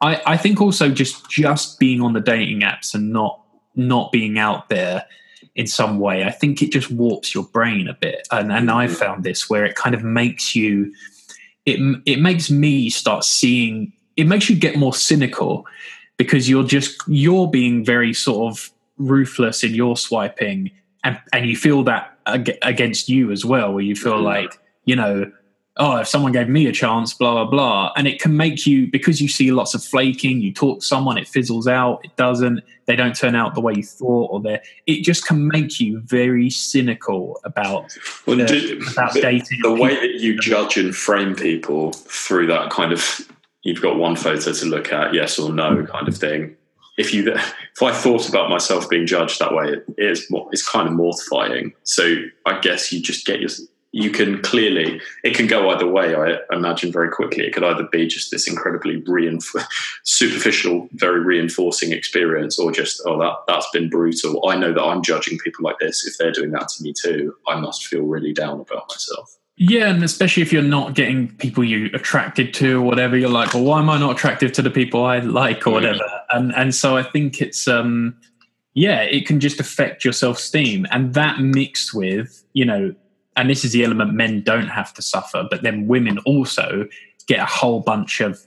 i 0.00 0.20
i 0.26 0.36
think 0.36 0.60
also 0.60 0.90
just 0.90 1.30
just 1.30 1.78
being 1.78 2.02
on 2.02 2.12
the 2.12 2.20
dating 2.20 2.60
apps 2.60 2.94
and 2.94 3.10
not 3.10 3.40
not 3.74 4.12
being 4.12 4.38
out 4.38 4.68
there 4.68 5.04
in 5.54 5.66
some 5.66 5.98
way 5.98 6.24
i 6.24 6.30
think 6.30 6.60
it 6.60 6.70
just 6.70 6.90
warps 6.90 7.34
your 7.34 7.44
brain 7.44 7.88
a 7.88 7.94
bit 7.94 8.26
and 8.32 8.52
and 8.52 8.70
i 8.70 8.86
mm-hmm. 8.86 8.94
found 8.94 9.24
this 9.24 9.48
where 9.48 9.64
it 9.64 9.76
kind 9.76 9.94
of 9.94 10.02
makes 10.02 10.54
you 10.54 10.92
it 11.68 12.02
it 12.06 12.20
makes 12.20 12.50
me 12.50 12.90
start 12.90 13.24
seeing 13.24 13.92
it 14.16 14.24
makes 14.26 14.48
you 14.48 14.56
get 14.56 14.76
more 14.76 14.94
cynical 14.94 15.66
because 16.16 16.48
you're 16.48 16.64
just 16.64 17.00
you're 17.06 17.48
being 17.48 17.84
very 17.84 18.12
sort 18.12 18.52
of 18.52 18.70
ruthless 18.96 19.62
in 19.62 19.74
your 19.74 19.96
swiping 19.96 20.70
and 21.04 21.20
and 21.32 21.46
you 21.46 21.56
feel 21.56 21.84
that 21.84 22.18
against 22.26 23.08
you 23.08 23.30
as 23.30 23.44
well 23.44 23.72
where 23.72 23.84
you 23.84 23.94
feel 23.94 24.14
mm-hmm. 24.14 24.24
like 24.24 24.58
you 24.84 24.96
know 24.96 25.30
oh, 25.78 25.98
if 25.98 26.08
someone 26.08 26.32
gave 26.32 26.48
me 26.48 26.66
a 26.66 26.72
chance, 26.72 27.14
blah, 27.14 27.32
blah, 27.32 27.44
blah. 27.44 27.92
And 27.96 28.08
it 28.08 28.20
can 28.20 28.36
make 28.36 28.66
you, 28.66 28.88
because 28.88 29.20
you 29.20 29.28
see 29.28 29.52
lots 29.52 29.74
of 29.74 29.84
flaking, 29.84 30.40
you 30.40 30.52
talk 30.52 30.80
to 30.80 30.84
someone, 30.84 31.16
it 31.18 31.28
fizzles 31.28 31.68
out, 31.68 32.04
it 32.04 32.16
doesn't, 32.16 32.60
they 32.86 32.96
don't 32.96 33.14
turn 33.14 33.36
out 33.36 33.54
the 33.54 33.60
way 33.60 33.74
you 33.76 33.84
thought, 33.84 34.30
or 34.32 34.40
they 34.40 34.60
it 34.86 35.02
just 35.02 35.26
can 35.26 35.46
make 35.46 35.78
you 35.78 36.00
very 36.00 36.50
cynical 36.50 37.38
about, 37.44 37.96
well, 38.26 38.36
the, 38.36 38.46
do, 38.46 38.80
about 38.92 39.12
the, 39.12 39.20
dating. 39.20 39.60
The 39.62 39.72
way 39.72 39.94
that 39.94 40.20
you 40.20 40.38
judge 40.38 40.76
and 40.76 40.94
frame 40.94 41.34
people 41.34 41.92
through 41.92 42.48
that 42.48 42.70
kind 42.70 42.92
of, 42.92 43.20
you've 43.62 43.82
got 43.82 43.96
one 43.96 44.16
photo 44.16 44.52
to 44.52 44.66
look 44.66 44.92
at, 44.92 45.14
yes 45.14 45.38
or 45.38 45.52
no 45.52 45.86
kind 45.86 46.08
of 46.08 46.16
thing. 46.16 46.56
If 46.96 47.14
you, 47.14 47.32
if 47.32 47.82
I 47.82 47.92
thought 47.92 48.28
about 48.28 48.50
myself 48.50 48.90
being 48.90 49.06
judged 49.06 49.38
that 49.38 49.54
way, 49.54 49.68
it 49.68 49.84
is, 49.96 50.26
it's 50.50 50.68
kind 50.68 50.88
of 50.88 50.94
mortifying. 50.94 51.72
So 51.84 52.16
I 52.44 52.58
guess 52.58 52.92
you 52.92 53.00
just 53.00 53.24
get 53.24 53.38
your, 53.38 53.50
you 53.92 54.10
can 54.10 54.42
clearly 54.42 55.00
it 55.24 55.34
can 55.34 55.46
go 55.46 55.70
either 55.70 55.86
way 55.86 56.14
i 56.14 56.36
imagine 56.54 56.92
very 56.92 57.10
quickly. 57.10 57.46
It 57.46 57.54
could 57.54 57.64
either 57.64 57.88
be 57.90 58.06
just 58.06 58.30
this 58.30 58.48
incredibly 58.48 59.00
reinf- 59.02 59.64
superficial 60.04 60.88
very 60.92 61.20
reinforcing 61.20 61.92
experience 61.92 62.58
or 62.58 62.70
just 62.72 63.00
oh 63.06 63.18
that 63.18 63.34
that's 63.46 63.68
been 63.70 63.88
brutal. 63.88 64.48
I 64.48 64.56
know 64.56 64.72
that 64.72 64.82
i'm 64.82 65.02
judging 65.02 65.38
people 65.38 65.64
like 65.64 65.78
this. 65.78 66.06
If 66.06 66.18
they're 66.18 66.32
doing 66.32 66.50
that 66.52 66.68
to 66.68 66.82
me 66.82 66.92
too 66.92 67.34
i 67.46 67.58
must 67.58 67.86
feel 67.86 68.02
really 68.02 68.32
down 68.32 68.60
about 68.60 68.88
myself. 68.88 69.36
Yeah, 69.60 69.88
and 69.88 70.04
especially 70.04 70.44
if 70.44 70.52
you're 70.52 70.62
not 70.62 70.94
getting 70.94 71.34
people 71.34 71.64
you 71.64 71.90
attracted 71.92 72.54
to 72.54 72.78
or 72.78 72.82
whatever, 72.82 73.16
you're 73.16 73.28
like, 73.28 73.54
well, 73.54 73.64
why 73.64 73.80
am 73.80 73.90
I 73.90 73.98
not 73.98 74.12
attractive 74.12 74.52
to 74.52 74.62
the 74.62 74.70
people 74.70 75.04
I 75.04 75.18
like 75.18 75.66
or 75.66 75.72
whatever? 75.72 76.04
And 76.30 76.54
and 76.54 76.72
so 76.72 76.96
I 76.96 77.02
think 77.02 77.40
it's 77.40 77.66
um 77.66 78.16
yeah, 78.74 79.00
it 79.00 79.26
can 79.26 79.40
just 79.40 79.58
affect 79.58 80.04
your 80.04 80.12
self 80.12 80.38
esteem. 80.38 80.86
And 80.92 81.14
that 81.14 81.40
mixed 81.40 81.92
with, 81.92 82.44
you 82.52 82.64
know, 82.64 82.94
and 83.38 83.48
this 83.48 83.64
is 83.64 83.72
the 83.72 83.84
element 83.84 84.12
men 84.12 84.42
don't 84.42 84.66
have 84.66 84.92
to 84.94 85.00
suffer, 85.00 85.46
but 85.48 85.62
then 85.62 85.86
women 85.86 86.18
also 86.26 86.88
get 87.28 87.38
a 87.38 87.46
whole 87.46 87.80
bunch 87.80 88.20
of 88.20 88.40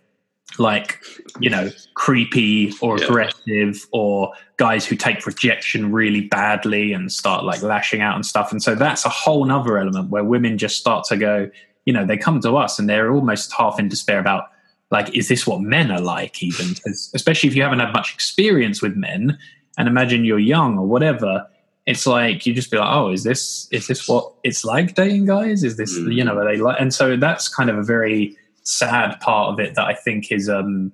like 0.60 1.00
you 1.40 1.50
know 1.50 1.70
creepy 1.94 2.74
or 2.82 2.98
yeah. 2.98 3.06
aggressive 3.06 3.88
or 3.94 4.34
guys 4.58 4.86
who 4.86 4.98
take 4.98 5.26
rejection 5.26 5.94
really 5.94 6.28
badly 6.28 6.92
and 6.92 7.10
start 7.10 7.46
like 7.46 7.62
lashing 7.62 8.02
out 8.02 8.16
and 8.16 8.26
stuff 8.26 8.52
and 8.52 8.62
so 8.62 8.76
that's 8.76 9.06
a 9.06 9.10
whole 9.10 9.46
nother 9.46 9.78
element 9.78 10.10
where 10.10 10.26
women 10.26 10.58
just 10.58 10.76
start 10.76 11.06
to 11.06 11.16
go 11.16 11.50
you 11.86 11.94
know 11.94 12.06
they 12.06 12.18
come 12.18 12.42
to 12.42 12.58
us 12.58 12.78
and 12.78 12.90
they're 12.90 13.14
almost 13.14 13.54
half 13.54 13.80
in 13.80 13.88
despair 13.88 14.20
about 14.20 14.50
like 14.90 15.16
is 15.16 15.30
this 15.30 15.48
what 15.48 15.62
men 15.62 15.90
are 15.90 16.02
like 16.02 16.44
even 16.44 16.76
especially 17.14 17.48
if 17.48 17.56
you 17.56 17.64
haven't 17.64 17.80
had 17.80 17.94
much 17.94 18.14
experience 18.14 18.82
with 18.82 18.94
men 18.98 19.38
and 19.78 19.88
imagine 19.88 20.26
you're 20.26 20.38
young 20.38 20.78
or 20.78 20.86
whatever 20.86 21.48
it's 21.86 22.06
like 22.06 22.46
you 22.46 22.54
just 22.54 22.72
be 22.72 22.78
like, 22.78 22.90
oh, 22.92 23.12
is 23.12 23.24
this 23.24 23.68
is 23.72 23.88
this 23.88 24.08
what 24.08 24.32
it's 24.44 24.64
like 24.64 24.96
dating 24.96 25.26
guys? 25.26 25.64
Is 25.64 25.78
this 25.78 25.98
mm. 25.98 26.14
you 26.14 26.24
know 26.24 26.38
are 26.38 26.46
they 26.46 26.58
like? 26.58 26.80
And 26.80 26.94
so 26.94 27.18
that's 27.18 27.48
kind 27.48 27.70
of 27.70 27.78
a 27.78 27.84
very 27.84 28.38
sad 28.64 29.20
part 29.20 29.52
of 29.54 29.60
it 29.60 29.76
that 29.76 29.86
I 29.86 29.94
think 29.94 30.32
is 30.32 30.50
um 30.50 30.92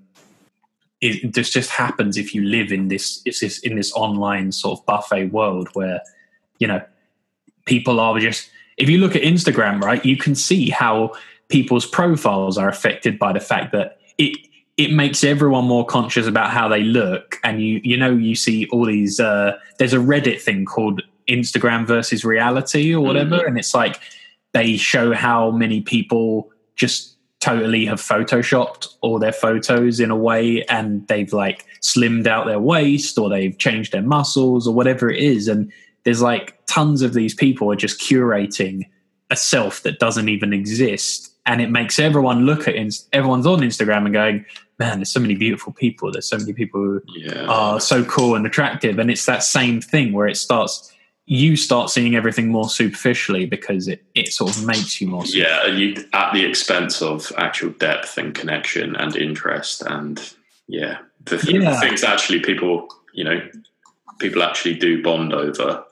it 1.01 1.33
just 1.33 1.53
just 1.53 1.69
happens 1.69 2.17
if 2.17 2.33
you 2.33 2.43
live 2.43 2.71
in 2.71 2.87
this 2.87 3.21
it's 3.25 3.41
this 3.41 3.59
in 3.59 3.75
this 3.75 3.91
online 3.93 4.51
sort 4.51 4.79
of 4.79 4.85
buffet 4.85 5.25
world 5.25 5.69
where 5.73 6.01
you 6.59 6.67
know 6.67 6.81
people 7.65 7.99
are 7.99 8.17
just 8.19 8.49
if 8.77 8.89
you 8.89 8.97
look 8.97 9.15
at 9.15 9.21
Instagram 9.21 9.81
right 9.81 10.03
you 10.03 10.17
can 10.17 10.33
see 10.33 10.69
how 10.69 11.13
people's 11.49 11.85
profiles 11.85 12.57
are 12.57 12.69
affected 12.69 13.19
by 13.19 13.31
the 13.31 13.39
fact 13.39 13.71
that 13.73 13.99
it 14.17 14.37
it 14.77 14.91
makes 14.91 15.23
everyone 15.23 15.65
more 15.65 15.85
conscious 15.85 16.27
about 16.27 16.51
how 16.51 16.67
they 16.67 16.83
look. 16.83 17.39
And 17.43 17.61
you 17.61 17.81
you 17.83 17.97
know 17.97 18.11
you 18.11 18.35
see 18.35 18.67
all 18.67 18.85
these 18.85 19.19
uh, 19.19 19.57
there's 19.79 19.93
a 19.93 19.97
reddit 19.97 20.41
thing 20.41 20.65
called 20.65 21.01
Instagram 21.27 21.85
versus 21.85 22.23
reality 22.23 22.93
or 22.93 23.01
whatever, 23.01 23.45
and 23.45 23.57
it's 23.57 23.73
like 23.73 23.99
they 24.53 24.77
show 24.77 25.13
how 25.13 25.51
many 25.51 25.81
people 25.81 26.49
just 26.75 27.17
totally 27.39 27.85
have 27.85 27.99
photoshopped 27.99 28.87
all 29.01 29.19
their 29.19 29.31
photos 29.31 29.99
in 29.99 30.09
a 30.09 30.15
way. 30.15 30.63
And 30.65 31.07
they've 31.07 31.31
like 31.31 31.65
slimmed 31.81 32.27
out 32.27 32.47
their 32.47 32.59
waist 32.59 33.17
or 33.17 33.29
they've 33.29 33.57
changed 33.57 33.91
their 33.91 34.01
muscles 34.01 34.67
or 34.67 34.73
whatever 34.73 35.09
it 35.09 35.19
is. 35.19 35.47
And 35.47 35.71
there's 36.03 36.21
like 36.21 36.57
tons 36.65 37.01
of 37.01 37.13
these 37.13 37.33
people 37.33 37.71
are 37.71 37.75
just 37.75 37.99
curating 37.99 38.87
a 39.29 39.35
self 39.35 39.83
that 39.83 39.99
doesn't 39.99 40.29
even 40.29 40.53
exist 40.53 41.26
and 41.47 41.61
it 41.61 41.69
makes 41.71 41.97
everyone 41.97 42.45
look 42.45 42.67
at 42.67 42.75
ins- 42.75 43.07
everyone's 43.13 43.47
on 43.47 43.59
instagram 43.59 44.05
and 44.05 44.13
going 44.13 44.45
man 44.79 44.99
there's 44.99 45.09
so 45.11 45.19
many 45.19 45.35
beautiful 45.35 45.73
people 45.73 46.11
there's 46.11 46.29
so 46.29 46.37
many 46.37 46.53
people 46.53 46.79
who 46.81 47.01
Yeah. 47.07 47.45
are 47.45 47.79
so 47.79 48.03
cool 48.05 48.35
and 48.35 48.45
attractive 48.45 48.99
and 48.99 49.09
it's 49.09 49.25
that 49.25 49.43
same 49.43 49.81
thing 49.81 50.13
where 50.13 50.27
it 50.27 50.37
starts 50.37 50.93
you 51.29 51.57
start 51.57 51.89
seeing 51.89 52.15
everything 52.15 52.47
more 52.49 52.69
superficially 52.69 53.45
because 53.45 53.89
it, 53.89 54.01
it 54.15 54.31
sort 54.31 54.55
of 54.55 54.65
makes 54.65 55.01
you 55.01 55.07
more 55.07 55.23
Yeah, 55.25 55.65
you 55.65 55.95
at 56.13 56.31
the 56.33 56.45
expense 56.45 57.01
of 57.01 57.31
actual 57.37 57.71
depth 57.71 58.17
and 58.17 58.33
connection 58.33 58.95
and 58.95 59.13
interest 59.17 59.81
and 59.85 60.21
yeah, 60.67 60.99
the, 61.25 61.37
th- 61.37 61.53
Yeah. 61.63 61.71
the 61.71 61.77
things 61.79 62.03
actually 62.03 62.39
people 62.41 62.87
you 63.13 63.23
know 63.25 63.41
people 64.19 64.41
actually 64.43 64.75
do 64.75 65.01
bond 65.03 65.33
over 65.33 65.83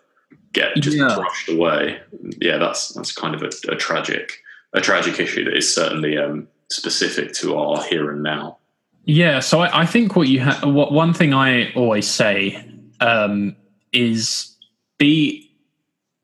get 0.54 0.74
just 0.78 0.96
Yeah. 0.98 1.16
brushed 1.16 1.50
away. 1.50 2.00
Yeah, 2.40 2.58
that's 2.58 2.90
that's 2.90 3.12
kind 3.12 3.36
of 3.36 3.42
a, 3.44 3.52
a 3.70 3.76
tragic 3.76 4.40
a 4.76 4.82
tragic 4.82 5.20
issue 5.20 5.46
that 5.46 5.56
is 5.56 5.74
certainly 5.74 6.18
um, 6.18 6.48
specific 6.70 7.34
to 7.34 7.58
our 7.58 7.82
here 7.84 8.12
and 8.12 8.22
now. 8.22 8.58
Yeah, 9.06 9.40
so 9.40 9.62
I, 9.62 9.82
I 9.82 9.86
think 9.86 10.16
what 10.16 10.28
you 10.28 10.42
ha- 10.44 10.68
what 10.68 10.92
one 10.92 11.14
thing 11.14 11.34
I 11.34 11.72
always 11.74 12.08
say 12.08 12.64
um, 13.00 13.56
is 13.94 14.56
be 14.98 15.52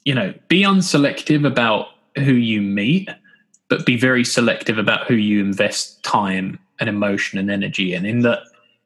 you 0.04 0.14
know 0.14 0.34
be 0.48 0.64
unselective 0.64 1.46
about 1.46 1.88
who 2.18 2.34
you 2.34 2.62
meet, 2.62 3.10
but 3.70 3.86
be 3.86 3.98
very 3.98 4.24
selective 4.24 4.78
about 4.78 5.08
who 5.08 5.16
you 5.16 5.40
invest 5.40 6.04
time 6.04 6.60
and 6.80 6.90
emotion 6.90 7.40
and 7.40 7.50
energy 7.50 7.94
in. 7.94 8.06
In 8.06 8.22
that, 8.22 8.40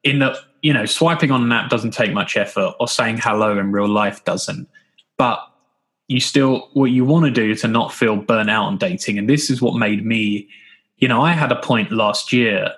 in 0.03 0.19
that, 0.19 0.37
you 0.61 0.73
know, 0.73 0.85
swiping 0.85 1.31
on 1.31 1.43
an 1.43 1.51
app 1.51 1.69
doesn't 1.69 1.91
take 1.91 2.13
much 2.13 2.37
effort, 2.37 2.75
or 2.79 2.87
saying 2.87 3.17
hello 3.17 3.57
in 3.57 3.71
real 3.71 3.87
life 3.87 4.23
doesn't. 4.25 4.67
But 5.17 5.39
you 6.07 6.19
still 6.19 6.69
what 6.73 6.91
you 6.91 7.03
want 7.03 7.25
to 7.25 7.31
do 7.31 7.55
to 7.55 7.67
not 7.67 7.93
feel 7.93 8.15
burnt 8.15 8.49
out 8.49 8.65
on 8.65 8.77
dating, 8.77 9.17
and 9.17 9.29
this 9.29 9.49
is 9.49 9.61
what 9.61 9.75
made 9.75 10.05
me. 10.05 10.47
You 10.97 11.07
know, 11.07 11.21
I 11.21 11.31
had 11.33 11.51
a 11.51 11.57
point 11.57 11.91
last 11.91 12.31
year 12.31 12.71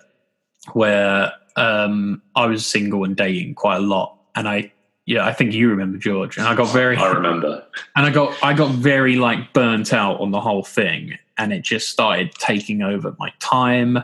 where 0.74 1.32
um, 1.56 2.22
I 2.36 2.48
was 2.48 2.66
single 2.66 3.04
and 3.04 3.16
dating 3.16 3.56
quite 3.56 3.78
a 3.78 3.82
lot, 3.82 4.18
and 4.36 4.48
I, 4.48 4.72
yeah, 5.06 5.26
I 5.26 5.34
think 5.34 5.54
you 5.54 5.70
remember 5.70 5.98
George, 5.98 6.38
and 6.38 6.48
I 6.48 6.56
got 6.56 6.72
very, 6.72 6.96
I 6.96 7.12
remember. 7.12 7.64
and 7.96 8.06
I 8.06 8.10
got, 8.10 8.36
I 8.44 8.54
got 8.54 8.72
very 8.72 9.18
like 9.18 9.54
burnt 9.54 9.94
out 9.94 10.20
on 10.22 10.32
the 10.32 10.42
whole 10.42 10.64
thing, 10.64 11.18
and 11.38 11.52
it 11.52 11.64
just 11.64 11.90
started 11.90 12.32
taking 12.34 12.82
over 12.82 13.16
my 13.20 13.32
time. 13.40 14.00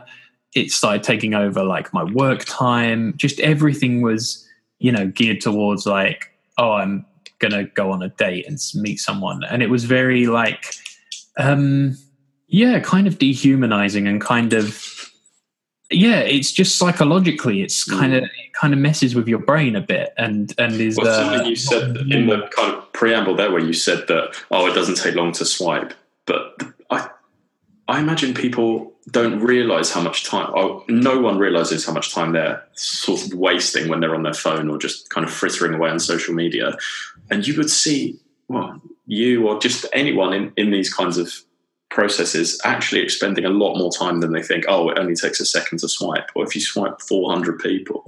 It 0.54 0.70
started 0.70 1.02
taking 1.02 1.34
over 1.34 1.64
like 1.64 1.92
my 1.92 2.04
work 2.04 2.44
time. 2.44 3.14
Just 3.16 3.40
everything 3.40 4.02
was, 4.02 4.46
you 4.78 4.92
know, 4.92 5.08
geared 5.08 5.40
towards 5.40 5.86
like, 5.86 6.30
oh, 6.58 6.72
I'm 6.72 7.04
gonna 7.38 7.64
go 7.64 7.92
on 7.92 8.02
a 8.02 8.08
date 8.08 8.46
and 8.46 8.58
meet 8.74 8.98
someone, 8.98 9.42
and 9.44 9.62
it 9.62 9.70
was 9.70 9.84
very 9.84 10.26
like, 10.26 10.74
um, 11.36 11.96
yeah, 12.46 12.80
kind 12.80 13.06
of 13.06 13.18
dehumanizing 13.18 14.06
and 14.06 14.20
kind 14.20 14.52
of 14.52 15.04
yeah, 15.90 16.20
it's 16.20 16.50
just 16.50 16.78
psychologically, 16.78 17.62
it's 17.62 17.84
kind 17.84 18.14
of 18.14 18.24
it 18.24 18.52
kind 18.52 18.72
of 18.72 18.80
messes 18.80 19.14
with 19.14 19.28
your 19.28 19.38
brain 19.38 19.76
a 19.76 19.80
bit, 19.80 20.12
and 20.16 20.52
and 20.58 20.74
is 20.74 20.96
Well, 20.96 21.40
uh, 21.40 21.44
you 21.44 21.56
said 21.56 21.96
in 21.96 22.26
the 22.26 22.48
kind 22.50 22.74
of 22.74 22.92
preamble 22.92 23.36
there, 23.36 23.50
where 23.50 23.60
you 23.60 23.72
said 23.72 24.06
that 24.08 24.34
oh, 24.50 24.66
it 24.66 24.74
doesn't 24.74 24.96
take 24.96 25.14
long 25.14 25.32
to 25.32 25.44
swipe, 25.44 25.94
but 26.26 26.62
I, 26.90 27.08
I 27.88 28.00
imagine 28.00 28.34
people 28.34 28.92
don't 29.10 29.40
realize 29.40 29.90
how 29.92 30.00
much 30.00 30.24
time. 30.24 30.50
Oh, 30.56 30.84
no 30.88 31.20
one 31.20 31.38
realizes 31.38 31.84
how 31.84 31.92
much 31.92 32.14
time 32.14 32.32
they're 32.32 32.64
sort 32.72 33.24
of 33.26 33.34
wasting 33.34 33.88
when 33.88 34.00
they're 34.00 34.14
on 34.14 34.22
their 34.22 34.34
phone 34.34 34.70
or 34.70 34.78
just 34.78 35.10
kind 35.10 35.26
of 35.26 35.32
frittering 35.32 35.74
away 35.74 35.90
on 35.90 36.00
social 36.00 36.34
media, 36.34 36.76
and 37.30 37.46
you 37.46 37.56
would 37.56 37.70
see 37.70 38.18
well, 38.48 38.80
you 39.06 39.46
or 39.46 39.58
just 39.58 39.86
anyone 39.92 40.32
in 40.32 40.52
in 40.56 40.70
these 40.70 40.92
kinds 40.92 41.18
of 41.18 41.32
processes 41.90 42.60
actually 42.64 43.00
expending 43.00 43.44
a 43.44 43.50
lot 43.50 43.76
more 43.78 43.92
time 43.92 44.20
than 44.20 44.32
they 44.32 44.42
think 44.42 44.64
oh 44.66 44.88
it 44.88 44.98
only 44.98 45.14
takes 45.14 45.40
a 45.40 45.46
second 45.46 45.78
to 45.78 45.88
swipe. 45.88 46.28
Or 46.34 46.44
if 46.44 46.54
you 46.54 46.60
swipe 46.60 47.00
400 47.00 47.58
people 47.60 48.04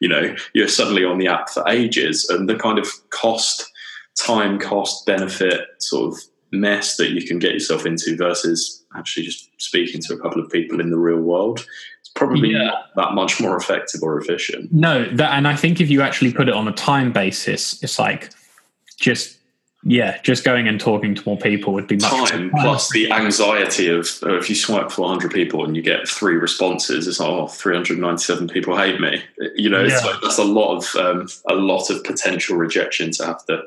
you 0.00 0.08
know 0.08 0.34
you're 0.52 0.68
suddenly 0.68 1.04
on 1.04 1.18
the 1.18 1.26
app 1.28 1.48
for 1.50 1.68
ages. 1.68 2.28
And 2.30 2.48
the 2.48 2.54
kind 2.56 2.78
of 2.78 2.88
cost 3.10 3.70
time 4.16 4.58
cost 4.60 5.04
benefit 5.06 5.62
sort 5.80 6.12
of 6.14 6.20
mess 6.52 6.96
that 6.96 7.10
you 7.10 7.26
can 7.26 7.40
get 7.40 7.52
yourself 7.52 7.84
into 7.84 8.16
versus 8.16 8.84
actually 8.94 9.26
just 9.26 9.50
speaking 9.60 10.00
to 10.00 10.14
a 10.14 10.18
couple 10.20 10.40
of 10.40 10.48
people 10.50 10.80
in 10.80 10.90
the 10.90 10.96
real 10.96 11.18
world 11.18 11.66
it's 12.00 12.10
probably 12.14 12.52
Yeah. 12.52 12.66
not 12.66 12.94
that 12.94 13.14
much 13.14 13.40
more 13.40 13.56
effective 13.56 14.02
or 14.04 14.16
efficient. 14.18 14.72
No 14.72 15.04
that, 15.16 15.32
and 15.32 15.48
I 15.48 15.56
think 15.56 15.80
if 15.80 15.90
you 15.90 16.00
actually 16.02 16.32
put 16.32 16.48
it 16.48 16.54
on 16.54 16.68
a 16.68 16.72
time 16.72 17.10
basis, 17.10 17.82
it's 17.82 17.98
like 17.98 18.30
just 18.98 19.38
yeah, 19.86 20.18
just 20.22 20.44
going 20.44 20.66
and 20.66 20.80
talking 20.80 21.14
to 21.14 21.22
more 21.26 21.36
people 21.36 21.74
would 21.74 21.86
be 21.86 21.96
much 21.96 22.30
time 22.30 22.50
plus 22.50 22.90
the 22.92 23.12
anxiety 23.12 23.88
of 23.88 24.08
oh, 24.22 24.34
if 24.36 24.48
you 24.48 24.54
swipe 24.56 24.90
400 24.90 25.30
people 25.30 25.62
and 25.62 25.76
you 25.76 25.82
get 25.82 26.08
three 26.08 26.36
responses 26.36 27.06
it's 27.06 27.20
like 27.20 27.28
oh 27.28 27.48
397 27.48 28.48
people 28.48 28.76
hate 28.78 28.98
me. 28.98 29.22
You 29.56 29.68
know 29.68 29.84
it's 29.84 29.92
Yeah. 30.02 30.10
like 30.10 30.22
that's 30.22 30.38
a 30.38 30.44
lot 30.44 30.76
of 30.78 30.96
um, 30.96 31.28
a 31.50 31.54
lot 31.54 31.90
of 31.90 32.02
potential 32.02 32.56
rejection 32.56 33.10
to 33.12 33.26
have 33.26 33.44
to 33.46 33.62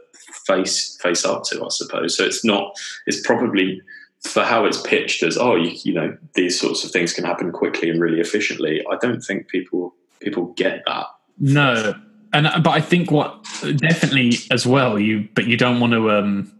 face 0.48 0.98
face 1.02 1.24
up 1.24 1.44
to 1.44 1.64
i 1.64 1.68
suppose. 1.70 2.18
So 2.18 2.24
it's 2.26 2.44
not 2.44 2.76
it's 3.06 3.22
probably 3.26 3.80
for 4.24 4.44
how 4.44 4.66
it's 4.66 4.82
pitched 4.82 5.22
as 5.22 5.38
oh 5.38 5.56
you, 5.56 5.72
you 5.84 5.94
know 5.94 6.18
these 6.34 6.60
sorts 6.60 6.84
of 6.84 6.90
things 6.90 7.14
can 7.14 7.26
happen 7.26 7.52
quickly 7.52 7.90
and 7.92 8.02
really 8.02 8.20
efficiently 8.20 8.84
i 8.92 8.98
don't 8.98 9.22
think 9.22 9.48
people 9.48 9.94
people 10.20 10.48
get 10.54 10.84
that. 10.88 11.06
No, 11.40 11.94
and 12.34 12.48
but 12.64 12.72
I 12.72 12.82
think 12.82 13.12
what 13.12 13.44
definitely 13.78 14.34
as 14.52 14.66
well 14.66 15.00
you, 15.00 15.28
but 15.34 15.46
you 15.46 15.58
don't 15.58 15.80
want 15.80 15.94
to. 15.94 16.12
um 16.12 16.52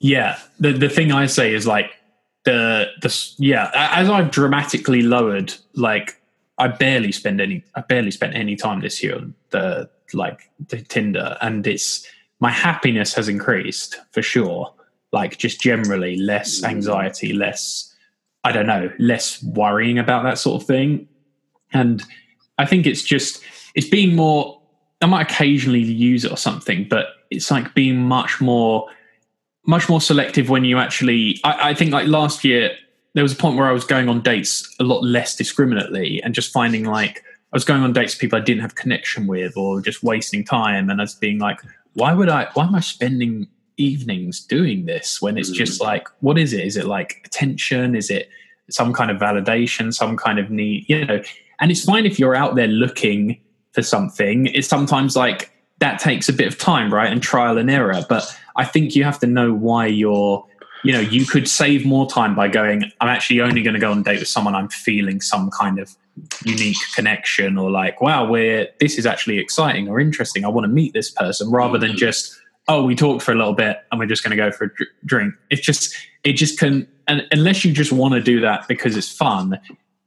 Yeah, 0.00 0.38
the 0.58 0.72
the 0.72 0.88
thing 0.88 1.12
I 1.12 1.26
say 1.26 1.54
is 1.54 1.66
like 1.66 1.92
the 2.44 2.86
the 3.02 3.34
yeah 3.38 3.70
as 3.74 4.08
I've 4.08 4.30
dramatically 4.30 5.02
lowered 5.02 5.54
like 5.74 6.20
I 6.58 6.68
barely 6.68 7.12
spend 7.12 7.40
any 7.40 7.64
I 7.74 7.82
barely 7.82 8.10
spent 8.10 8.34
any 8.34 8.56
time 8.56 8.80
this 8.80 9.02
year 9.02 9.16
on 9.16 9.34
the 9.50 9.88
like 10.12 10.50
the 10.68 10.80
Tinder 10.80 11.36
and 11.40 11.66
it's 11.66 12.06
my 12.40 12.50
happiness 12.50 13.14
has 13.14 13.28
increased 13.28 13.98
for 14.10 14.22
sure 14.22 14.74
like 15.12 15.38
just 15.38 15.60
generally 15.60 16.16
less 16.16 16.64
anxiety 16.64 17.32
less 17.32 17.94
I 18.44 18.50
don't 18.50 18.66
know 18.66 18.90
less 18.98 19.42
worrying 19.42 19.98
about 19.98 20.24
that 20.24 20.38
sort 20.38 20.60
of 20.60 20.66
thing 20.66 21.08
and 21.72 22.02
I 22.58 22.66
think 22.66 22.86
it's 22.86 23.02
just 23.02 23.42
it's 23.74 23.88
being 23.88 24.14
more. 24.14 24.60
I 25.02 25.06
might 25.06 25.30
occasionally 25.30 25.80
use 25.80 26.24
it 26.24 26.30
or 26.30 26.36
something, 26.36 26.86
but 26.88 27.06
it's 27.30 27.50
like 27.50 27.74
being 27.74 28.02
much 28.02 28.40
more, 28.40 28.88
much 29.66 29.88
more 29.88 30.00
selective 30.00 30.48
when 30.48 30.64
you 30.64 30.78
actually. 30.78 31.40
I, 31.44 31.70
I 31.70 31.74
think 31.74 31.92
like 31.92 32.06
last 32.06 32.44
year 32.44 32.70
there 33.14 33.22
was 33.22 33.32
a 33.32 33.36
point 33.36 33.56
where 33.56 33.66
I 33.66 33.72
was 33.72 33.84
going 33.84 34.08
on 34.08 34.22
dates 34.22 34.74
a 34.80 34.84
lot 34.84 35.02
less 35.02 35.36
discriminately 35.36 36.22
and 36.22 36.34
just 36.34 36.52
finding 36.52 36.84
like 36.84 37.24
I 37.52 37.56
was 37.56 37.64
going 37.64 37.82
on 37.82 37.92
dates 37.92 38.14
with 38.14 38.20
people 38.20 38.38
I 38.38 38.42
didn't 38.42 38.62
have 38.62 38.74
connection 38.74 39.26
with 39.26 39.56
or 39.56 39.80
just 39.80 40.02
wasting 40.02 40.44
time 40.44 40.88
and 40.88 41.00
I 41.00 41.04
was 41.04 41.14
being 41.14 41.38
like, 41.38 41.60
why 41.94 42.14
would 42.14 42.28
I? 42.28 42.48
Why 42.54 42.64
am 42.64 42.74
I 42.74 42.80
spending 42.80 43.48
evenings 43.76 44.40
doing 44.40 44.86
this 44.86 45.20
when 45.20 45.36
it's 45.36 45.50
just 45.50 45.80
mm. 45.80 45.84
like, 45.84 46.08
what 46.20 46.38
is 46.38 46.52
it? 46.52 46.64
Is 46.64 46.76
it 46.76 46.86
like 46.86 47.20
attention? 47.24 47.94
Is 47.94 48.10
it 48.10 48.30
some 48.70 48.92
kind 48.92 49.10
of 49.10 49.18
validation? 49.18 49.92
Some 49.92 50.16
kind 50.16 50.38
of 50.38 50.50
need? 50.50 50.88
You 50.88 51.04
know, 51.04 51.22
and 51.60 51.70
it's 51.70 51.84
fine 51.84 52.06
if 52.06 52.18
you're 52.18 52.34
out 52.34 52.54
there 52.54 52.68
looking 52.68 53.40
for 53.72 53.82
something. 53.82 54.46
It's 54.46 54.68
sometimes 54.68 55.16
like 55.16 55.50
that 55.78 55.98
takes 55.98 56.28
a 56.28 56.32
bit 56.32 56.46
of 56.46 56.58
time, 56.58 56.92
right? 56.92 57.10
And 57.10 57.22
trial 57.22 57.58
and 57.58 57.70
error. 57.70 58.04
But 58.08 58.38
I 58.56 58.64
think 58.64 58.94
you 58.94 59.04
have 59.04 59.18
to 59.20 59.26
know 59.26 59.52
why 59.52 59.86
you're, 59.86 60.46
you 60.84 60.92
know, 60.92 61.00
you 61.00 61.26
could 61.26 61.48
save 61.48 61.84
more 61.84 62.08
time 62.08 62.34
by 62.34 62.48
going, 62.48 62.84
I'm 63.00 63.08
actually 63.08 63.40
only 63.40 63.62
going 63.62 63.74
to 63.74 63.80
go 63.80 63.90
on 63.90 63.98
a 63.98 64.02
date 64.02 64.18
with 64.20 64.28
someone 64.28 64.54
I'm 64.54 64.68
feeling 64.68 65.20
some 65.20 65.50
kind 65.50 65.78
of 65.78 65.96
unique 66.44 66.76
connection 66.94 67.56
or 67.56 67.70
like, 67.70 68.00
wow, 68.00 68.28
we're, 68.28 68.68
this 68.80 68.98
is 68.98 69.06
actually 69.06 69.38
exciting 69.38 69.88
or 69.88 69.98
interesting. 69.98 70.44
I 70.44 70.48
want 70.48 70.64
to 70.64 70.68
meet 70.68 70.92
this 70.92 71.10
person 71.10 71.50
rather 71.50 71.78
than 71.78 71.90
mm-hmm. 71.90 71.98
just, 71.98 72.38
oh, 72.68 72.84
we 72.84 72.94
talked 72.94 73.22
for 73.22 73.32
a 73.32 73.34
little 73.34 73.54
bit 73.54 73.78
and 73.90 73.98
we're 73.98 74.06
just 74.06 74.22
going 74.22 74.30
to 74.30 74.36
go 74.36 74.52
for 74.52 74.66
a 74.66 74.70
drink. 75.06 75.34
It's 75.50 75.62
just, 75.62 75.96
it 76.22 76.34
just 76.34 76.58
can, 76.58 76.86
and 77.08 77.26
unless 77.32 77.64
you 77.64 77.72
just 77.72 77.92
want 77.92 78.14
to 78.14 78.20
do 78.20 78.40
that 78.40 78.68
because 78.68 78.96
it's 78.96 79.10
fun, 79.10 79.58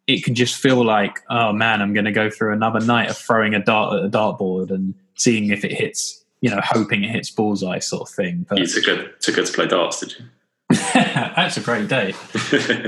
it 0.07 0.23
can 0.23 0.35
just 0.35 0.55
feel 0.55 0.83
like, 0.85 1.19
oh 1.29 1.51
man, 1.51 1.81
I'm 1.81 1.93
going 1.93 2.05
to 2.05 2.11
go 2.11 2.29
through 2.29 2.53
another 2.53 2.79
night 2.79 3.09
of 3.09 3.17
throwing 3.17 3.53
a 3.53 3.63
dart 3.63 3.99
at 3.99 4.05
a 4.05 4.09
dartboard 4.09 4.69
and 4.69 4.93
seeing 5.15 5.49
if 5.49 5.65
it 5.65 5.71
hits, 5.71 6.23
you 6.41 6.49
know, 6.49 6.59
hoping 6.63 7.03
it 7.03 7.09
hits 7.09 7.29
bullseye 7.31 7.79
sort 7.79 8.09
of 8.09 8.15
thing. 8.15 8.45
But 8.47 8.59
you 8.59 8.67
took 8.67 8.85
her 8.85 9.07
took 9.19 9.35
her 9.35 9.43
to 9.43 9.53
play 9.53 9.67
darts 9.67 9.99
did 9.99 10.15
you 10.19 10.25
that's 10.93 11.57
a 11.57 11.61
great 11.61 11.87
day. 11.87 12.13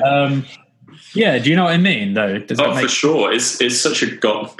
Um, 0.03 0.45
yeah, 1.13 1.37
do 1.37 1.49
you 1.49 1.55
know 1.55 1.65
what 1.65 1.73
I 1.73 1.77
mean? 1.77 2.13
Though, 2.15 2.39
does 2.39 2.57
that 2.57 2.67
Oh, 2.67 2.73
make 2.73 2.85
for 2.85 2.89
sure. 2.89 3.31
It's 3.31 3.61
it's 3.61 3.79
such 3.79 4.01
a 4.01 4.15
god. 4.15 4.51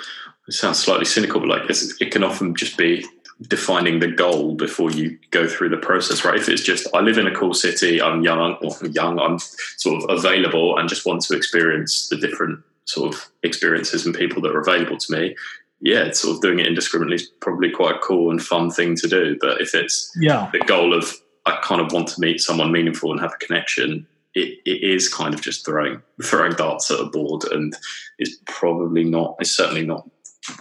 It 0.48 0.54
sounds 0.54 0.80
slightly 0.80 1.06
cynical, 1.06 1.40
but 1.40 1.50
like 1.50 1.70
it's, 1.70 2.00
it 2.00 2.12
can 2.12 2.24
often 2.24 2.56
just 2.56 2.78
be 2.78 3.06
defining 3.42 4.00
the 4.00 4.08
goal 4.08 4.56
before 4.56 4.92
you 4.92 5.18
go 5.32 5.48
through 5.48 5.70
the 5.70 5.78
process, 5.78 6.26
right? 6.26 6.40
If 6.40 6.50
it's 6.50 6.64
just 6.64 6.88
I 6.94 7.02
live 7.02 7.18
in 7.18 7.28
a 7.28 7.36
cool 7.36 7.54
city, 7.54 8.02
I'm 8.02 8.22
young, 8.24 8.56
or 8.56 8.76
young, 8.88 9.20
I'm 9.20 9.40
sort 9.78 10.04
of 10.04 10.18
available, 10.18 10.78
and 10.78 10.90
just 10.90 11.06
want 11.06 11.22
to 11.24 11.36
experience 11.36 12.10
the 12.10 12.18
different 12.18 12.64
sort 12.86 13.14
of 13.14 13.30
experiences 13.44 14.06
and 14.06 14.16
people 14.16 14.42
that 14.42 14.56
are 14.56 14.62
available 14.62 14.98
to 14.98 15.14
me. 15.14 15.36
Yeah, 15.80 16.12
sort 16.12 16.36
of 16.36 16.42
doing 16.42 16.60
it 16.60 16.66
indiscriminately 16.66 17.18
is 17.18 17.28
probably 17.40 17.70
quite 17.70 17.96
a 17.96 18.00
cool 18.00 18.32
and 18.32 18.42
fun 18.42 18.72
thing 18.72 18.96
to 18.96 19.08
do. 19.08 19.38
But 19.40 19.62
if 19.62 19.76
it's 19.76 20.12
yeah. 20.20 20.50
the 20.52 20.60
goal 20.60 20.98
of 20.98 21.14
I 21.46 21.60
kind 21.64 21.80
of 21.80 21.92
want 21.94 22.08
to 22.10 22.22
meet 22.22 22.42
someone 22.42 22.72
meaningful 22.72 23.12
and 23.12 23.22
have 23.22 23.34
a 23.34 23.46
connection, 23.46 24.08
it, 24.34 24.60
it 24.66 24.84
is 24.84 25.08
kind 25.08 25.34
of 25.34 25.42
just 25.42 25.64
throwing 25.66 26.02
throwing 26.24 26.54
darts 26.54 26.90
at 26.90 27.00
a 27.00 27.06
board, 27.06 27.44
and 27.52 27.76
it's 28.18 28.38
probably 28.46 29.04
not. 29.04 29.36
It's 29.40 29.56
certainly 29.56 29.86
not 29.86 30.10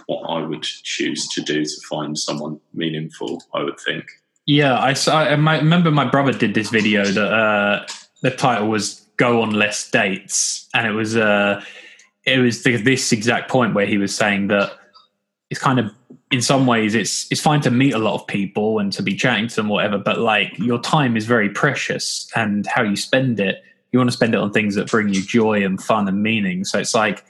what 0.07 0.23
I 0.23 0.45
would 0.45 0.63
choose 0.63 1.27
to 1.29 1.41
do 1.41 1.63
to 1.63 1.81
find 1.89 2.17
someone 2.17 2.59
meaningful. 2.73 3.43
I 3.53 3.63
would 3.63 3.79
think. 3.79 4.05
Yeah, 4.45 4.75
I, 4.75 4.95
I, 5.07 5.25
I 5.25 5.57
remember 5.57 5.91
my 5.91 6.09
brother 6.09 6.31
did 6.31 6.53
this 6.53 6.69
video 6.69 7.05
that 7.05 7.33
uh, 7.33 7.85
the 8.21 8.31
title 8.31 8.67
was 8.67 9.05
"Go 9.17 9.41
on 9.41 9.51
less 9.51 9.89
dates," 9.89 10.67
and 10.73 10.87
it 10.87 10.91
was 10.91 11.17
uh, 11.17 11.63
it 12.25 12.39
was 12.39 12.63
this 12.63 13.11
exact 13.11 13.49
point 13.49 13.73
where 13.73 13.85
he 13.85 13.97
was 13.97 14.15
saying 14.15 14.47
that 14.47 14.73
it's 15.49 15.59
kind 15.59 15.79
of 15.79 15.91
in 16.31 16.41
some 16.41 16.67
ways 16.67 16.93
it's 16.93 17.31
it's 17.31 17.41
fine 17.41 17.61
to 17.61 17.71
meet 17.71 17.93
a 17.93 17.97
lot 17.97 18.15
of 18.15 18.27
people 18.27 18.79
and 18.79 18.91
to 18.91 19.01
be 19.01 19.15
chatting 19.15 19.47
to 19.47 19.55
them 19.55 19.69
whatever 19.69 19.97
but 19.97 20.19
like 20.19 20.57
your 20.57 20.79
time 20.79 21.15
is 21.15 21.25
very 21.25 21.49
precious 21.49 22.29
and 22.35 22.67
how 22.67 22.83
you 22.83 22.95
spend 22.97 23.39
it 23.39 23.63
you 23.91 23.99
want 23.99 24.09
to 24.09 24.15
spend 24.15 24.33
it 24.33 24.37
on 24.37 24.51
things 24.51 24.75
that 24.75 24.91
bring 24.91 25.07
you 25.09 25.21
joy 25.21 25.63
and 25.63 25.81
fun 25.81 26.07
and 26.07 26.21
meaning 26.21 26.65
so 26.65 26.77
it's 26.77 26.93
like 26.93 27.23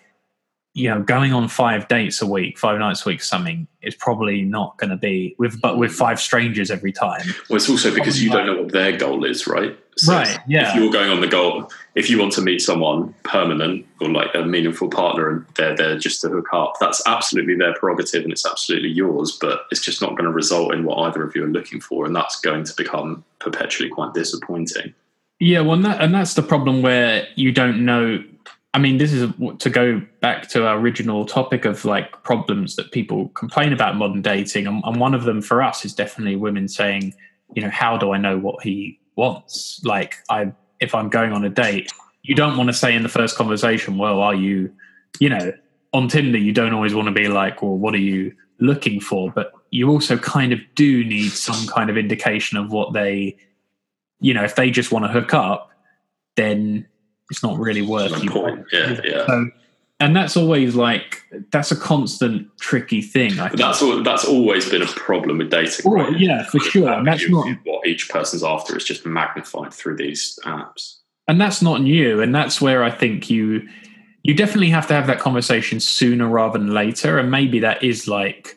you 0.78 0.88
know, 0.88 1.02
going 1.02 1.34
on 1.34 1.48
five 1.48 1.88
dates 1.88 2.22
a 2.22 2.28
week, 2.28 2.60
five 2.60 2.78
nights 2.78 3.04
a 3.04 3.10
week, 3.10 3.24
something 3.24 3.68
is 3.82 3.96
probably 3.96 4.44
not 4.44 4.78
going 4.78 4.92
to 4.92 4.96
be 4.96 5.36
with, 5.40 5.60
but 5.60 5.80
with 5.80 5.92
mm. 5.92 5.96
five 5.96 6.20
strangers 6.20 6.70
every 6.70 6.92
time. 6.92 7.26
Well, 7.50 7.58
it's 7.58 7.68
also 7.68 7.92
because 7.92 8.24
you 8.24 8.30
don't 8.30 8.46
know 8.46 8.62
what 8.62 8.72
their 8.72 8.96
goal 8.96 9.26
is, 9.26 9.48
right? 9.48 9.76
So 9.98 10.14
right. 10.14 10.38
Yeah. 10.48 10.70
If 10.70 10.76
you're 10.76 10.92
going 10.92 11.10
on 11.10 11.22
the 11.22 11.28
goal, 11.28 11.72
if 11.96 12.12
you 12.12 12.20
want 12.20 12.34
to 12.34 12.42
meet 12.42 12.62
someone 12.62 13.16
permanent 13.24 13.88
or 14.00 14.12
like 14.12 14.30
a 14.36 14.46
meaningful 14.46 14.88
partner, 14.90 15.32
and 15.32 15.46
they're 15.56 15.76
there 15.76 15.98
just 15.98 16.22
to 16.22 16.30
hook 16.30 16.50
up, 16.54 16.74
that's 16.80 17.02
absolutely 17.08 17.56
their 17.56 17.74
prerogative 17.74 18.22
and 18.24 18.32
it's 18.32 18.46
absolutely 18.46 18.90
yours. 18.90 19.36
But 19.42 19.62
it's 19.72 19.82
just 19.82 20.00
not 20.00 20.12
going 20.12 20.26
to 20.26 20.32
result 20.32 20.76
in 20.76 20.84
what 20.84 21.00
either 21.08 21.24
of 21.24 21.36
you 21.36 21.44
are 21.44 21.48
looking 21.48 21.82
for, 21.82 22.06
and 22.06 22.16
that's 22.16 22.40
going 22.40 22.66
to 22.66 22.74
become 22.78 23.24
perpetually 23.40 23.90
quite 23.90 24.14
disappointing. 24.14 24.94
Yeah, 25.40 25.62
well, 25.62 25.74
and, 25.74 25.86
that, 25.86 26.02
and 26.02 26.14
that's 26.14 26.36
the 26.36 26.44
problem 26.44 26.84
where 26.84 27.28
you 27.36 27.52
don't 27.52 27.84
know 27.84 28.24
I 28.78 28.80
mean, 28.80 29.00
this 29.00 29.12
is 29.12 29.28
to 29.58 29.70
go 29.72 30.04
back 30.22 30.50
to 30.50 30.68
our 30.68 30.78
original 30.78 31.26
topic 31.26 31.66
of 31.66 31.84
like 31.84 32.22
problems 32.22 32.76
that 32.76 32.92
people 32.92 33.30
complain 33.30 33.74
about 33.74 33.96
modern 33.96 34.22
dating. 34.22 34.68
And, 34.68 34.84
and, 34.86 35.00
one 35.00 35.16
of 35.16 35.24
them 35.24 35.42
for 35.42 35.64
us 35.64 35.84
is 35.84 35.96
definitely 35.96 36.36
women 36.36 36.68
saying, 36.68 37.16
you 37.56 37.64
know, 37.64 37.72
how 37.72 37.98
do 37.98 38.12
I 38.12 38.20
know 38.20 38.38
what 38.38 38.62
he 38.62 39.00
wants? 39.16 39.82
Like, 39.84 40.18
I, 40.30 40.54
if 40.80 40.94
I'm 40.94 41.10
going 41.10 41.34
on 41.34 41.44
a 41.44 41.50
date, 41.50 41.92
you 42.22 42.36
don't 42.36 42.56
want 42.56 42.70
to 42.70 42.74
say 42.74 42.94
in 42.94 43.02
the 43.02 43.10
first 43.10 43.36
conversation, 43.36 43.98
well, 43.98 44.22
are 44.22 44.36
you, 44.36 44.72
you 45.20 45.30
know, 45.30 45.52
on 45.92 46.08
Tinder, 46.08 46.38
you 46.38 46.54
don't 46.54 46.76
always 46.76 46.94
want 46.94 47.08
to 47.08 47.12
be 47.12 47.30
like, 47.30 47.64
well, 47.64 47.76
what 47.76 47.96
are 47.96 47.98
you 47.98 48.32
looking 48.60 49.00
for? 49.00 49.32
But 49.32 49.54
you 49.72 49.90
also 49.90 50.20
kind 50.20 50.54
of 50.54 50.60
do 50.76 51.04
need 51.04 51.32
some 51.32 51.66
kind 51.66 51.90
of 51.90 51.98
indication 51.98 52.60
of 52.60 52.72
what 52.72 52.94
they, 52.94 53.38
you 54.20 54.36
know, 54.36 54.44
if 54.44 54.56
they 54.56 54.70
just 54.70 54.92
want 54.92 55.06
to 55.06 55.12
hook 55.12 55.34
up, 55.34 55.72
then 56.36 56.86
it's 57.30 57.44
not 57.44 57.58
really 57.58 57.82
worth 57.82 58.24
you. 58.24 58.66
Yeah, 58.72 59.02
yeah. 59.04 59.26
So, 59.26 59.50
and 60.00 60.16
that's 60.16 60.38
always 60.38 60.76
like 60.76 61.24
that's 61.52 61.72
a 61.72 61.76
constant 61.76 62.48
tricky 62.60 63.02
thing. 63.02 63.36
that's 63.36 63.82
all, 63.82 64.04
that's 64.04 64.26
always 64.26 64.70
been 64.70 64.84
a 64.84 64.88
problem 64.88 65.40
with 65.40 65.50
dating. 65.50 65.92
Right? 65.92 66.18
Yeah, 66.20 66.46
for 66.46 66.60
sure. 66.60 66.92
And 66.92 67.08
that's 67.08 67.28
not 67.30 67.48
what 67.64 67.88
each 67.88 68.10
person's 68.10 68.44
after. 68.44 68.78
is 68.78 68.84
just 68.84 69.06
magnified 69.06 69.74
through 69.74 69.98
these 69.98 70.40
apps. 70.46 70.98
And 71.28 71.42
that's 71.42 71.62
not 71.62 71.82
new. 71.82 72.22
And 72.22 72.34
that's 72.34 72.62
where 72.62 72.84
I 72.84 72.92
think 72.92 73.30
you 73.30 73.68
you 74.24 74.34
definitely 74.34 74.70
have 74.70 74.88
to 74.88 74.94
have 74.94 75.08
that 75.08 75.20
conversation 75.20 75.80
sooner 75.80 76.28
rather 76.28 76.60
than 76.60 76.74
later. 76.74 77.18
And 77.18 77.32
maybe 77.32 77.60
that 77.60 77.82
is 77.84 78.08
like 78.08 78.56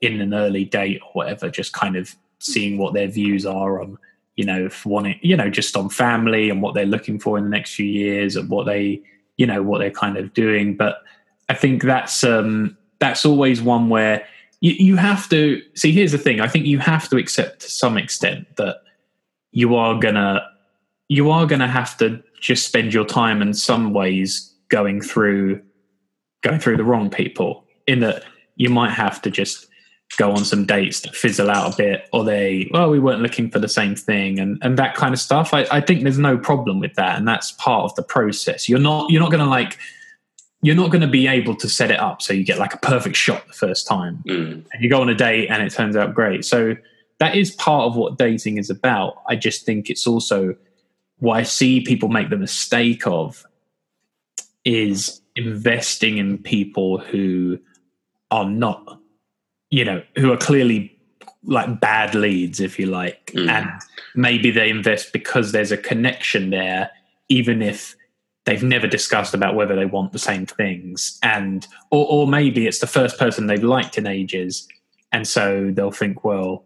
in 0.00 0.20
an 0.20 0.34
early 0.34 0.64
date 0.64 1.00
or 1.02 1.10
whatever, 1.14 1.50
just 1.50 1.72
kind 1.72 1.96
of 1.96 2.14
seeing 2.38 2.78
what 2.78 2.94
their 2.94 3.08
views 3.08 3.44
are 3.46 3.80
on 3.80 3.98
you 4.36 4.44
know, 4.44 4.68
wanting, 4.84 5.18
you 5.22 5.36
know, 5.36 5.50
just 5.50 5.76
on 5.76 5.88
family 5.88 6.50
and 6.50 6.60
what 6.60 6.74
they're 6.74 6.86
looking 6.86 7.18
for 7.18 7.38
in 7.38 7.44
the 7.44 7.50
next 7.50 7.74
few 7.74 7.86
years 7.86 8.36
and 8.36 8.48
what 8.50 8.66
they, 8.66 9.02
you 9.38 9.46
know, 9.46 9.62
what 9.62 9.78
they're 9.78 9.90
kind 9.90 10.16
of 10.16 10.32
doing. 10.34 10.76
But 10.76 11.02
I 11.48 11.54
think 11.54 11.82
that's 11.82 12.22
um, 12.22 12.76
that's 12.98 13.24
always 13.24 13.62
one 13.62 13.88
where 13.88 14.26
you, 14.60 14.72
you 14.72 14.96
have 14.96 15.28
to 15.30 15.62
see. 15.74 15.90
Here's 15.92 16.12
the 16.12 16.18
thing: 16.18 16.40
I 16.40 16.48
think 16.48 16.66
you 16.66 16.78
have 16.78 17.08
to 17.10 17.16
accept 17.16 17.60
to 17.60 17.70
some 17.70 17.96
extent 17.96 18.56
that 18.56 18.82
you 19.52 19.74
are 19.74 19.98
gonna 19.98 20.46
you 21.08 21.30
are 21.30 21.46
gonna 21.46 21.68
have 21.68 21.96
to 21.98 22.22
just 22.40 22.66
spend 22.66 22.92
your 22.92 23.06
time 23.06 23.40
in 23.40 23.54
some 23.54 23.92
ways 23.92 24.52
going 24.68 25.00
through 25.00 25.62
going 26.42 26.60
through 26.60 26.76
the 26.76 26.84
wrong 26.84 27.10
people. 27.10 27.64
In 27.86 28.00
that 28.00 28.24
you 28.56 28.68
might 28.68 28.90
have 28.90 29.22
to 29.22 29.30
just 29.30 29.66
go 30.18 30.30
on 30.30 30.44
some 30.44 30.64
dates 30.64 31.00
that 31.00 31.14
fizzle 31.14 31.50
out 31.50 31.74
a 31.74 31.76
bit 31.76 32.08
or 32.12 32.24
they 32.24 32.70
well 32.72 32.88
we 32.88 32.98
weren't 32.98 33.20
looking 33.20 33.50
for 33.50 33.58
the 33.58 33.68
same 33.68 33.94
thing 33.94 34.38
and 34.38 34.58
and 34.62 34.78
that 34.78 34.94
kind 34.94 35.12
of 35.12 35.20
stuff. 35.20 35.52
I, 35.52 35.66
I 35.70 35.80
think 35.80 36.02
there's 36.02 36.18
no 36.18 36.38
problem 36.38 36.80
with 36.80 36.94
that 36.94 37.18
and 37.18 37.26
that's 37.26 37.52
part 37.52 37.84
of 37.84 37.94
the 37.96 38.02
process. 38.02 38.68
You're 38.68 38.78
not 38.78 39.10
you're 39.10 39.20
not 39.20 39.30
going 39.30 39.44
to 39.44 39.50
like 39.50 39.78
you're 40.62 40.76
not 40.76 40.90
going 40.90 41.02
to 41.02 41.08
be 41.08 41.26
able 41.26 41.54
to 41.56 41.68
set 41.68 41.90
it 41.90 42.00
up 42.00 42.22
so 42.22 42.32
you 42.32 42.44
get 42.44 42.58
like 42.58 42.72
a 42.72 42.78
perfect 42.78 43.16
shot 43.16 43.46
the 43.46 43.52
first 43.52 43.86
time. 43.86 44.22
Mm. 44.26 44.64
and 44.72 44.82
you 44.82 44.88
go 44.88 45.00
on 45.00 45.08
a 45.08 45.14
date 45.14 45.48
and 45.48 45.62
it 45.62 45.70
turns 45.72 45.96
out 45.96 46.14
great. 46.14 46.44
So 46.44 46.76
that 47.18 47.36
is 47.36 47.50
part 47.52 47.86
of 47.86 47.96
what 47.96 48.18
dating 48.18 48.58
is 48.58 48.70
about. 48.70 49.22
I 49.28 49.36
just 49.36 49.66
think 49.66 49.90
it's 49.90 50.06
also 50.06 50.54
what 51.18 51.36
i 51.36 51.42
see 51.42 51.80
people 51.80 52.08
make 52.08 52.30
the 52.30 52.36
mistake 52.36 53.06
of 53.06 53.44
is 54.64 55.20
investing 55.36 56.18
in 56.18 56.38
people 56.38 56.98
who 56.98 57.58
are 58.30 58.48
not 58.48 59.00
you 59.70 59.84
know, 59.84 60.02
who 60.16 60.32
are 60.32 60.36
clearly 60.36 60.96
like 61.44 61.80
bad 61.80 62.14
leads, 62.14 62.60
if 62.60 62.78
you 62.78 62.86
like, 62.86 63.32
mm. 63.34 63.48
and 63.48 63.70
maybe 64.14 64.50
they 64.50 64.68
invest 64.68 65.12
because 65.12 65.52
there's 65.52 65.72
a 65.72 65.76
connection 65.76 66.50
there, 66.50 66.90
even 67.28 67.62
if 67.62 67.96
they've 68.44 68.62
never 68.62 68.86
discussed 68.86 69.34
about 69.34 69.54
whether 69.54 69.74
they 69.74 69.86
want 69.86 70.12
the 70.12 70.18
same 70.18 70.46
things, 70.46 71.18
and 71.22 71.66
or, 71.90 72.06
or 72.08 72.26
maybe 72.26 72.66
it's 72.66 72.80
the 72.80 72.86
first 72.86 73.18
person 73.18 73.46
they've 73.46 73.62
liked 73.62 73.98
in 73.98 74.06
ages, 74.06 74.66
and 75.12 75.26
so 75.26 75.70
they'll 75.72 75.90
think, 75.90 76.24
well, 76.24 76.64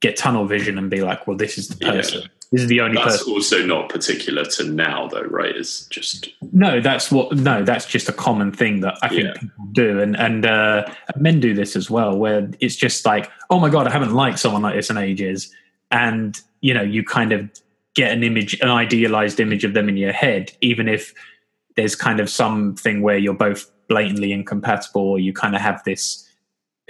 get 0.00 0.16
tunnel 0.16 0.46
vision 0.46 0.78
and 0.78 0.90
be 0.90 1.02
like, 1.02 1.26
well, 1.26 1.36
this 1.36 1.58
is 1.58 1.68
the 1.68 1.76
person. 1.76 2.22
Yeah. 2.22 2.26
This 2.52 2.62
is 2.62 2.68
the 2.68 2.80
only 2.80 2.96
that's 2.96 3.18
person. 3.18 3.32
also 3.32 3.64
not 3.64 3.88
particular 3.88 4.44
to 4.44 4.64
now, 4.64 5.06
though, 5.06 5.22
right? 5.22 5.54
It's 5.54 5.86
just 5.86 6.30
no. 6.50 6.80
That's 6.80 7.12
what 7.12 7.36
no. 7.36 7.62
That's 7.62 7.86
just 7.86 8.08
a 8.08 8.12
common 8.12 8.50
thing 8.50 8.80
that 8.80 8.98
I 9.02 9.08
think 9.08 9.22
yeah. 9.22 9.40
people 9.40 9.64
do, 9.70 10.00
and 10.00 10.16
and 10.16 10.44
uh, 10.44 10.92
men 11.16 11.38
do 11.38 11.54
this 11.54 11.76
as 11.76 11.88
well, 11.88 12.16
where 12.16 12.50
it's 12.58 12.74
just 12.74 13.06
like, 13.06 13.30
oh 13.50 13.60
my 13.60 13.70
god, 13.70 13.86
I 13.86 13.90
haven't 13.90 14.14
liked 14.14 14.40
someone 14.40 14.62
like 14.62 14.74
this 14.74 14.90
in 14.90 14.98
ages, 14.98 15.54
and 15.92 16.40
you 16.60 16.74
know, 16.74 16.82
you 16.82 17.04
kind 17.04 17.30
of 17.30 17.48
get 17.94 18.10
an 18.10 18.24
image, 18.24 18.58
an 18.60 18.68
idealized 18.68 19.38
image 19.38 19.62
of 19.62 19.74
them 19.74 19.88
in 19.88 19.96
your 19.96 20.12
head, 20.12 20.50
even 20.60 20.88
if 20.88 21.14
there's 21.76 21.94
kind 21.94 22.18
of 22.18 22.28
something 22.28 23.00
where 23.00 23.16
you're 23.16 23.32
both 23.32 23.70
blatantly 23.86 24.32
incompatible, 24.32 25.02
or 25.02 25.20
you 25.20 25.32
kind 25.32 25.54
of 25.54 25.60
have 25.60 25.84
this 25.84 26.28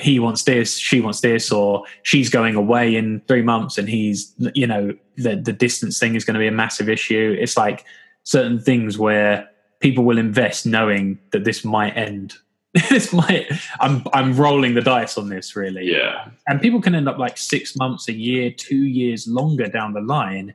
he 0.00 0.18
wants 0.18 0.44
this, 0.44 0.76
she 0.76 1.00
wants 1.00 1.20
this, 1.20 1.52
or 1.52 1.84
she's 2.02 2.28
going 2.28 2.54
away 2.54 2.96
in 2.96 3.20
three 3.28 3.42
months 3.42 3.78
and 3.78 3.88
he's, 3.88 4.34
you 4.54 4.66
know, 4.66 4.92
the, 5.16 5.36
the 5.36 5.52
distance 5.52 5.98
thing 5.98 6.14
is 6.14 6.24
going 6.24 6.34
to 6.34 6.40
be 6.40 6.46
a 6.46 6.52
massive 6.52 6.88
issue. 6.88 7.36
It's 7.38 7.56
like 7.56 7.84
certain 8.24 8.58
things 8.58 8.98
where 8.98 9.48
people 9.80 10.04
will 10.04 10.18
invest 10.18 10.66
knowing 10.66 11.18
that 11.32 11.44
this 11.44 11.64
might 11.64 11.96
end. 11.96 12.34
this 12.88 13.12
might, 13.12 13.50
I'm, 13.80 14.04
I'm 14.12 14.36
rolling 14.36 14.74
the 14.74 14.80
dice 14.80 15.18
on 15.18 15.28
this 15.28 15.56
really. 15.56 15.90
Yeah. 15.90 16.28
And 16.46 16.60
people 16.60 16.80
can 16.80 16.94
end 16.94 17.08
up 17.08 17.18
like 17.18 17.36
six 17.36 17.76
months, 17.76 18.08
a 18.08 18.12
year, 18.12 18.50
two 18.50 18.84
years 18.84 19.26
longer 19.26 19.66
down 19.66 19.92
the 19.92 20.00
line, 20.00 20.54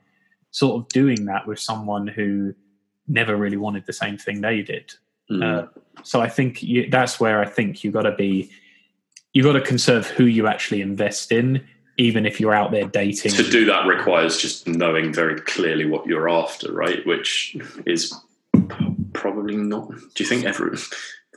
sort 0.52 0.82
of 0.82 0.88
doing 0.90 1.26
that 1.26 1.46
with 1.46 1.60
someone 1.60 2.08
who 2.08 2.54
never 3.08 3.36
really 3.36 3.58
wanted 3.58 3.86
the 3.86 3.94
same 3.94 4.18
thing 4.18 4.42
they 4.42 4.62
did. 4.62 4.94
Mm. 5.30 5.44
Uh, 5.44 5.68
so 6.04 6.22
I 6.22 6.30
think 6.30 6.62
you, 6.64 6.90
that's 6.90 7.20
where 7.20 7.42
I 7.42 7.46
think 7.46 7.84
you 7.84 7.92
got 7.92 8.04
to 8.04 8.16
be 8.16 8.50
you 9.36 9.44
got 9.44 9.52
to 9.52 9.62
conserve 9.62 10.08
who 10.08 10.26
you 10.26 10.48
actually 10.48 10.82
invest 10.82 11.30
in, 11.30 11.62
even 11.98 12.26
if 12.26 12.40
you're 12.40 12.56
out 12.56 12.72
there 12.72 12.88
dating. 12.88 13.34
To 13.34 13.44
do 13.44 13.66
that 13.66 13.86
requires 13.86 14.38
just 14.38 14.66
knowing 14.66 15.14
very 15.14 15.40
clearly 15.42 15.86
what 15.86 16.08
you're 16.08 16.30
after, 16.30 16.72
right? 16.72 17.06
Which 17.06 17.58
is 17.86 18.16
probably 19.12 19.58
not. 19.58 19.90
Do 19.90 20.24
you 20.24 20.26
think 20.26 20.46
everyone? 20.46 20.80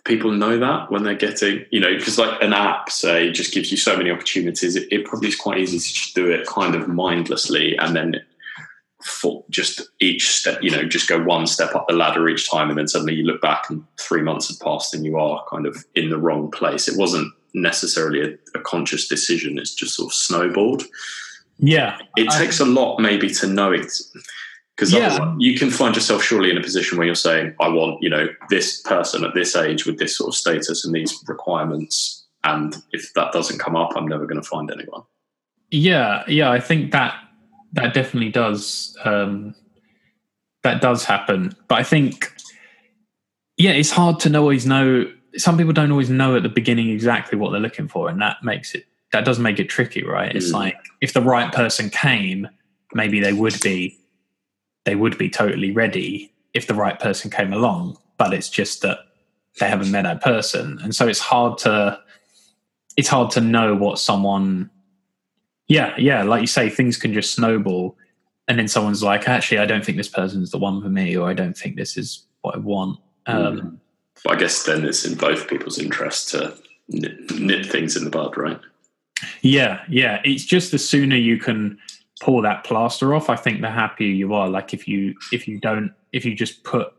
people 0.05 0.33
know 0.33 0.59
that 0.59 0.91
when 0.91 1.03
they're 1.03 1.15
getting, 1.15 1.67
you 1.71 1.81
know, 1.81 1.95
because 1.95 2.19
like 2.19 2.41
an 2.41 2.53
app, 2.53 2.89
say, 2.89 3.31
just 3.33 3.53
gives 3.53 3.71
you 3.71 3.77
so 3.77 3.97
many 3.97 4.11
opportunities. 4.11 4.77
It, 4.77 4.91
it 4.91 5.05
probably 5.05 5.29
is 5.29 5.37
quite 5.37 5.59
easy 5.59 5.79
to 5.79 5.85
just 5.85 6.15
do 6.15 6.31
it 6.31 6.47
kind 6.47 6.77
of 6.77 6.89
mindlessly, 6.89 7.77
and 7.77 7.97
then 7.97 8.15
for 9.05 9.45
just 9.51 9.83
each 10.01 10.29
step, 10.29 10.63
you 10.63 10.71
know, 10.71 10.85
just 10.85 11.09
go 11.09 11.23
one 11.23 11.47
step 11.47 11.75
up 11.75 11.87
the 11.89 11.95
ladder 11.95 12.29
each 12.29 12.49
time, 12.49 12.71
and 12.71 12.79
then 12.79 12.89
suddenly 12.89 13.15
you 13.15 13.25
look 13.25 13.43
back 13.43 13.69
and 13.69 13.85
three 13.99 14.23
months 14.23 14.49
have 14.49 14.61
passed 14.61 14.95
and 14.95 15.05
you 15.05 15.19
are 15.19 15.45
kind 15.51 15.67
of 15.67 15.85
in 15.95 16.11
the 16.11 16.19
wrong 16.19 16.51
place. 16.51 16.89
It 16.89 16.97
wasn't 16.97 17.33
necessarily 17.61 18.23
a, 18.23 18.59
a 18.59 18.63
conscious 18.63 19.09
decision. 19.09 19.59
It's 19.59 19.75
just 19.75 19.95
sort 19.95 20.11
of 20.11 20.15
snowballed. 20.15 20.85
Yeah, 21.59 21.99
it 22.17 22.29
I, 22.31 22.39
takes 22.39 22.61
a 22.61 22.65
lot 22.65 22.99
maybe 22.99 23.31
to 23.31 23.47
know 23.47 23.73
it 23.73 23.93
because 24.77 24.93
yeah. 24.93 25.35
you 25.39 25.59
can 25.59 25.71
find 25.71 25.97
yourself 25.97 26.23
surely 26.23 26.51
in 26.51 26.57
a 26.57 26.63
position 26.63 26.99
where 26.99 27.07
you're 27.07 27.17
saying, 27.17 27.55
"I 27.61 27.69
want 27.69 28.03
you 28.03 28.09
know 28.09 28.29
this 28.49 28.81
person 28.83 29.25
at 29.25 29.35
this 29.35 29.57
age 29.57 29.87
with 29.87 29.99
this 29.99 30.17
sort 30.17 30.29
of 30.29 30.35
status 30.35 30.85
and 30.85 30.95
these 30.95 31.13
requirements," 31.27 32.27
and 32.45 32.77
if 32.93 33.13
that 33.15 33.33
doesn't 33.33 33.59
come 33.59 33.75
up, 33.75 33.91
I'm 33.97 34.07
never 34.07 34.27
going 34.27 34.41
to 34.41 34.49
find 34.49 34.71
anyone. 34.71 35.03
Yeah, 35.71 36.23
yeah, 36.29 36.51
I 36.51 36.61
think 36.61 36.93
that 36.93 37.15
that 37.73 37.93
definitely 37.93 38.31
does 38.31 38.97
um, 39.05 39.55
that 40.63 40.81
does 40.81 41.05
happen, 41.05 41.57
but 41.67 41.79
I 41.79 41.83
think 41.83 42.33
yeah, 43.59 43.73
it's 43.73 43.91
hard 43.91 44.21
to 44.21 44.35
always 44.37 44.65
know. 44.65 45.13
Some 45.39 45.57
people 45.57 45.73
don't 45.73 45.91
always 45.91 46.11
know 46.11 46.37
at 46.37 46.43
the 46.43 46.49
beginning 46.49 46.91
exactly 46.91 47.39
what 47.39 47.51
they're 47.51 47.61
looking 47.61 47.89
for, 47.89 48.09
and 48.09 48.21
that 48.21 48.43
makes 48.43 48.75
it 48.75 48.85
that 49.13 49.25
does 49.25 49.39
make 49.39 49.59
it 49.59 49.69
tricky, 49.69 50.05
right? 50.05 50.35
It's 50.35 50.51
mm. 50.51 50.55
like 50.55 50.77
if 51.01 51.13
the 51.13 51.23
right 51.23 51.53
person 51.53 51.91
came, 51.91 52.49
maybe 52.95 53.21
they 53.21 53.33
would 53.33 53.61
be 53.61 53.99
they 54.85 54.95
would 54.95 55.19
be 55.19 55.29
totally 55.31 55.71
ready 55.71 56.33
if 56.55 56.67
the 56.67 56.75
right 56.75 56.99
person 56.99 57.31
came 57.31 57.53
along, 57.53 57.99
but 58.17 58.33
it's 58.33 58.49
just 58.49 58.83
that 58.83 58.99
they 59.61 59.69
haven't 59.69 59.91
met 59.91 60.03
that 60.03 60.21
person, 60.21 60.79
and 60.83 60.95
so 60.95 61.09
it's 61.09 61.21
hard 61.21 61.59
to 61.59 61.99
it's 62.97 63.09
hard 63.09 63.31
to 63.33 63.41
know 63.41 63.75
what 63.75 63.99
someone. 63.99 64.71
Yeah, 65.69 65.95
yeah, 65.99 66.23
like 66.23 66.41
you 66.41 66.47
say, 66.47 66.71
things 66.71 66.97
can 66.97 67.13
just 67.13 67.35
snowball, 67.35 67.97
and 68.49 68.59
then 68.59 68.69
someone's 68.69 69.03
like, 69.03 69.29
"Actually, 69.29 69.59
I 69.59 69.67
don't 69.67 69.85
think 69.85 69.99
this 69.99 70.09
person's 70.09 70.51
the 70.51 70.59
one 70.59 70.83
for 70.83 70.89
me," 70.89 71.17
or 71.17 71.29
"I 71.29 71.35
don't 71.35 71.57
think 71.57 71.77
this 71.77 71.97
is 71.97 72.25
what 72.41 72.55
I 72.55 72.59
want." 72.59 72.99
Um, 73.27 73.61
mm. 73.61 73.79
I 74.27 74.37
guess 74.37 74.65
then 74.65 74.85
it's 74.85 75.05
in 75.05 75.17
both 75.17 75.49
people's 75.49 75.79
interest 75.79 76.31
to 76.31 76.57
nip, 76.89 77.31
nip 77.33 77.67
things 77.67 77.97
in 77.97 78.05
the 78.05 78.11
bud, 78.11 78.37
right? 78.37 78.61
Yeah, 79.43 79.83
yeah. 79.89 80.21
It's 80.25 80.45
just 80.45 80.71
the 80.71 80.79
sooner 80.79 81.17
you 81.17 81.39
can 81.39 81.79
pull 82.21 82.43
that 82.43 82.65
plaster 82.65 83.15
off, 83.15 83.31
I 83.31 83.37
think 83.37 83.61
the 83.61 83.71
happier 83.71 84.09
you 84.09 84.35
are. 84.35 84.49
Like 84.49 84.75
if 84.75 84.89
you 84.89 85.15
if 85.33 85.47
you 85.47 85.59
don't 85.59 85.93
if 86.13 86.25
you 86.25 86.35
just 86.35 86.65
put 86.65 86.93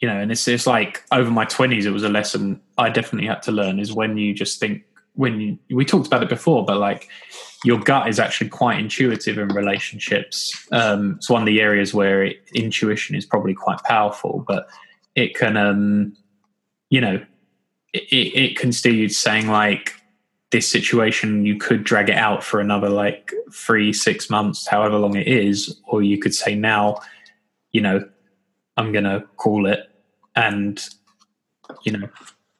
you 0.00 0.08
know, 0.08 0.18
and 0.18 0.30
it's 0.30 0.46
it's 0.46 0.66
like 0.66 1.04
over 1.12 1.30
my 1.30 1.44
twenties 1.44 1.86
it 1.86 1.90
was 1.90 2.02
a 2.02 2.08
lesson 2.08 2.60
I 2.76 2.90
definitely 2.90 3.28
had 3.28 3.42
to 3.42 3.52
learn 3.52 3.78
is 3.78 3.92
when 3.92 4.16
you 4.16 4.34
just 4.34 4.60
think 4.60 4.82
when 5.14 5.40
you 5.40 5.58
we 5.70 5.84
talked 5.84 6.06
about 6.06 6.22
it 6.22 6.28
before, 6.28 6.64
but 6.64 6.78
like 6.78 7.08
your 7.64 7.78
gut 7.78 8.08
is 8.08 8.20
actually 8.20 8.50
quite 8.50 8.78
intuitive 8.78 9.38
in 9.38 9.48
relationships. 9.48 10.54
Um, 10.72 11.14
it's 11.16 11.30
one 11.30 11.42
of 11.42 11.46
the 11.46 11.60
areas 11.60 11.94
where 11.94 12.22
it, 12.22 12.44
intuition 12.54 13.16
is 13.16 13.24
probably 13.24 13.54
quite 13.54 13.82
powerful, 13.84 14.44
but 14.46 14.68
it 15.16 15.34
can 15.34 15.56
um, 15.56 16.16
you 16.90 17.00
know 17.00 17.24
it, 17.92 18.08
it 18.12 18.56
can 18.56 18.70
steer 18.70 18.92
you 18.92 19.08
to 19.08 19.14
saying 19.14 19.48
like 19.48 19.94
this 20.52 20.70
situation 20.70 21.44
you 21.44 21.56
could 21.56 21.82
drag 21.82 22.08
it 22.08 22.16
out 22.16 22.44
for 22.44 22.60
another 22.60 22.88
like 22.88 23.32
three 23.52 23.92
six 23.92 24.30
months 24.30 24.68
however 24.68 24.96
long 24.96 25.16
it 25.16 25.26
is 25.26 25.80
or 25.88 26.02
you 26.02 26.18
could 26.18 26.34
say 26.34 26.54
now 26.54 27.00
you 27.72 27.80
know 27.80 28.08
i'm 28.76 28.92
gonna 28.92 29.24
call 29.36 29.66
it 29.66 29.90
and 30.36 30.88
you 31.82 31.90
know 31.90 32.08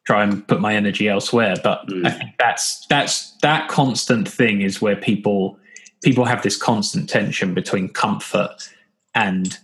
try 0.05 0.23
and 0.25 0.47
put 0.49 0.61
my 0.61 0.75
energy 0.75 1.09
elsewhere 1.09 1.55
but 1.63 1.87
mm. 1.87 2.05
i 2.07 2.11
think 2.11 2.31
that's 2.39 2.85
that's 2.87 3.37
that 3.43 3.69
constant 3.69 4.29
thing 4.29 4.63
is 4.63 4.83
where 4.83 4.97
people 4.97 5.59
people 6.03 6.25
have 6.25 6.43
this 6.43 6.57
constant 6.57 7.09
tension 7.09 7.55
between 7.55 7.89
comfort 7.89 8.69
and 9.15 9.59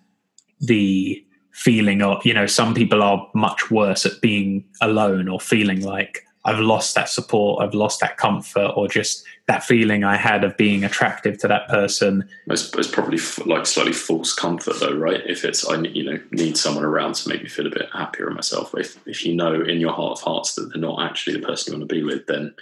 the 0.61 1.25
feeling 1.53 2.03
or 2.03 2.19
you 2.25 2.35
know 2.35 2.47
some 2.47 2.75
people 2.75 3.03
are 3.03 3.29
much 3.35 3.71
worse 3.71 4.05
at 4.07 4.21
being 4.21 4.65
alone 4.81 5.29
or 5.29 5.39
feeling 5.39 5.83
like 5.83 6.25
I've 6.45 6.59
lost 6.59 6.95
that 6.97 7.09
support, 7.09 7.63
I've 7.63 7.75
lost 7.75 8.01
that 8.01 8.17
comfort, 8.17 8.73
or 8.75 8.89
just 8.89 9.25
that 9.47 9.63
feeling 9.63 10.03
I 10.03 10.17
had 10.17 10.43
of 10.43 10.57
being 10.57 10.83
attractive 10.83 11.39
to 11.39 11.49
that 11.49 11.69
person. 11.69 12.29
It's, 12.47 12.73
it's 12.75 12.91
probably 12.91 13.19
f- 13.19 13.47
like 13.47 13.65
slightly 13.65 13.93
false 13.93 14.35
comfort, 14.35 14.81
though, 14.81 14.97
right? 14.97 15.21
If 15.25 15.45
it's 15.45 15.65
I 15.69 15.81
you 15.81 16.05
know 16.05 16.21
need 16.33 16.57
someone 16.57 16.85
around 16.85 17.15
to 17.17 17.29
make 17.29 17.43
me 17.43 17.49
feel 17.49 17.67
a 17.67 17.71
bit 17.71 17.89
happier 17.93 18.29
in 18.29 18.35
myself. 18.35 18.75
If 18.77 18.99
if 19.07 19.25
you 19.25 19.37
know 19.37 19.55
in 19.55 19.79
your 19.79 19.93
heart 19.93 20.19
of 20.19 20.25
hearts 20.25 20.55
that 20.55 20.73
they're 20.73 20.83
not 20.83 21.03
actually 21.03 21.39
the 21.39 21.47
person 21.47 21.73
you 21.73 21.79
want 21.79 21.89
to 21.89 21.95
be 21.95 22.03
with, 22.03 22.27
then 22.27 22.55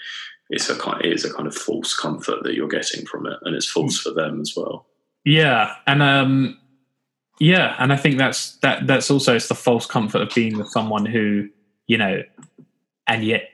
it's 0.50 0.68
a 0.68 0.76
kind 0.76 1.02
it 1.04 1.12
is 1.12 1.24
a 1.24 1.32
kind 1.32 1.46
of 1.46 1.54
false 1.54 1.96
comfort 1.96 2.42
that 2.42 2.54
you're 2.54 2.68
getting 2.68 3.06
from 3.06 3.26
it, 3.26 3.38
and 3.42 3.56
it's 3.56 3.70
false 3.70 3.98
for 3.98 4.10
them 4.10 4.42
as 4.42 4.54
well. 4.54 4.86
Yeah, 5.24 5.74
and 5.86 6.02
um, 6.02 6.58
yeah, 7.40 7.74
and 7.78 7.92
I 7.92 7.96
think 7.96 8.18
that's 8.18 8.56
that 8.58 8.86
that's 8.86 9.10
also 9.10 9.34
it's 9.34 9.48
the 9.48 9.54
false 9.54 9.86
comfort 9.86 10.20
of 10.20 10.30
being 10.34 10.58
with 10.58 10.68
someone 10.68 11.06
who 11.06 11.48
you 11.86 11.96
know, 11.98 12.22
and 13.08 13.24
yet 13.24 13.48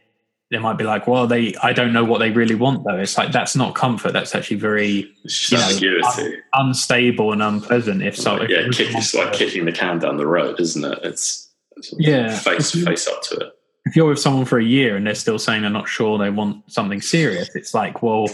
they 0.50 0.58
might 0.58 0.76
be 0.76 0.84
like, 0.84 1.06
well, 1.06 1.26
they 1.28 1.54
I 1.62 1.72
don't 1.72 1.92
know 1.92 2.04
what 2.04 2.18
they 2.18 2.32
really 2.32 2.56
want 2.56 2.84
though. 2.84 2.98
It's 2.98 3.16
like 3.16 3.30
that's 3.32 3.54
not 3.54 3.76
comfort. 3.76 4.12
That's 4.12 4.34
actually 4.34 4.58
very 4.58 5.14
you 5.24 5.58
know, 5.58 6.00
un, 6.04 6.42
unstable 6.54 7.32
and 7.32 7.42
unpleasant. 7.42 8.02
If 8.02 8.16
so, 8.16 8.42
yeah, 8.42 8.66
if 8.66 8.76
kick, 8.76 8.94
it's 8.94 9.14
like 9.14 9.32
kicking 9.32 9.64
the 9.64 9.72
can 9.72 10.00
down 10.00 10.16
the 10.16 10.26
road, 10.26 10.60
isn't 10.60 10.84
it? 10.84 10.98
It's, 11.04 11.48
it's 11.76 11.94
yeah, 11.96 12.36
face 12.36 12.72
face 12.72 13.06
up 13.06 13.22
to 13.22 13.36
it. 13.36 13.52
If 13.84 13.94
you're 13.94 14.08
with 14.08 14.18
someone 14.18 14.46
for 14.46 14.58
a 14.58 14.64
year 14.64 14.96
and 14.96 15.06
they're 15.06 15.14
still 15.14 15.38
saying 15.38 15.62
they're 15.62 15.70
not 15.70 15.88
sure 15.88 16.18
they 16.18 16.30
want 16.30 16.70
something 16.72 17.00
serious, 17.00 17.54
it's 17.54 17.72
like, 17.72 18.02
well, 18.02 18.26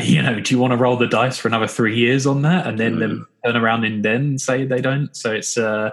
you 0.00 0.22
know, 0.22 0.40
do 0.40 0.54
you 0.54 0.60
want 0.60 0.72
to 0.72 0.76
roll 0.76 0.96
the 0.96 1.06
dice 1.06 1.38
for 1.38 1.48
another 1.48 1.66
three 1.66 1.96
years 1.96 2.26
on 2.26 2.42
that, 2.42 2.66
and 2.66 2.78
then 2.78 2.96
mm. 2.96 3.00
them 3.00 3.28
turn 3.44 3.56
around 3.56 3.84
and 3.84 4.04
then 4.04 4.38
say 4.38 4.64
they 4.64 4.80
don't? 4.80 5.14
So 5.16 5.32
it's 5.32 5.58
uh, 5.58 5.90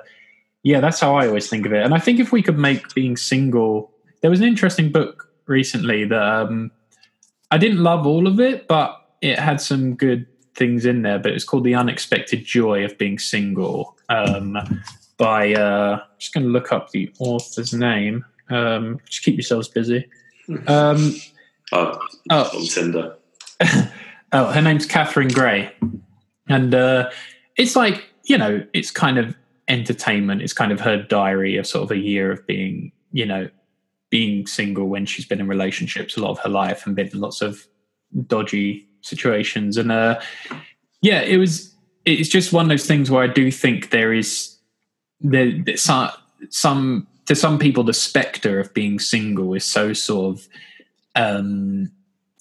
yeah, 0.64 0.80
that's 0.80 1.00
how 1.00 1.16
I 1.16 1.28
always 1.28 1.50
think 1.50 1.66
of 1.66 1.74
it. 1.74 1.84
And 1.84 1.94
I 1.94 2.00
think 2.00 2.20
if 2.20 2.32
we 2.32 2.42
could 2.42 2.58
make 2.58 2.94
being 2.94 3.18
single, 3.18 3.92
there 4.22 4.30
was 4.30 4.40
an 4.40 4.48
interesting 4.48 4.92
book 4.92 5.30
recently 5.48 6.06
that 6.06 6.22
um, 6.22 6.72
I 7.52 7.58
didn't 7.58 7.84
love 7.84 8.06
all 8.06 8.28
of 8.28 8.40
it, 8.40 8.68
but 8.68 8.96
it 9.22 9.40
had 9.40 9.62
some 9.62 9.96
good 9.96 10.28
things 10.56 10.86
in 10.86 11.02
there. 11.02 11.20
But 11.20 11.34
it's 11.34 11.44
called 11.44 11.64
"The 11.64 11.76
Unexpected 11.76 12.46
Joy 12.46 12.86
of 12.86 12.98
Being 12.98 13.20
Single" 13.20 13.98
um, 14.10 14.58
by. 15.18 15.54
Uh, 15.54 16.02
just 16.18 16.34
going 16.34 16.46
to 16.46 16.52
look 16.52 16.72
up 16.72 16.92
the 16.92 17.12
author's 17.20 17.74
name. 17.74 18.26
Um, 18.50 19.00
just 19.06 19.24
keep 19.24 19.36
yourselves 19.36 19.68
busy. 19.68 20.08
Um, 20.66 21.16
oh, 21.74 22.00
oh, 22.32 22.58
on 22.58 22.66
Tinder. 22.66 23.16
oh, 24.32 24.52
her 24.52 24.62
name's 24.62 24.86
Catherine 24.86 25.30
Gray, 25.30 25.72
and 26.48 26.74
uh, 26.74 27.10
it's 27.58 27.76
like 27.76 28.10
you 28.30 28.38
know, 28.38 28.64
it's 28.74 28.92
kind 28.92 29.18
of 29.18 29.36
entertainment. 29.68 30.42
It's 30.42 30.54
kind 30.54 30.72
of 30.72 30.80
her 30.80 31.02
diary 31.02 31.58
of 31.58 31.68
sort 31.68 31.84
of 31.84 31.92
a 31.92 31.98
year 31.98 32.32
of 32.32 32.46
being, 32.46 32.92
you 33.12 33.26
know, 33.26 33.50
being 34.10 34.48
single 34.48 34.86
when 34.86 35.06
she's 35.06 35.26
been 35.26 35.42
in 35.42 35.48
relationships 35.48 36.16
a 36.16 36.22
lot 36.22 36.32
of 36.32 36.40
her 36.40 36.50
life 36.50 36.86
and 36.86 36.96
been 36.96 37.08
in 37.08 37.20
lots 37.20 37.42
of 37.42 37.68
dodgy 38.28 38.88
situations. 39.02 39.78
And 39.78 39.92
uh, 39.92 40.22
yeah, 41.02 41.22
it 41.22 41.38
was. 41.38 41.76
It's 42.06 42.30
just 42.30 42.54
one 42.54 42.66
of 42.66 42.70
those 42.70 42.88
things 42.88 43.12
where 43.12 43.24
I 43.24 43.28
do 43.28 43.52
think 43.52 43.90
there 43.90 44.14
is 44.14 44.58
there, 45.20 45.52
some, 45.76 46.10
some 46.50 47.08
to 47.26 47.36
some 47.36 47.60
people 47.60 47.84
the 47.84 47.94
specter 47.94 48.60
of 48.60 48.74
being 48.74 49.00
single 49.00 49.54
is 49.54 49.66
so 49.66 49.94
sort 49.94 50.38
of 50.38 50.48
um, 51.16 51.92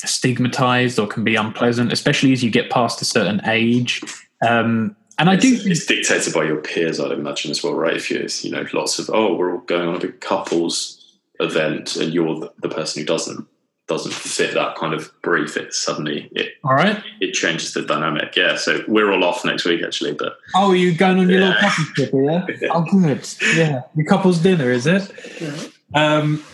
stigmatized 0.06 0.98
or 0.98 1.06
can 1.06 1.24
be 1.24 1.36
unpleasant, 1.36 1.92
especially 1.92 2.32
as 2.32 2.42
you 2.42 2.50
get 2.50 2.70
past 2.70 3.02
a 3.02 3.04
certain 3.04 3.40
age. 3.46 4.02
Um, 4.46 4.96
and 5.18 5.28
I 5.28 5.34
it's, 5.34 5.42
do. 5.42 5.58
It's 5.64 5.86
dictated 5.86 6.32
by 6.32 6.44
your 6.44 6.58
peers, 6.58 7.00
I'd 7.00 7.10
imagine, 7.10 7.50
as 7.50 7.62
well, 7.62 7.74
right? 7.74 7.96
If 7.96 8.10
you, 8.10 8.26
you 8.42 8.50
know, 8.50 8.64
lots 8.72 8.98
of 8.98 9.10
oh, 9.12 9.34
we're 9.34 9.52
all 9.52 9.60
going 9.62 9.88
on 9.88 9.96
a 9.96 10.00
big 10.00 10.20
couples 10.20 10.94
event 11.40 11.96
and 11.96 12.12
you're 12.12 12.50
the 12.58 12.68
person 12.68 13.00
who 13.00 13.06
doesn't 13.06 13.46
doesn't 13.88 14.12
fit 14.12 14.52
that 14.54 14.76
kind 14.76 14.92
of 14.92 15.10
brief, 15.22 15.56
it 15.56 15.72
suddenly 15.72 16.28
it 16.32 16.52
all 16.62 16.74
right 16.74 17.02
it 17.20 17.32
changes 17.32 17.74
the 17.74 17.82
dynamic. 17.82 18.36
Yeah, 18.36 18.56
so 18.56 18.84
we're 18.86 19.10
all 19.10 19.24
off 19.24 19.44
next 19.44 19.64
week 19.64 19.82
actually. 19.82 20.12
But 20.12 20.36
oh, 20.54 20.70
are 20.70 20.76
you 20.76 20.94
going 20.94 21.18
on 21.18 21.28
your 21.28 21.40
yeah. 21.40 21.48
little 21.48 21.60
couples 21.62 21.92
trip? 21.94 22.10
Yeah? 22.12 22.46
yeah. 22.60 22.68
Oh, 22.72 22.82
good. 22.82 23.28
Yeah, 23.56 23.82
your 23.96 24.06
couples 24.06 24.38
dinner 24.38 24.70
is 24.70 24.86
it? 24.86 25.10
Yeah. 25.40 25.56
Um, 25.94 26.44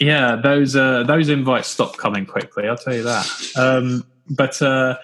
yeah, 0.00 0.36
those 0.36 0.76
uh, 0.76 1.04
those 1.04 1.28
invites 1.28 1.68
stop 1.68 1.96
coming 1.96 2.26
quickly. 2.26 2.68
I'll 2.68 2.76
tell 2.76 2.94
you 2.94 3.04
that. 3.04 3.26
Um, 3.56 4.04
but 4.30 4.60
uh, 4.60 4.96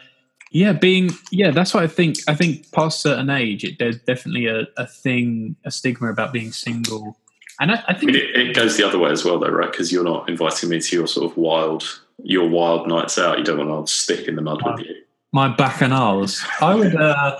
yeah, 0.50 0.72
being 0.72 1.10
yeah, 1.30 1.50
that's 1.50 1.74
what 1.74 1.82
I 1.82 1.86
think. 1.86 2.16
I 2.28 2.34
think 2.34 2.70
past 2.72 3.00
certain 3.00 3.30
age, 3.30 3.64
it, 3.64 3.78
there's 3.78 3.98
definitely 3.98 4.46
a, 4.46 4.66
a 4.76 4.86
thing, 4.86 5.56
a 5.64 5.70
stigma 5.70 6.10
about 6.10 6.32
being 6.32 6.52
single 6.52 7.16
and 7.60 7.72
I, 7.72 7.84
I 7.88 7.94
think 7.94 8.12
I 8.12 8.14
mean, 8.14 8.16
it, 8.16 8.48
it, 8.48 8.56
goes 8.56 8.78
the 8.78 8.86
other 8.86 8.98
way 8.98 9.10
as 9.10 9.22
well, 9.22 9.38
though, 9.38 9.50
right? 9.50 9.70
Because 9.70 9.92
you're 9.92 10.02
not 10.02 10.28
inviting 10.28 10.70
me 10.70 10.80
to 10.80 10.96
your 10.96 11.06
sort 11.06 11.30
of 11.30 11.36
wild, 11.36 12.00
your 12.22 12.48
wild 12.48 12.88
nights 12.88 13.18
out. 13.18 13.38
You 13.38 13.44
don't 13.44 13.68
want 13.68 13.86
to 13.86 13.92
stick 13.92 14.26
in 14.26 14.34
the 14.34 14.42
mud 14.42 14.62
my, 14.62 14.72
with 14.72 14.86
you. 14.86 14.94
My 15.32 15.54
bacchanals. 15.54 16.42
I 16.62 16.74
would, 16.74 16.96
uh, 16.96 17.38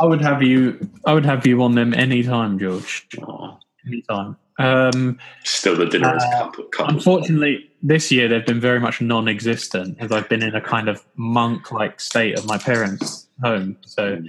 I 0.00 0.06
would 0.06 0.20
have 0.20 0.42
you. 0.42 0.90
I 1.06 1.14
would 1.14 1.24
have 1.24 1.46
you 1.46 1.62
on 1.62 1.76
them 1.76 1.94
anytime, 1.94 2.58
George. 2.58 3.06
Oh. 3.22 3.58
Anytime. 3.86 4.36
Um, 4.58 5.18
Still, 5.44 5.76
the 5.76 5.86
dinner 5.86 6.16
is 6.16 6.22
uh, 6.22 6.50
Unfortunately, 6.86 7.70
this 7.82 8.10
year 8.10 8.28
they've 8.28 8.44
been 8.44 8.60
very 8.60 8.80
much 8.80 9.00
non-existent, 9.00 9.96
as 10.00 10.10
I've 10.10 10.28
been 10.28 10.42
in 10.42 10.54
a 10.54 10.60
kind 10.60 10.88
of 10.88 11.04
monk-like 11.16 12.00
state 12.00 12.36
of 12.38 12.44
my 12.44 12.58
parents' 12.58 13.28
home. 13.42 13.76
So, 13.82 14.20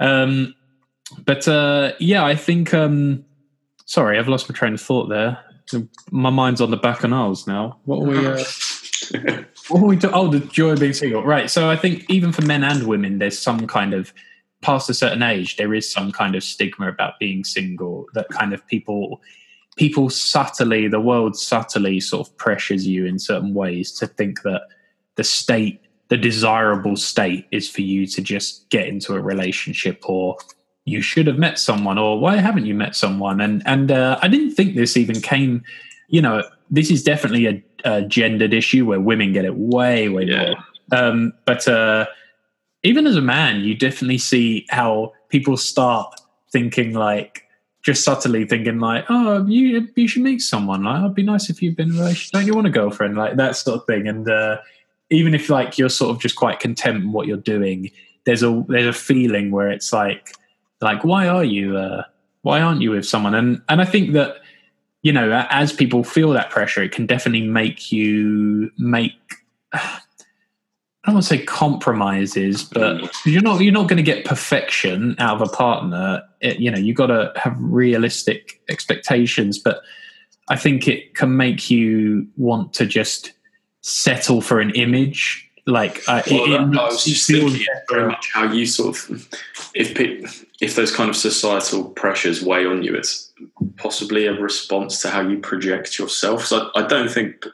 um, 0.00 0.54
but 1.24 1.46
uh, 1.48 1.92
yeah, 1.98 2.24
I 2.24 2.34
think. 2.34 2.74
Um, 2.74 3.24
Sorry, 3.86 4.18
I've 4.18 4.28
lost 4.28 4.50
my 4.50 4.54
train 4.54 4.74
of 4.74 4.82
thought 4.82 5.08
there. 5.08 5.38
my 6.10 6.28
mind's 6.28 6.60
on 6.60 6.70
the 6.70 6.76
bacchanals 6.76 7.46
now. 7.46 7.78
What 7.86 8.02
are 8.02 8.06
we? 8.06 8.26
Uh, 8.26 8.44
what 9.68 9.80
are 9.80 9.86
we? 9.86 9.96
Do- 9.96 10.10
oh, 10.12 10.28
the 10.28 10.40
joy 10.40 10.72
of 10.72 10.80
being 10.80 10.92
single. 10.92 11.24
Right. 11.24 11.50
So 11.50 11.70
I 11.70 11.76
think 11.76 12.04
even 12.10 12.30
for 12.30 12.42
men 12.42 12.62
and 12.62 12.86
women, 12.86 13.18
there's 13.18 13.38
some 13.38 13.66
kind 13.66 13.94
of 13.94 14.12
past 14.60 14.90
a 14.90 14.94
certain 14.94 15.22
age, 15.22 15.56
there 15.56 15.72
is 15.74 15.90
some 15.90 16.12
kind 16.12 16.34
of 16.34 16.42
stigma 16.42 16.88
about 16.88 17.18
being 17.18 17.44
single 17.44 18.06
that 18.14 18.28
kind 18.28 18.52
of 18.52 18.66
people 18.66 19.20
people 19.78 20.10
subtly, 20.10 20.88
the 20.88 21.00
world 21.00 21.38
subtly 21.38 22.00
sort 22.00 22.28
of 22.28 22.36
pressures 22.36 22.86
you 22.86 23.06
in 23.06 23.18
certain 23.18 23.54
ways 23.54 23.92
to 23.92 24.06
think 24.06 24.42
that 24.42 24.62
the 25.14 25.24
state, 25.24 25.80
the 26.08 26.16
desirable 26.16 26.96
state, 26.96 27.46
is 27.50 27.70
for 27.70 27.82
you 27.82 28.06
to 28.06 28.20
just 28.20 28.68
get 28.70 28.86
into 28.86 29.14
a 29.14 29.20
relationship 29.20 30.02
or 30.08 30.36
you 30.88 31.02
should 31.02 31.26
have 31.26 31.38
met 31.38 31.58
someone 31.58 31.98
or 31.98 32.18
why 32.18 32.36
haven't 32.36 32.66
you 32.66 32.74
met 32.74 32.96
someone 32.96 33.40
and 33.40 33.62
and 33.66 33.92
uh, 33.92 34.18
i 34.22 34.28
didn't 34.28 34.52
think 34.52 34.74
this 34.74 34.96
even 34.96 35.20
came 35.20 35.62
you 36.08 36.22
know 36.22 36.42
this 36.70 36.90
is 36.90 37.02
definitely 37.02 37.46
a, 37.46 37.62
a 37.84 38.02
gendered 38.02 38.54
issue 38.54 38.86
where 38.86 39.00
women 39.00 39.32
get 39.32 39.44
it 39.44 39.54
way 39.54 40.08
way 40.08 40.24
yeah. 40.24 40.54
more 40.54 40.56
um, 40.90 41.34
but 41.44 41.68
uh, 41.68 42.06
even 42.82 43.06
as 43.06 43.16
a 43.16 43.20
man 43.20 43.60
you 43.60 43.74
definitely 43.74 44.18
see 44.18 44.66
how 44.70 45.12
people 45.28 45.56
start 45.56 46.18
thinking 46.50 46.94
like 46.94 47.44
just 47.88 48.04
subtly 48.04 48.44
thinking 48.44 48.78
like 48.78 49.04
oh 49.08 49.46
you 49.46 49.88
you 49.96 50.08
should 50.08 50.22
meet 50.22 50.40
someone. 50.40 50.84
Like 50.84 51.00
it'd 51.00 51.14
be 51.14 51.22
nice 51.22 51.48
if 51.50 51.62
you've 51.62 51.76
been 51.76 51.90
in 51.90 51.96
a 51.96 52.00
relationship. 52.00 52.32
Don't 52.32 52.46
you 52.46 52.54
want 52.54 52.66
a 52.66 52.70
girlfriend 52.70 53.16
like 53.16 53.36
that 53.36 53.56
sort 53.56 53.80
of 53.80 53.86
thing. 53.86 54.06
And 54.06 54.28
uh, 54.28 54.58
even 55.10 55.34
if 55.34 55.48
like 55.48 55.78
you're 55.78 55.88
sort 55.88 56.10
of 56.14 56.20
just 56.20 56.36
quite 56.36 56.60
content 56.60 57.02
in 57.02 57.12
what 57.12 57.26
you're 57.26 57.36
doing 57.36 57.90
there's 58.28 58.42
a 58.42 58.62
there's 58.68 58.86
a 58.86 58.92
feeling 58.92 59.50
where 59.50 59.70
it's 59.70 59.90
like 59.90 60.34
like 60.82 61.02
why 61.02 61.26
are 61.26 61.44
you 61.44 61.78
uh, 61.78 62.02
why 62.42 62.60
aren't 62.60 62.82
you 62.82 62.90
with 62.90 63.06
someone? 63.06 63.34
And 63.34 63.62
and 63.70 63.80
i 63.80 63.86
think 63.86 64.12
that 64.12 64.36
you 65.02 65.12
know 65.12 65.46
as 65.48 65.72
people 65.72 66.04
feel 66.04 66.30
that 66.30 66.50
pressure 66.50 66.82
it 66.82 66.92
can 66.92 67.06
definitely 67.06 67.48
make 67.48 67.90
you 67.90 68.70
make 68.76 69.14
i 71.08 71.10
don't 71.10 71.14
want 71.14 71.26
to 71.26 71.36
say 71.36 71.42
compromises 71.42 72.64
but 72.64 73.00
you're 73.24 73.40
not 73.40 73.62
you're 73.62 73.72
not 73.72 73.88
going 73.88 73.96
to 73.96 74.02
get 74.02 74.26
perfection 74.26 75.16
out 75.18 75.40
of 75.40 75.48
a 75.48 75.50
partner. 75.50 76.22
It, 76.42 76.58
you 76.58 76.70
know 76.70 76.78
you 76.78 76.92
got 76.92 77.06
to 77.06 77.32
have 77.34 77.56
realistic 77.58 78.60
expectations 78.68 79.58
but 79.58 79.80
i 80.48 80.56
think 80.56 80.86
it 80.86 81.14
can 81.14 81.34
make 81.34 81.70
you 81.70 82.28
want 82.36 82.74
to 82.74 82.84
just 82.84 83.32
settle 83.80 84.42
for 84.42 84.60
an 84.60 84.70
image 84.74 85.47
like 85.68 86.02
uh, 86.08 86.22
well, 86.30 86.44
it, 86.44 86.74
it 86.74 86.78
I 86.78 86.86
was 86.86 87.04
just 87.04 87.26
thinking 87.26 87.64
very 87.90 88.06
much 88.08 88.30
how 88.32 88.50
you 88.50 88.64
sort 88.64 88.96
of 88.96 89.28
if 89.74 90.46
if 90.60 90.74
those 90.74 90.94
kind 90.94 91.10
of 91.10 91.16
societal 91.16 91.84
pressures 91.90 92.42
weigh 92.42 92.64
on 92.66 92.82
you, 92.82 92.94
it's 92.94 93.30
possibly 93.76 94.26
a 94.26 94.32
response 94.32 95.00
to 95.02 95.10
how 95.10 95.20
you 95.20 95.38
project 95.38 95.98
yourself. 95.98 96.46
So 96.46 96.70
I, 96.74 96.80
I 96.80 96.86
don't 96.86 97.10
think 97.10 97.44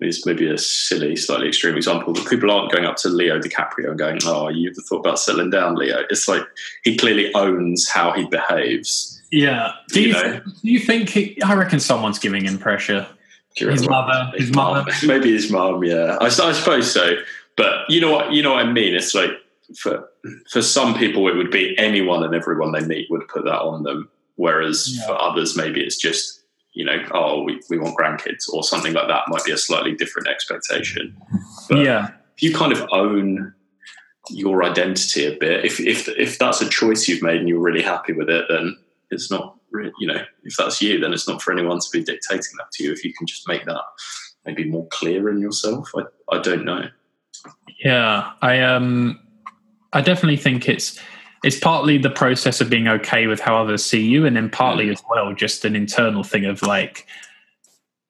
it's 0.00 0.26
maybe 0.26 0.50
a 0.50 0.58
silly, 0.58 1.16
slightly 1.16 1.48
extreme 1.48 1.76
example, 1.76 2.12
but 2.12 2.28
people 2.28 2.50
aren't 2.50 2.72
going 2.72 2.84
up 2.84 2.96
to 2.96 3.08
Leo 3.08 3.38
DiCaprio 3.38 3.90
and 3.90 3.98
going, 3.98 4.18
"Oh, 4.24 4.48
you've 4.48 4.76
thought 4.88 4.98
about 4.98 5.20
settling 5.20 5.50
down, 5.50 5.76
Leo?" 5.76 6.02
It's 6.10 6.26
like 6.26 6.42
he 6.82 6.96
clearly 6.96 7.32
owns 7.34 7.88
how 7.88 8.12
he 8.12 8.26
behaves. 8.26 9.22
Yeah. 9.30 9.72
Do 9.88 10.02
you, 10.02 10.08
you 10.08 10.12
know? 10.14 10.40
do 10.40 10.70
you 10.70 10.80
think? 10.80 11.10
He, 11.10 11.40
I 11.42 11.54
reckon 11.54 11.78
someone's 11.78 12.18
giving 12.18 12.44
him 12.44 12.58
pressure. 12.58 13.06
His 13.54 13.86
mother, 13.86 14.30
his, 14.32 14.48
his 14.48 14.56
mother, 14.56 14.90
maybe 15.06 15.32
his 15.32 15.50
mom. 15.50 15.84
Yeah, 15.84 16.16
I, 16.20 16.26
I 16.26 16.28
suppose 16.28 16.90
so. 16.90 17.16
But 17.56 17.88
you 17.88 18.00
know 18.00 18.10
what? 18.10 18.32
You 18.32 18.42
know 18.42 18.52
what 18.52 18.64
I 18.64 18.70
mean. 18.70 18.94
It's 18.94 19.14
like 19.14 19.32
for 19.76 20.08
for 20.50 20.62
some 20.62 20.94
people 20.94 21.28
it 21.28 21.36
would 21.36 21.50
be 21.50 21.76
anyone 21.78 22.22
and 22.22 22.34
everyone 22.34 22.72
they 22.72 22.84
meet 22.84 23.10
would 23.10 23.26
put 23.28 23.44
that 23.44 23.60
on 23.60 23.82
them 23.82 24.08
whereas 24.36 24.96
yeah. 24.96 25.06
for 25.06 25.20
others 25.20 25.56
maybe 25.56 25.80
it's 25.80 25.96
just 25.96 26.42
you 26.72 26.84
know 26.84 27.04
oh 27.12 27.42
we, 27.42 27.60
we 27.70 27.78
want 27.78 27.96
grandkids 27.96 28.48
or 28.52 28.62
something 28.62 28.92
like 28.92 29.08
that 29.08 29.22
might 29.28 29.44
be 29.44 29.52
a 29.52 29.56
slightly 29.56 29.94
different 29.94 30.28
expectation 30.28 31.16
but 31.68 31.78
yeah 31.78 32.10
if 32.36 32.42
you 32.42 32.54
kind 32.54 32.72
of 32.72 32.86
own 32.92 33.52
your 34.30 34.64
identity 34.64 35.24
a 35.26 35.36
bit 35.38 35.64
if 35.64 35.80
if 35.80 36.08
if 36.08 36.38
that's 36.38 36.60
a 36.60 36.68
choice 36.68 37.08
you've 37.08 37.22
made 37.22 37.40
and 37.40 37.48
you're 37.48 37.60
really 37.60 37.82
happy 37.82 38.12
with 38.12 38.30
it 38.30 38.44
then 38.48 38.76
it's 39.10 39.30
not 39.30 39.56
you 39.98 40.06
know 40.06 40.22
if 40.44 40.56
that's 40.56 40.80
you 40.80 41.00
then 41.00 41.12
it's 41.12 41.26
not 41.26 41.42
for 41.42 41.52
anyone 41.52 41.80
to 41.80 41.88
be 41.92 42.02
dictating 42.02 42.56
that 42.58 42.70
to 42.72 42.84
you 42.84 42.92
if 42.92 43.04
you 43.04 43.12
can 43.12 43.26
just 43.26 43.48
make 43.48 43.64
that 43.64 43.82
maybe 44.44 44.64
more 44.64 44.86
clear 44.88 45.28
in 45.28 45.38
yourself 45.38 45.90
i, 45.96 46.02
I 46.34 46.40
don't 46.40 46.64
know 46.64 46.88
yeah 47.84 48.32
i 48.40 48.60
um 48.60 49.18
I 49.92 50.00
definitely 50.00 50.38
think 50.38 50.68
it's 50.68 50.98
it's 51.44 51.58
partly 51.58 51.98
the 51.98 52.10
process 52.10 52.60
of 52.60 52.70
being 52.70 52.88
okay 52.88 53.26
with 53.26 53.40
how 53.40 53.56
others 53.56 53.84
see 53.84 54.02
you, 54.02 54.24
and 54.24 54.36
then 54.36 54.48
partly 54.48 54.86
mm. 54.86 54.92
as 54.92 55.02
well 55.10 55.34
just 55.34 55.64
an 55.64 55.76
internal 55.76 56.24
thing 56.24 56.44
of 56.44 56.62
like 56.62 57.06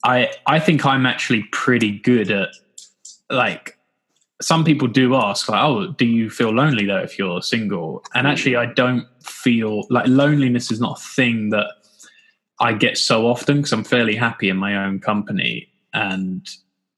I 0.04 0.30
I 0.46 0.60
think 0.60 0.86
I'm 0.86 1.06
actually 1.06 1.44
pretty 1.52 1.98
good 1.98 2.30
at 2.30 2.50
like 3.30 3.78
some 4.40 4.64
people 4.64 4.88
do 4.88 5.14
ask 5.14 5.48
like 5.48 5.62
oh 5.62 5.86
do 5.92 6.04
you 6.04 6.28
feel 6.28 6.50
lonely 6.50 6.84
though 6.84 6.98
if 6.98 7.16
you're 7.16 7.40
single 7.40 8.02
and 8.12 8.26
actually 8.26 8.56
i 8.56 8.66
don't 8.66 9.06
feel 9.22 9.86
like 9.88 10.04
loneliness 10.08 10.72
is 10.72 10.80
not 10.80 10.98
a 10.98 11.02
thing 11.02 11.50
that 11.50 11.68
i 12.58 12.72
get 12.72 12.98
so 12.98 13.28
often 13.28 13.58
because 13.58 13.72
i'm 13.72 13.84
fairly 13.84 14.16
happy 14.16 14.48
in 14.48 14.56
my 14.56 14.84
own 14.84 14.98
company 14.98 15.68
and 15.94 16.48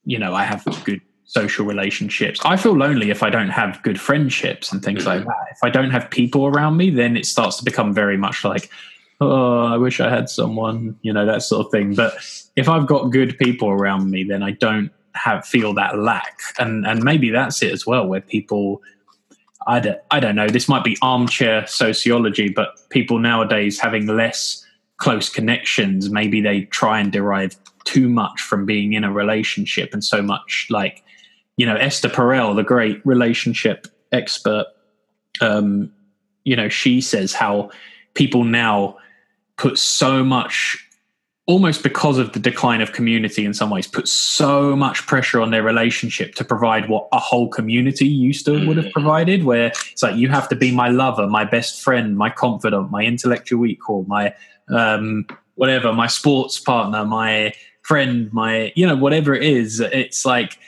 you 0.04 0.18
know 0.18 0.34
i 0.34 0.42
have 0.42 0.64
good 0.84 1.02
social 1.34 1.66
relationships. 1.66 2.40
I 2.44 2.56
feel 2.56 2.76
lonely 2.76 3.10
if 3.10 3.22
I 3.22 3.30
don't 3.30 3.50
have 3.50 3.82
good 3.82 4.00
friendships 4.00 4.72
and 4.72 4.82
things 4.82 5.04
like 5.04 5.20
mm-hmm. 5.20 5.28
that. 5.28 5.48
If 5.50 5.58
I 5.64 5.70
don't 5.70 5.90
have 5.90 6.08
people 6.10 6.46
around 6.46 6.76
me, 6.76 6.90
then 6.90 7.16
it 7.16 7.26
starts 7.26 7.56
to 7.58 7.64
become 7.64 7.92
very 7.92 8.16
much 8.16 8.44
like, 8.44 8.70
oh, 9.20 9.64
I 9.64 9.76
wish 9.76 10.00
I 10.00 10.08
had 10.08 10.28
someone, 10.28 10.96
you 11.02 11.12
know, 11.12 11.26
that 11.26 11.42
sort 11.42 11.66
of 11.66 11.72
thing. 11.72 11.94
But 11.94 12.14
if 12.56 12.68
I've 12.68 12.86
got 12.86 13.10
good 13.10 13.36
people 13.38 13.68
around 13.68 14.10
me, 14.10 14.24
then 14.24 14.42
I 14.42 14.52
don't 14.52 14.90
have 15.14 15.44
feel 15.46 15.74
that 15.74 15.98
lack. 15.98 16.40
And 16.58 16.86
and 16.86 17.02
maybe 17.02 17.30
that's 17.30 17.62
it 17.62 17.72
as 17.72 17.86
well, 17.86 18.06
where 18.06 18.20
people 18.20 18.82
I 19.66 19.80
don't, 19.80 19.98
I 20.10 20.20
don't 20.20 20.36
know, 20.36 20.48
this 20.48 20.68
might 20.68 20.84
be 20.84 20.96
armchair 21.02 21.66
sociology, 21.66 22.48
but 22.48 22.68
people 22.90 23.18
nowadays 23.18 23.80
having 23.80 24.06
less 24.06 24.64
close 24.98 25.28
connections, 25.28 26.10
maybe 26.10 26.40
they 26.40 26.62
try 26.66 27.00
and 27.00 27.10
derive 27.10 27.56
too 27.84 28.08
much 28.08 28.40
from 28.40 28.66
being 28.66 28.92
in 28.92 29.04
a 29.04 29.12
relationship 29.12 29.92
and 29.92 30.04
so 30.04 30.22
much 30.22 30.66
like 30.70 31.03
you 31.56 31.66
know, 31.66 31.76
Esther 31.76 32.08
Perel, 32.08 32.56
the 32.56 32.62
great 32.62 33.04
relationship 33.04 33.86
expert, 34.12 34.66
um, 35.40 35.92
you 36.44 36.56
know, 36.56 36.68
she 36.68 37.00
says 37.00 37.32
how 37.32 37.70
people 38.14 38.44
now 38.44 38.96
put 39.56 39.78
so 39.78 40.24
much 40.24 40.84
almost 41.46 41.82
because 41.82 42.16
of 42.16 42.32
the 42.32 42.38
decline 42.38 42.80
of 42.80 42.92
community 42.92 43.44
in 43.44 43.52
some 43.52 43.68
ways 43.68 43.86
put 43.86 44.08
so 44.08 44.74
much 44.74 45.06
pressure 45.06 45.42
on 45.42 45.50
their 45.50 45.62
relationship 45.62 46.34
to 46.34 46.42
provide 46.42 46.88
what 46.88 47.06
a 47.12 47.18
whole 47.18 47.48
community 47.48 48.06
used 48.06 48.46
to 48.46 48.66
would 48.66 48.78
have 48.78 48.86
mm. 48.86 48.92
provided 48.92 49.44
where 49.44 49.66
it's 49.92 50.02
like 50.02 50.16
you 50.16 50.28
have 50.28 50.48
to 50.48 50.56
be 50.56 50.72
my 50.72 50.88
lover 50.88 51.26
my 51.26 51.44
best 51.44 51.82
friend 51.82 52.16
my 52.16 52.30
confidant 52.30 52.90
my 52.90 53.02
intellectual 53.02 53.66
equal 53.66 54.04
my 54.08 54.34
um, 54.68 55.26
whatever 55.56 55.92
my 55.92 56.06
sports 56.06 56.58
partner 56.58 57.04
my 57.04 57.52
friend 57.82 58.32
my 58.32 58.72
you 58.74 58.86
know 58.86 58.96
whatever 58.96 59.34
it 59.34 59.42
is 59.42 59.80
it's 59.80 60.24
like 60.24 60.58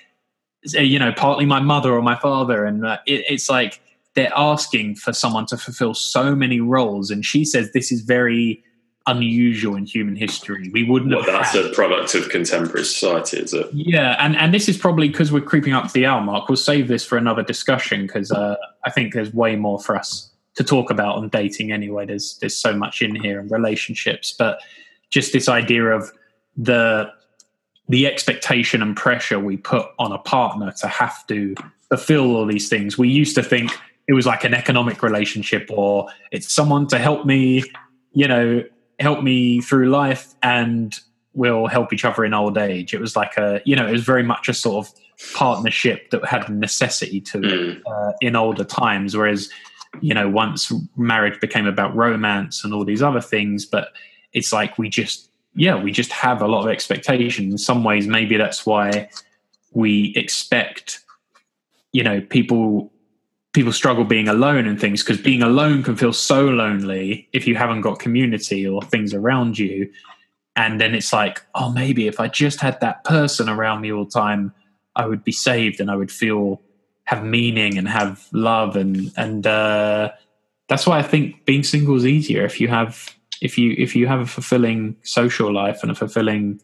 you 0.74 0.98
know, 0.98 1.12
partly 1.12 1.46
my 1.46 1.60
mother 1.60 1.92
or 1.92 2.02
my 2.02 2.16
father, 2.16 2.64
and 2.64 2.84
uh, 2.84 2.98
it, 3.06 3.24
it's 3.28 3.48
like 3.48 3.80
they're 4.14 4.32
asking 4.34 4.96
for 4.96 5.12
someone 5.12 5.46
to 5.46 5.56
fulfill 5.56 5.94
so 5.94 6.34
many 6.34 6.60
roles, 6.60 7.10
and 7.10 7.24
she 7.24 7.44
says 7.44 7.72
this 7.72 7.92
is 7.92 8.00
very 8.02 8.62
unusual 9.06 9.76
in 9.76 9.84
human 9.84 10.16
history. 10.16 10.68
We 10.72 10.82
wouldn't. 10.82 11.14
Well, 11.14 11.24
that's 11.24 11.52
had. 11.52 11.66
a 11.66 11.68
product 11.70 12.14
of 12.14 12.28
contemporary 12.28 12.84
society, 12.84 13.38
is 13.38 13.54
it? 13.54 13.68
Yeah, 13.72 14.16
and 14.18 14.36
and 14.36 14.52
this 14.52 14.68
is 14.68 14.76
probably 14.76 15.08
because 15.08 15.32
we're 15.32 15.40
creeping 15.40 15.72
up 15.72 15.86
to 15.86 15.92
the 15.92 16.06
hour 16.06 16.20
mark. 16.20 16.48
We'll 16.48 16.56
save 16.56 16.88
this 16.88 17.04
for 17.04 17.16
another 17.16 17.42
discussion 17.42 18.06
because 18.06 18.32
uh, 18.32 18.56
I 18.84 18.90
think 18.90 19.14
there's 19.14 19.32
way 19.32 19.56
more 19.56 19.78
for 19.78 19.96
us 19.96 20.30
to 20.56 20.64
talk 20.64 20.90
about 20.90 21.16
on 21.16 21.28
dating. 21.28 21.72
Anyway, 21.72 22.06
there's 22.06 22.38
there's 22.40 22.56
so 22.56 22.74
much 22.74 23.02
in 23.02 23.14
here 23.14 23.38
and 23.38 23.50
relationships, 23.50 24.34
but 24.36 24.58
just 25.10 25.32
this 25.32 25.48
idea 25.48 25.84
of 25.84 26.10
the 26.56 27.10
the 27.88 28.06
expectation 28.06 28.82
and 28.82 28.96
pressure 28.96 29.38
we 29.38 29.56
put 29.56 29.86
on 29.98 30.12
a 30.12 30.18
partner 30.18 30.72
to 30.80 30.88
have 30.88 31.26
to 31.28 31.54
fulfill 31.88 32.36
all 32.36 32.46
these 32.46 32.68
things. 32.68 32.98
We 32.98 33.08
used 33.08 33.34
to 33.36 33.42
think 33.42 33.72
it 34.08 34.12
was 34.12 34.26
like 34.26 34.44
an 34.44 34.54
economic 34.54 35.02
relationship 35.02 35.68
or 35.70 36.08
it's 36.32 36.52
someone 36.52 36.86
to 36.88 36.98
help 36.98 37.26
me, 37.26 37.64
you 38.12 38.26
know, 38.26 38.64
help 38.98 39.22
me 39.22 39.60
through 39.60 39.90
life 39.90 40.34
and 40.42 40.98
we'll 41.34 41.66
help 41.66 41.92
each 41.92 42.04
other 42.04 42.24
in 42.24 42.34
old 42.34 42.56
age. 42.56 42.94
It 42.94 43.00
was 43.00 43.14
like 43.14 43.36
a, 43.36 43.60
you 43.64 43.76
know, 43.76 43.86
it 43.86 43.92
was 43.92 44.04
very 44.04 44.22
much 44.22 44.48
a 44.48 44.54
sort 44.54 44.86
of 44.86 44.92
partnership 45.34 46.10
that 46.10 46.24
had 46.24 46.48
a 46.48 46.52
necessity 46.52 47.20
to 47.20 47.42
it 47.42 47.78
hmm. 47.78 47.82
uh, 47.86 48.12
in 48.20 48.36
older 48.36 48.64
times. 48.64 49.16
Whereas, 49.16 49.50
you 50.00 50.14
know, 50.14 50.28
once 50.28 50.72
marriage 50.96 51.38
became 51.40 51.66
about 51.66 51.94
romance 51.94 52.64
and 52.64 52.72
all 52.72 52.84
these 52.84 53.02
other 53.02 53.20
things, 53.20 53.64
but 53.64 53.88
it's 54.32 54.52
like 54.52 54.78
we 54.78 54.88
just 54.88 55.30
yeah, 55.56 55.82
we 55.82 55.90
just 55.90 56.12
have 56.12 56.42
a 56.42 56.46
lot 56.46 56.64
of 56.64 56.70
expectation. 56.70 57.50
In 57.50 57.58
some 57.58 57.82
ways, 57.82 58.06
maybe 58.06 58.36
that's 58.36 58.66
why 58.66 59.08
we 59.72 60.12
expect, 60.14 61.00
you 61.92 62.04
know, 62.04 62.20
people 62.20 62.92
people 63.54 63.72
struggle 63.72 64.04
being 64.04 64.28
alone 64.28 64.66
and 64.66 64.78
things 64.78 65.02
because 65.02 65.18
being 65.18 65.42
alone 65.42 65.82
can 65.82 65.96
feel 65.96 66.12
so 66.12 66.44
lonely 66.44 67.26
if 67.32 67.46
you 67.46 67.54
haven't 67.54 67.80
got 67.80 67.98
community 67.98 68.66
or 68.66 68.82
things 68.82 69.14
around 69.14 69.58
you. 69.58 69.90
and 70.56 70.78
then 70.80 70.94
it's 70.94 71.12
like, 71.12 71.42
oh, 71.54 71.70
maybe 71.70 72.06
if 72.06 72.20
I 72.20 72.28
just 72.28 72.60
had 72.60 72.80
that 72.80 73.04
person 73.04 73.48
around 73.48 73.80
me 73.80 73.92
all 73.92 74.04
the 74.04 74.10
time, 74.10 74.52
I 74.94 75.06
would 75.06 75.24
be 75.24 75.32
saved 75.32 75.80
and 75.80 75.90
I 75.90 75.96
would 75.96 76.10
feel 76.10 76.60
have 77.04 77.24
meaning 77.24 77.78
and 77.78 77.88
have 77.88 78.26
love 78.32 78.76
and 78.76 79.10
and 79.16 79.46
uh, 79.46 80.10
that's 80.68 80.86
why 80.86 80.98
I 80.98 81.02
think 81.02 81.46
being 81.46 81.62
single 81.62 81.96
is 81.96 82.06
easier 82.06 82.44
if 82.44 82.60
you 82.60 82.68
have 82.68 83.15
if 83.40 83.58
you 83.58 83.74
if 83.78 83.94
you 83.94 84.06
have 84.06 84.20
a 84.20 84.26
fulfilling 84.26 84.96
social 85.02 85.52
life 85.52 85.82
and 85.82 85.90
a 85.90 85.94
fulfilling 85.94 86.60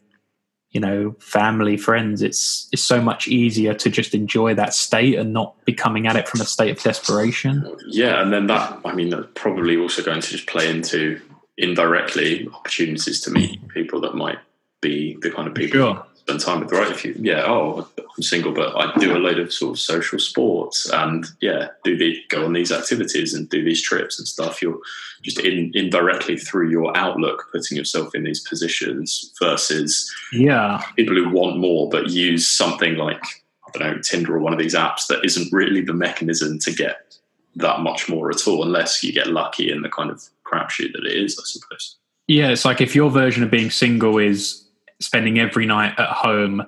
you 0.71 0.79
know 0.79 1.15
family 1.19 1.77
friends 1.77 2.21
it's 2.21 2.67
it's 2.71 2.81
so 2.81 3.01
much 3.01 3.27
easier 3.27 3.73
to 3.73 3.89
just 3.89 4.15
enjoy 4.15 4.53
that 4.55 4.73
state 4.73 5.15
and 5.17 5.33
not 5.33 5.63
be 5.65 5.73
coming 5.73 6.07
at 6.07 6.15
it 6.15 6.27
from 6.27 6.41
a 6.41 6.45
state 6.45 6.75
of 6.75 6.83
desperation. 6.83 7.63
Yeah 7.87 8.21
and 8.21 8.33
then 8.33 8.47
that 8.47 8.79
i 8.85 8.93
mean 8.93 9.09
that's 9.09 9.27
probably 9.35 9.77
also 9.77 10.03
going 10.03 10.21
to 10.21 10.29
just 10.29 10.47
play 10.47 10.69
into 10.69 11.21
indirectly 11.57 12.49
opportunities 12.53 13.21
to 13.21 13.31
meet 13.31 13.67
people 13.69 14.01
that 14.01 14.15
might 14.15 14.39
be 14.81 15.17
the 15.21 15.29
kind 15.29 15.47
of 15.47 15.53
people 15.53 15.79
sure 15.79 16.05
spend 16.23 16.39
time 16.39 16.59
with, 16.61 16.71
right? 16.71 16.89
If 16.89 17.03
you, 17.03 17.15
yeah, 17.19 17.43
oh, 17.45 17.87
I'm 17.97 18.23
single, 18.23 18.53
but 18.53 18.75
I 18.75 18.97
do 18.99 19.15
a 19.15 19.19
load 19.19 19.39
of 19.39 19.51
sort 19.51 19.73
of 19.73 19.79
social 19.79 20.19
sports 20.19 20.89
and 20.89 21.25
yeah, 21.41 21.69
do 21.83 21.97
the 21.97 22.17
go 22.29 22.45
on 22.45 22.53
these 22.53 22.71
activities 22.71 23.33
and 23.33 23.49
do 23.49 23.63
these 23.63 23.81
trips 23.81 24.19
and 24.19 24.27
stuff. 24.27 24.61
You're 24.61 24.79
just 25.21 25.39
in 25.39 25.71
indirectly 25.73 26.37
through 26.37 26.69
your 26.69 26.95
outlook 26.97 27.49
putting 27.51 27.77
yourself 27.77 28.13
in 28.13 28.23
these 28.23 28.41
positions 28.41 29.33
versus 29.41 30.13
yeah 30.33 30.81
people 30.97 31.15
who 31.15 31.29
want 31.29 31.57
more 31.57 31.89
but 31.89 32.09
use 32.09 32.45
something 32.45 32.95
like 32.95 33.23
I 33.65 33.71
don't 33.71 33.95
know 33.95 34.01
Tinder 34.01 34.35
or 34.35 34.39
one 34.39 34.51
of 34.51 34.59
these 34.59 34.75
apps 34.75 35.07
that 35.07 35.23
isn't 35.23 35.51
really 35.53 35.81
the 35.81 35.93
mechanism 35.93 36.59
to 36.59 36.73
get 36.73 37.17
that 37.55 37.81
much 37.81 38.09
more 38.09 38.29
at 38.31 38.47
all, 38.47 38.63
unless 38.63 39.03
you 39.03 39.13
get 39.13 39.27
lucky 39.27 39.71
in 39.71 39.81
the 39.81 39.89
kind 39.89 40.09
of 40.09 40.23
crapshoot 40.43 40.91
that 40.93 41.05
it 41.05 41.13
is, 41.13 41.37
I 41.37 41.43
suppose. 41.45 41.97
Yeah, 42.27 42.49
it's 42.49 42.65
like 42.65 42.81
if 42.81 42.95
your 42.95 43.11
version 43.11 43.43
of 43.43 43.51
being 43.51 43.69
single 43.69 44.17
is 44.17 44.62
spending 45.03 45.39
every 45.39 45.65
night 45.65 45.93
at 45.99 46.09
home, 46.09 46.65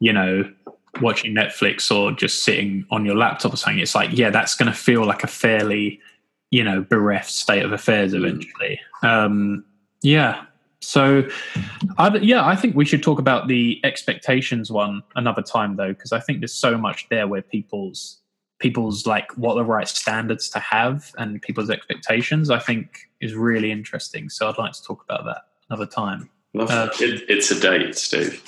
you 0.00 0.12
know, 0.12 0.50
watching 1.00 1.34
Netflix 1.34 1.94
or 1.94 2.12
just 2.12 2.44
sitting 2.44 2.86
on 2.90 3.04
your 3.04 3.16
laptop 3.16 3.52
or 3.52 3.56
something, 3.56 3.80
it's 3.80 3.94
like, 3.94 4.10
yeah, 4.12 4.30
that's 4.30 4.56
going 4.56 4.70
to 4.70 4.76
feel 4.76 5.04
like 5.04 5.24
a 5.24 5.26
fairly, 5.26 6.00
you 6.50 6.64
know, 6.64 6.82
bereft 6.82 7.30
state 7.30 7.64
of 7.64 7.72
affairs 7.72 8.12
mm. 8.12 8.18
eventually. 8.18 8.80
Um, 9.02 9.64
yeah. 10.02 10.44
So, 10.80 11.26
I, 11.96 12.14
yeah, 12.18 12.46
I 12.46 12.56
think 12.56 12.76
we 12.76 12.84
should 12.84 13.02
talk 13.02 13.18
about 13.18 13.48
the 13.48 13.80
expectations 13.84 14.70
one 14.70 15.02
another 15.16 15.42
time 15.42 15.76
though, 15.76 15.94
because 15.94 16.12
I 16.12 16.20
think 16.20 16.40
there's 16.40 16.54
so 16.54 16.76
much 16.76 17.08
there 17.08 17.26
where 17.26 17.42
people's 17.42 18.20
people's 18.60 19.04
like 19.06 19.30
what 19.36 19.54
the 19.54 19.64
right 19.64 19.88
standards 19.88 20.48
to 20.48 20.58
have 20.58 21.12
and 21.18 21.42
people's 21.42 21.70
expectations. 21.70 22.50
I 22.50 22.58
think 22.58 23.08
is 23.20 23.34
really 23.34 23.70
interesting. 23.72 24.28
So 24.28 24.48
I'd 24.48 24.58
like 24.58 24.72
to 24.72 24.82
talk 24.82 25.02
about 25.02 25.24
that 25.24 25.42
another 25.68 25.86
time. 25.86 26.30
Uh, 26.58 26.88
it, 27.00 27.24
it's 27.28 27.50
a 27.50 27.60
date, 27.60 27.96
Steve. 27.96 28.42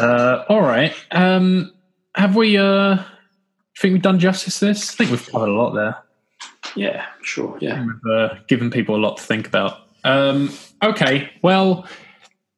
Uh, 0.00 0.44
all 0.48 0.62
right. 0.62 0.92
Um, 1.12 1.72
have 2.14 2.36
we? 2.36 2.56
Uh, 2.56 3.02
think 3.78 3.92
we've 3.92 4.02
done 4.02 4.18
justice 4.18 4.58
to 4.58 4.66
this? 4.66 4.90
I 4.90 4.94
think 4.94 5.10
we've 5.10 5.26
covered 5.30 5.48
a 5.48 5.52
lot 5.52 5.72
there. 5.74 5.96
Yeah, 6.74 7.06
sure. 7.22 7.56
Yeah, 7.60 7.84
we've 7.84 8.12
uh, 8.12 8.34
given 8.48 8.70
people 8.70 8.96
a 8.96 8.98
lot 8.98 9.16
to 9.18 9.22
think 9.22 9.46
about. 9.46 9.88
Um, 10.04 10.52
okay. 10.82 11.30
Well, 11.42 11.86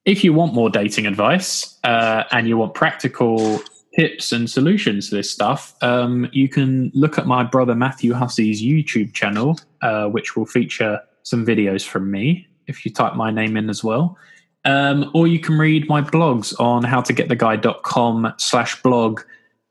if 0.04 0.24
you 0.24 0.32
want 0.32 0.54
more 0.54 0.70
dating 0.70 1.06
advice 1.06 1.78
uh, 1.84 2.24
and 2.32 2.48
you 2.48 2.56
want 2.56 2.74
practical 2.74 3.60
tips 3.94 4.32
and 4.32 4.48
solutions 4.48 5.10
to 5.10 5.16
this 5.16 5.30
stuff, 5.30 5.74
um, 5.82 6.28
you 6.32 6.48
can 6.48 6.90
look 6.94 7.18
at 7.18 7.26
my 7.26 7.44
brother 7.44 7.74
Matthew 7.74 8.14
Hussey's 8.14 8.62
YouTube 8.62 9.12
channel, 9.12 9.58
uh, 9.82 10.06
which 10.06 10.36
will 10.36 10.46
feature 10.46 11.00
some 11.22 11.44
videos 11.44 11.86
from 11.86 12.10
me. 12.10 12.46
If 12.66 12.84
you 12.84 12.92
type 12.92 13.14
my 13.14 13.30
name 13.30 13.56
in 13.56 13.68
as 13.68 13.84
well. 13.84 14.16
Um, 14.64 15.10
or 15.14 15.26
you 15.26 15.38
can 15.38 15.58
read 15.58 15.88
my 15.88 16.02
blogs 16.02 16.58
on 16.60 16.82
howtogettheguy.com 16.82 18.34
slash 18.36 18.82
blog. 18.82 19.22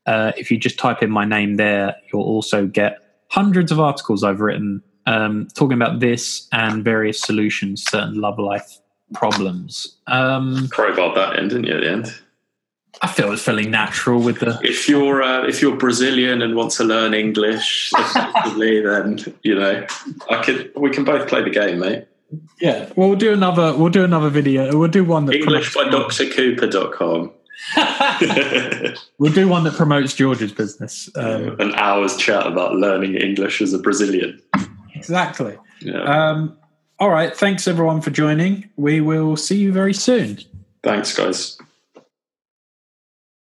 Uh, 0.06 0.32
if 0.38 0.50
you 0.50 0.58
just 0.58 0.80
type 0.80 1.04
in 1.04 1.12
my 1.12 1.26
name 1.26 1.56
there, 1.56 1.96
you'll 2.12 2.24
also 2.24 2.66
get 2.66 2.98
hundreds 3.30 3.72
of 3.72 3.80
articles 3.80 4.24
I've 4.24 4.40
written 4.40 4.82
um, 5.06 5.48
talking 5.56 5.74
about 5.74 6.00
this 6.00 6.48
and 6.52 6.84
various 6.84 7.20
solutions 7.20 7.84
to 7.86 7.92
certain 7.92 8.22
love 8.22 8.40
life 8.40 8.80
problems. 9.14 9.98
Um, 10.08 10.70
about 10.74 11.16
that 11.16 11.38
end, 11.38 11.50
didn't 11.50 11.66
you, 11.66 11.76
at 11.76 11.82
the 11.82 11.90
end? 11.90 12.14
I 13.02 13.08
feel 13.08 13.32
it's 13.32 13.44
fairly 13.44 13.68
natural 13.68 14.22
with 14.22 14.40
the. 14.40 14.60
If 14.62 14.90
you're 14.90 15.24
uh, 15.24 15.48
if 15.48 15.62
you're 15.62 15.78
Brazilian 15.78 16.42
and 16.42 16.56
want 16.56 16.72
to 16.74 16.84
learn 16.84 17.14
English 17.14 17.92
effectively, 17.96 18.82
then 18.86 19.20
you 19.44 19.56
know 19.56 19.86
I 20.30 20.44
could. 20.44 20.72
We 20.76 20.90
can 20.90 21.06
both 21.06 21.28
play 21.28 21.44
the 21.44 21.50
game, 21.50 21.80
mate. 21.80 22.08
Yeah, 22.60 22.92
we'll 22.96 23.16
do 23.16 23.34
another. 23.34 23.76
We'll 23.76 23.90
do 23.90 24.04
another 24.04 24.30
video. 24.30 24.78
We'll 24.78 24.90
do 24.90 25.04
one 25.04 25.26
that 25.26 25.36
English 25.36 25.74
by 25.74 25.86
drcooper.com. 25.86 27.34
we'll 29.18 29.34
do 29.34 29.48
one 29.48 29.64
that 29.64 29.74
promotes 29.74 30.14
George's 30.14 30.52
business. 30.52 31.10
Um, 31.16 31.56
An 31.60 31.76
hour's 31.76 32.16
chat 32.18 32.48
about 32.48 32.76
learning 32.76 33.16
English 33.16 33.62
as 33.62 33.74
a 33.74 33.80
Brazilian. 33.80 34.42
Exactly. 34.96 35.58
Yeah. 35.82 36.02
Um, 36.04 36.58
all 37.00 37.10
right. 37.10 37.36
Thanks 37.36 37.68
everyone 37.68 38.02
for 38.02 38.12
joining. 38.12 38.70
We 38.76 39.02
will 39.02 39.36
see 39.38 39.58
you 39.58 39.72
very 39.72 39.94
soon. 39.94 40.40
Thanks, 40.84 41.16
guys. 41.16 41.58